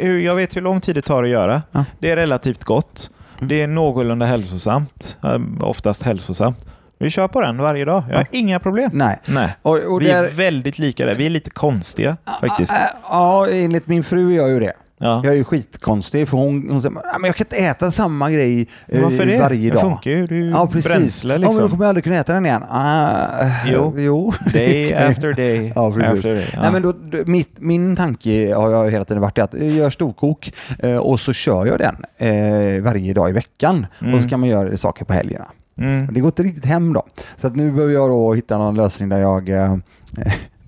eh, 0.00 0.10
jag 0.10 0.34
vet 0.34 0.56
hur 0.56 0.60
lång 0.62 0.80
tid 0.80 0.94
det 0.94 1.02
tar 1.02 1.22
att 1.22 1.28
göra. 1.28 1.62
Ja. 1.72 1.84
Det 1.98 2.10
är 2.10 2.16
relativt 2.16 2.64
gott. 2.64 3.10
Det 3.40 3.62
är 3.62 3.66
någorlunda 3.66 4.26
hälsosamt. 4.26 5.18
eh, 5.24 5.38
Oftast 5.60 6.02
hälsosamt. 6.02 6.58
Vi 6.98 7.10
kör 7.10 7.28
på 7.28 7.40
den 7.40 7.58
varje 7.58 7.84
dag. 7.84 8.02
Jag 8.10 8.16
har 8.16 8.26
inga 8.32 8.60
problem. 8.60 8.90
Nej. 8.94 9.18
Nej. 9.26 9.56
Och, 9.62 9.78
och 9.92 10.00
Vi 10.00 10.06
där, 10.06 10.24
är 10.24 10.28
väldigt 10.28 10.78
lika 10.78 11.06
där. 11.06 11.14
Vi 11.14 11.26
är 11.26 11.30
lite 11.30 11.50
konstiga 11.50 12.16
faktiskt. 12.40 12.72
Äh, 12.72 12.78
Ja, 13.10 13.48
enligt 13.48 13.86
min 13.86 14.04
fru 14.04 14.32
är 14.32 14.36
jag 14.36 14.48
ju 14.48 14.60
det. 14.60 14.72
Ja. 15.00 15.20
Jag 15.24 15.32
är 15.32 15.36
ju 15.36 15.44
skitkonstig 15.44 16.28
för 16.28 16.36
hon, 16.38 16.68
hon 16.70 16.82
säger 16.82 16.94
"Nej, 16.94 17.02
men 17.20 17.28
jag 17.28 17.36
kan 17.36 17.44
inte 17.44 17.56
äta 17.56 17.90
samma 17.92 18.30
grej 18.30 18.68
eh, 18.88 19.02
Varför 19.02 19.26
det? 19.26 19.38
varje 19.38 19.68
Det 19.68 19.74
dag. 19.74 19.80
funkar 19.82 20.10
ju. 20.10 20.26
Det 20.26 20.34
är 20.34 20.38
ju 20.38 20.50
Ja, 20.50 20.66
precis. 20.66 20.90
bränsle 20.92 21.34
Ja, 21.34 21.38
men 21.38 21.46
då 21.46 21.52
liksom. 21.52 21.70
kommer 21.70 21.84
jag 21.84 21.88
aldrig 21.88 22.04
kunna 22.04 22.16
äta 22.16 22.32
den 22.32 22.46
igen. 22.46 22.62
Ah, 22.70 23.26
Jo. 23.66 23.94
jo. 23.98 24.32
Day 24.52 24.94
after 24.94 25.32
day. 25.32 25.72
Ja, 25.74 25.92
precis. 25.92 26.10
after 26.16 26.34
day. 26.34 26.46
Ja. 26.54 26.60
Nej, 26.62 26.72
men 26.72 26.82
då, 26.82 26.94
mitt, 27.26 27.50
min 27.58 27.96
tanke 27.96 28.54
har 28.54 28.70
jag 28.70 28.90
hela 28.90 29.04
tiden 29.04 29.20
varit 29.22 29.38
att 29.38 29.54
jag 29.54 29.70
gör 29.70 29.90
storkok 29.90 30.52
eh, 30.78 30.96
och 30.96 31.20
så 31.20 31.32
kör 31.32 31.66
jag 31.66 31.78
den 31.78 31.96
eh, 32.28 32.82
varje 32.82 33.14
dag 33.14 33.28
i 33.28 33.32
veckan 33.32 33.86
Mm. 34.00 34.14
och 34.14 34.22
så 34.22 34.28
kan 34.28 34.40
man 34.40 34.48
göra 34.48 34.76
saker 34.76 35.04
på 35.04 35.12
helgerna. 35.12 35.46
mm. 35.78 36.06
Det 36.14 36.20
går 36.20 36.28
inte 36.28 36.42
riktigt 36.42 36.64
hem 36.64 36.92
då. 36.92 37.02
Så 37.36 37.46
att 37.46 37.56
nu 37.56 37.72
behöver 37.72 37.94
jag 37.94 38.10
då 38.10 38.34
hitta 38.34 38.58
någon 38.58 38.74
lösning 38.76 39.08
där 39.08 39.18
jag 39.18 39.48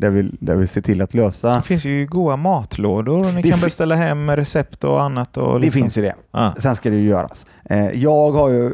där 0.01 0.11
vi, 0.11 0.31
där 0.41 0.57
vi 0.57 0.67
ser 0.67 0.81
till 0.81 1.03
att 1.03 1.15
lösa. 1.15 1.57
Det 1.57 1.63
finns 1.63 1.85
ju 1.85 2.07
goda 2.07 2.37
matlådor 2.37 3.27
och 3.29 3.35
ni 3.35 3.43
Det 3.43 3.51
kan 3.51 3.61
beställa 3.61 3.95
hem 3.95 4.31
recept 4.31 4.85
och 4.85 5.03
annat. 5.03 5.37
Och 5.37 5.55
Det 5.61 5.65
liksom. 5.67 5.83
finns 5.83 5.99
ju 5.99 6.03
det. 6.03 6.15
Ja. 6.33 6.55
Sen 6.59 6.77
ska 6.77 6.91
det 6.91 6.97
ju 6.97 7.09
göras. 7.09 7.47
Eh, 7.65 7.91
jag 7.91 8.31
har 8.31 8.49
ju 8.51 8.71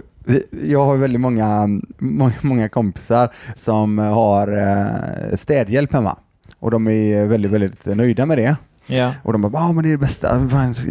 jag 0.64 0.84
har 0.84 0.96
väldigt 0.96 1.20
många, 1.20 1.66
må- 1.98 2.30
många 2.40 2.68
kompisar 2.68 3.28
som 3.56 3.98
har 3.98 4.58
eh, 4.58 5.36
städhjälp 5.36 5.92
hemma. 5.92 6.16
Och 6.58 6.70
de 6.70 6.88
är 6.88 7.24
väldigt, 7.26 7.50
väldigt 7.52 7.86
nöjda 7.86 8.26
med 8.26 8.38
det. 8.38 8.56
Ja. 8.86 9.12
Och 9.22 9.32
de 9.32 9.42
bara, 9.42 9.52
ja 9.52 9.72
men 9.72 9.82
det 9.84 9.88
är 9.88 9.90
det 9.90 9.98
bästa, 9.98 10.28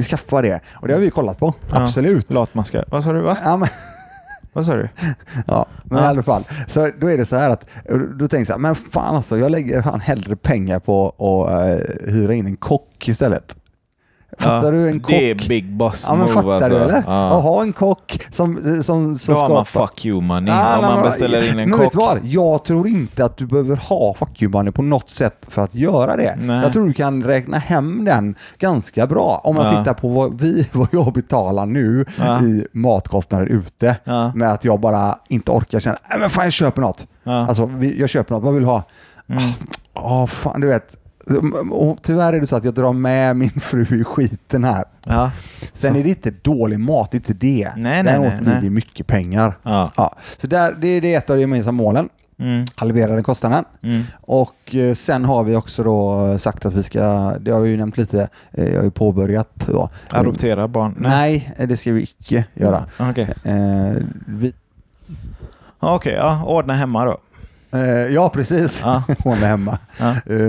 skaffa 0.10 0.42
det. 0.42 0.60
Och 0.74 0.88
det 0.88 0.94
har 0.94 1.02
vi 1.02 1.10
kollat 1.10 1.40
på, 1.40 1.54
Ja. 1.72 1.82
absolut. 1.84 2.34
Latmaskar. 2.34 2.86
Vad 2.88 3.04
sa 3.04 3.14
du? 3.14 3.22
Va? 3.22 3.38
Ja, 3.44 3.58
men, 3.58 3.70
Vad 4.56 4.66
sa 4.66 4.76
du? 4.76 4.90
ja, 5.48 5.66
men 5.84 5.98
Ja. 5.98 6.06
i 6.06 6.08
alla 6.08 6.24
fall. 6.24 6.44
Så 6.68 6.90
då 7.00 7.08
är 7.12 7.18
det 7.18 7.26
så 7.26 7.36
här 7.36 7.50
att, 7.50 7.66
då 8.20 8.28
tänker 8.28 8.46
så 8.46 8.52
här, 8.52 8.60
men 8.60 8.76
fan 8.76 9.16
alltså, 9.16 9.38
jag 9.38 9.52
lägger 9.52 9.82
fan 9.82 10.00
hellre 10.00 10.36
pengar 10.36 10.80
på 10.80 11.08
att 11.10 11.66
uh, 11.66 12.12
hyra 12.14 12.34
in 12.34 12.46
en 12.46 12.58
kock 12.58 13.08
istället. 13.08 13.56
Fattar 14.40 14.72
du? 14.72 14.90
En 14.90 15.00
kock. 15.00 15.12
Det 15.12 15.32
är 15.32 15.48
big 15.48 15.74
boss 15.74 16.06
Ja 16.08 16.16
men 16.16 16.22
move 16.22 16.34
fattar 16.34 16.52
alltså. 16.52 16.70
du 16.70 16.76
eller? 16.78 17.04
Ja. 17.08 17.38
Att 17.38 17.44
ha 17.44 17.62
en 17.62 17.74
kock 17.74 18.20
som, 18.32 18.58
som, 18.84 19.18
som 19.18 19.36
Då 19.36 19.42
har 19.42 19.50
man 19.50 19.66
skapar... 19.66 19.88
fuck 19.88 20.06
you 20.06 20.22
money 20.22 20.54
Ah, 20.58 20.78
om 20.78 20.86
man 20.86 21.04
beställer 21.04 21.44
in 21.44 21.60
en 21.60 21.70
men 21.70 21.80
vet 21.80 21.84
kock. 21.84 21.92
du 21.94 21.98
vad? 21.98 22.20
Jag 22.24 22.66
tror 22.66 22.88
inte 22.88 23.26
att 23.26 23.38
du 23.38 23.46
behöver 23.46 23.76
ha 23.76 24.14
fuck 24.14 24.42
you 24.42 24.52
money 24.52 24.72
på 24.72 24.82
något 24.82 25.10
sätt 25.10 25.46
för 25.50 25.62
att 25.64 25.76
göra 25.76 26.16
det. 26.18 26.36
Nej. 26.42 26.62
Jag 26.64 26.74
tror 26.74 26.88
du 26.88 26.94
kan 26.94 27.24
räkna 27.24 27.58
hem 27.58 28.06
den 28.06 28.36
ganska 28.60 29.08
bra. 29.08 29.42
Om 29.44 29.56
Ja. 29.56 29.70
tittar 29.70 29.94
på 29.94 30.08
vad, 30.10 30.40
vi, 30.42 30.68
vad 30.74 30.88
jag 30.92 31.14
betalar 31.14 31.66
nu 31.66 32.06
Ja. 32.20 32.42
i 32.42 32.68
matkostnader 32.72 33.46
ute 33.46 33.96
Ja. 34.04 34.32
med 34.36 34.52
att 34.52 34.66
jag 34.66 34.80
bara 34.80 35.16
inte 35.30 35.52
orkar 35.52 35.80
känna, 35.80 35.98
men 36.20 36.30
fan 36.30 36.44
jag 36.44 36.54
köper 36.54 36.82
något. 36.82 37.08
Ja. 37.24 37.48
Alltså 37.48 37.70
jag 37.98 38.10
köper 38.10 38.34
något, 38.36 38.44
vad 38.44 38.54
vill 38.54 38.64
du 38.64 38.70
ha? 38.70 38.84
Mm. 39.30 39.44
Ja, 39.94 40.28
fan 40.28 40.62
du 40.62 40.68
vet. 40.68 40.96
Och 41.72 41.98
tyvärr 42.02 42.34
är 42.34 42.40
det 42.40 42.48
så 42.48 42.56
att 42.56 42.66
jag 42.66 42.74
drar 42.74 42.94
med 42.94 43.36
min 43.36 43.50
fru 43.50 44.02
i 44.02 44.04
skiten 44.04 44.64
här. 44.64 44.84
Ja. 45.04 45.32
Sen 45.74 45.94
Så. 45.94 46.00
är 46.00 46.04
det 46.04 46.10
inte 46.10 46.32
dålig 46.42 46.80
mat, 46.80 47.12
det 47.12 47.16
är 47.16 47.20
inte 47.20 47.34
det. 47.34 47.72
Nej, 47.76 47.84
nej, 47.84 48.04
Däremot 48.04 48.28
nej, 48.34 48.42
blir 48.42 48.52
nej. 48.54 48.62
det 48.62 48.70
mycket 48.70 49.08
pengar. 49.08 49.58
Ja. 49.64 49.92
Ja, 49.98 50.16
så 50.38 50.48
där, 50.48 50.76
det, 50.80 51.00
det 51.00 51.14
är 51.14 51.18
ett 51.18 51.30
av 51.30 51.36
de 51.36 51.42
gemensamma 51.42 51.84
målen. 51.84 52.10
Mm. 52.40 52.66
Halvera 52.76 53.14
den 53.14 53.24
kostnaden. 53.24 53.66
Mm. 53.84 54.04
Och 54.22 54.76
eh, 54.76 54.94
sen 54.94 55.26
har 55.26 55.44
vi 55.44 55.56
också 55.56 55.84
då 55.84 56.38
sagt 56.40 56.66
att 56.66 56.74
vi 56.74 56.84
ska, 56.84 57.34
det 57.40 57.52
har 57.52 57.60
vi 57.60 57.70
ju 57.70 57.78
nämnt 57.78 57.98
lite, 57.98 58.28
eh, 58.52 58.68
jag 58.68 58.78
har 58.78 58.84
ju 58.84 58.92
påbörjat 58.92 59.50
då. 59.68 59.90
Adoptera 60.10 60.68
barn? 60.68 60.96
Nej, 61.00 61.54
eh, 61.58 61.68
det 61.68 61.78
ska 61.78 61.92
vi 61.92 62.02
icke 62.02 62.46
göra. 62.54 62.86
Okej, 63.00 63.30
Eh, 63.44 63.94
vi, 64.28 64.54
okej, 65.80 66.14
ja, 66.14 66.44
ordna 66.46 66.74
hemma 66.74 67.06
då. 67.06 67.18
Eh, 67.76 68.14
ja, 68.14 68.30
precis. 68.30 68.82
Ja. 68.84 69.04
Hon 69.24 69.34
är 69.34 69.48
hemma. 69.48 69.78
Ja. 70.00 70.10
Eh, 70.10 70.40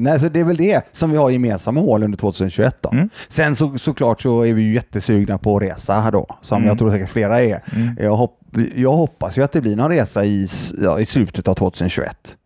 nej, 0.00 0.20
så 0.20 0.28
det 0.28 0.40
är 0.40 0.44
väl 0.44 0.56
det 0.56 0.82
som 0.92 1.10
vi 1.10 1.16
har 1.16 1.30
gemensamma 1.30 1.80
mål 1.80 2.02
under 2.02 2.18
2021 2.18 2.76
då. 2.80 2.90
Mm. 2.92 3.08
Sen 3.28 3.56
så, 3.56 3.78
såklart 3.78 4.22
så 4.22 4.42
är 4.42 4.54
vi 4.54 4.62
ju 4.62 4.74
jättesugna 4.74 5.38
på 5.38 5.56
att 5.56 5.62
resa 5.62 6.00
här 6.00 6.12
då, 6.12 6.26
som 6.42 6.56
Mm. 6.56 6.68
jag 6.68 6.78
tror 6.78 6.90
säkert 6.90 7.10
flera 7.10 7.40
är. 7.42 7.62
Mm. 7.76 7.96
Jag, 8.00 8.16
hopp, 8.16 8.38
jag 8.74 8.92
hoppas 8.92 9.38
ju 9.38 9.42
att 9.44 9.52
det 9.52 9.60
blir 9.60 9.76
någon 9.76 9.88
resa 9.88 10.24
i, 10.24 10.48
ja, 10.82 11.00
i 11.00 11.04
slutet 11.06 11.48
av 11.48 11.54
2021. 11.54 12.36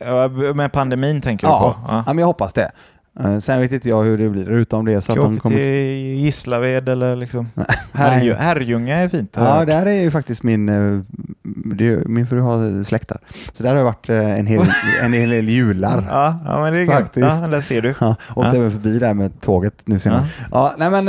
Ja, 0.00 0.28
Med 0.54 0.72
pandemin 0.72 1.20
tänker 1.20 1.46
du 1.46 1.52
Ja, 1.52 1.76
på? 1.86 1.92
ja. 1.92 2.04
men 2.06 2.18
jag 2.18 2.26
hoppas 2.26 2.52
det. 2.52 2.70
Eh, 3.20 3.38
sen 3.38 3.60
vet 3.60 3.72
inte 3.72 3.88
jag 3.88 4.02
hur 4.02 4.18
det 4.18 4.28
blir 4.28 4.50
utom 4.50 4.84
det. 4.84 5.00
Så 5.00 5.12
att 5.12 5.16
de 5.18 5.38
kommer... 5.40 5.56
till 5.56 6.24
Gislaved 6.24 6.88
eller 6.88 7.16
liksom? 7.16 7.48
Herrljunga 7.92 8.38
Herrljunga 8.38 8.96
är 8.96 9.08
fint. 9.08 9.34
Ja, 9.36 9.64
där 9.64 9.86
är 9.86 10.02
ju 10.02 10.10
faktiskt 10.10 10.42
min, 10.42 10.68
eh, 10.68 11.00
det 11.74 12.08
min 12.08 12.26
fru 12.26 12.40
har 12.40 12.84
släkt 12.84 13.08
där. 13.08 13.18
Så 13.56 13.62
där 13.62 13.70
har 13.70 13.76
jag 13.76 13.84
varit 13.84 14.08
eh, 14.08 14.38
en 14.38 14.46
hel, 14.46 14.60
en 15.02 15.12
hel 15.12 15.30
del 15.30 15.48
jular. 15.48 16.04
Ja, 16.08 16.38
ja, 16.44 16.60
men 16.60 16.72
det 16.72 16.78
är 16.78 16.84
gött. 16.84 16.94
Faktiskt. 16.94 17.26
Ja, 17.26 17.48
där 17.48 17.60
ser 17.60 17.82
du. 17.82 17.94
Ja, 18.00 18.16
åkte 18.36 18.56
Ja. 18.56 18.56
även 18.56 18.70
förbi 18.70 18.98
där 18.98 19.14
med 19.14 19.40
tåget 19.40 19.74
nu 19.84 19.98
senast. 19.98 20.40
Ja. 20.50 20.74
nej 20.78 20.90
men 20.90 21.04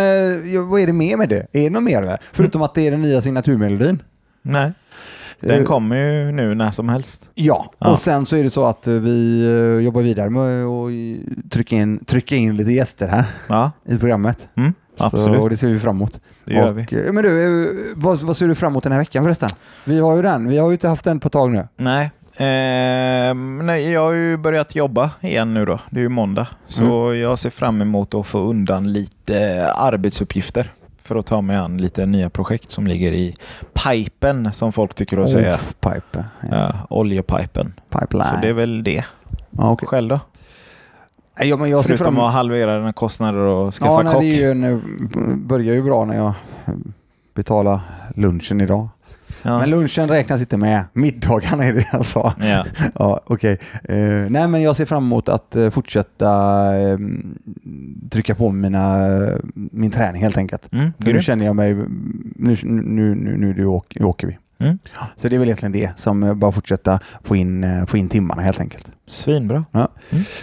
vad 0.69 0.81
är 0.81 0.87
det 0.87 0.93
mer 0.93 1.17
med 1.17 1.29
det? 1.29 1.47
Är 1.51 1.63
det 1.63 1.69
något 1.69 1.83
mer 1.83 2.01
där? 2.01 2.17
Förutom 2.31 2.61
att 2.61 2.75
det 2.75 2.87
är 2.87 2.91
den 2.91 3.01
nya 3.01 3.21
signaturmelodin. 3.21 4.01
Nej, 4.41 4.71
den 5.43 5.59
Eh, 5.59 5.65
kommer 5.65 5.95
ju 5.95 6.31
nu 6.31 6.55
när 6.55 6.71
som 6.71 6.89
helst. 6.89 7.29
Ja, 7.35 7.71
Ja. 7.79 7.89
och 7.91 7.99
sen 7.99 8.25
så 8.25 8.35
är 8.35 8.43
det 8.43 8.49
så 8.49 8.65
att 8.65 8.87
eh, 8.87 8.93
vi 8.93 9.41
eh, 9.77 9.85
jobbar 9.85 10.01
vidare 10.01 10.29
med 10.29 10.65
att 10.65 11.51
trycka 11.51 11.75
in, 11.75 12.05
trycka 12.05 12.35
in 12.35 12.55
lite 12.57 12.71
gäster 12.71 13.07
här 13.07 13.25
Ja, 13.47 13.71
i 13.85 13.97
programmet. 13.97 14.47
mm, 14.55 14.73
Så, 14.95 15.05
absolut. 15.05 15.41
och 15.41 15.49
det 15.49 15.57
ser 15.57 15.67
vi 15.67 15.79
fram 15.79 15.95
emot. 15.95 16.19
det 16.45 16.53
gör 16.53 16.69
och, 16.69 16.77
vi. 16.77 16.81
eh, 16.81 17.13
Men 17.13 17.23
du, 17.23 17.63
eh, 17.63 17.69
vad, 17.95 18.21
vad 18.21 18.37
ser 18.37 18.47
du 18.47 18.55
fram 18.55 18.71
emot 18.73 18.83
den 18.83 18.91
här 18.91 18.99
veckan 18.99 19.23
förresten? 19.23 19.49
Vi 19.85 19.99
har 19.99 20.15
ju 20.15 20.21
den, 20.21 20.47
vi 20.47 20.57
har 20.57 20.67
ju 20.67 20.73
inte 20.73 20.87
haft 20.87 21.05
den 21.05 21.19
på 21.19 21.27
ett 21.27 21.31
tag 21.33 21.51
nu. 21.51 21.67
Nej. 21.77 22.11
Ehm, 22.37 23.61
nej, 23.65 23.91
jag 23.91 24.01
har 24.01 24.11
ju 24.11 24.37
börjat 24.37 24.75
jobba 24.75 25.09
igen 25.21 25.53
nu 25.53 25.65
då. 25.65 25.79
Det 25.89 25.99
är 25.99 26.01
ju 26.01 26.09
måndag. 26.09 26.47
Så 26.67 26.83
Mm. 27.07 27.19
jag 27.19 27.39
ser 27.39 27.49
fram 27.49 27.81
emot 27.81 28.13
att 28.13 28.27
få 28.27 28.39
undan 28.39 28.93
lite 28.93 29.71
arbetsuppgifter 29.71 30.71
för 31.03 31.15
att 31.15 31.25
ta 31.25 31.41
mig 31.41 31.55
an 31.55 31.77
lite 31.77 32.05
nya 32.05 32.29
projekt 32.29 32.71
som 32.71 32.87
ligger 32.87 33.11
i 33.11 33.35
pipen 33.73 34.53
som 34.53 34.71
folk 34.73 34.95
tycker 34.95 35.17
att 35.17 35.29
säga. 35.29 35.57
Pipe. 35.57 36.25
Ja. 36.41 36.47
Ja, 36.51 36.73
oljepipen. 36.89 37.73
Pipeline. 37.89 38.25
Så 38.25 38.35
det 38.41 38.47
är 38.47 38.53
väl 38.53 38.83
det. 38.83 39.05
ja, 39.49 39.71
okej. 39.71 39.87
Själv 39.87 40.09
då? 40.09 40.19
Ja, 41.39 41.57
men 41.57 41.69
jag 41.69 41.85
Förutom 41.85 42.05
fram 42.05 42.19
att 42.19 42.33
halvera 42.33 42.77
dina 42.77 42.93
kostnader 42.93 43.39
och 43.39 43.73
skaffa 43.73 43.91
Ja, 43.91 44.01
nej, 44.03 44.13
kock. 44.13 44.21
det 44.21 44.27
är 44.27 44.39
ju 44.39 44.51
en, 44.51 45.47
börjar 45.47 45.73
ju 45.73 45.83
bra 45.83 46.05
när 46.05 46.17
jag 46.17 46.33
betalar 47.33 47.79
lunchen 48.15 48.61
idag. 48.61 48.87
Ja. 49.41 49.59
Men 49.59 49.69
lunchen 49.69 50.07
räknas 50.09 50.39
inte 50.41 50.57
med. 50.57 50.83
Middagarna 50.93 51.63
är 51.63 51.73
det 51.73 51.87
jag 51.91 52.05
sa. 52.05 52.33
ja. 52.39 52.65
Ja, 52.99 53.21
okej. 53.25 53.57
Eh, 53.83 53.97
nej, 54.29 54.47
men 54.47 54.61
jag 54.61 54.75
ser 54.75 54.85
fram 54.85 55.03
emot 55.03 55.29
att 55.29 55.55
eh, 55.55 55.69
fortsätta 55.69 56.29
eh, 56.77 56.97
trycka 58.11 58.35
på 58.35 58.51
mina, 58.51 59.07
min 59.53 59.91
träning 59.91 60.21
helt 60.21 60.37
enkelt. 60.37 60.73
Mm, 60.73 60.93
För 60.99 61.13
nu 61.13 61.19
känner 61.19 61.45
jag 61.45 61.55
mig, 61.55 61.73
nu, 61.73 62.57
nu, 62.63 63.15
nu, 63.15 63.15
nu, 63.15 63.53
nu, 63.57 63.65
åker, 63.65 63.99
nu 63.99 64.13
vi. 64.27 64.37
Mm. 64.59 64.77
Så 65.15 65.29
det 65.29 65.35
är 65.35 65.39
väl 65.39 65.47
egentligen 65.47 65.71
det, 65.71 65.99
som 65.99 66.39
bara 66.39 66.51
fortsätta 66.51 66.99
få 67.23 67.35
in, 67.35 67.85
få 67.87 67.97
in 67.97 68.09
timmarna 68.09 68.41
helt 68.41 68.59
enkelt. 68.59 68.91
Svinbra. 69.07 69.65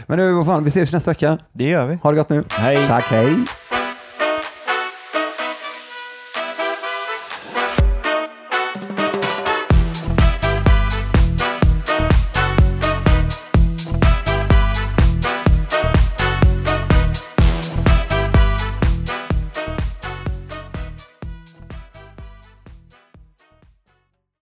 Men 0.07 0.19
du, 0.19 0.33
vad 0.33 0.47
fan, 0.47 0.65
vi 0.65 0.69
ses 0.69 0.93
nästa 0.93 1.11
vecka. 1.11 1.39
Det 1.53 1.65
gör 1.65 1.87
vi. 1.87 1.99
Ha 2.03 2.11
det 2.11 2.17
gott 2.17 2.31
nu. 2.31 2.45
Hej. 2.51 2.87
Tack, 2.89 3.05
hej! 3.05 3.37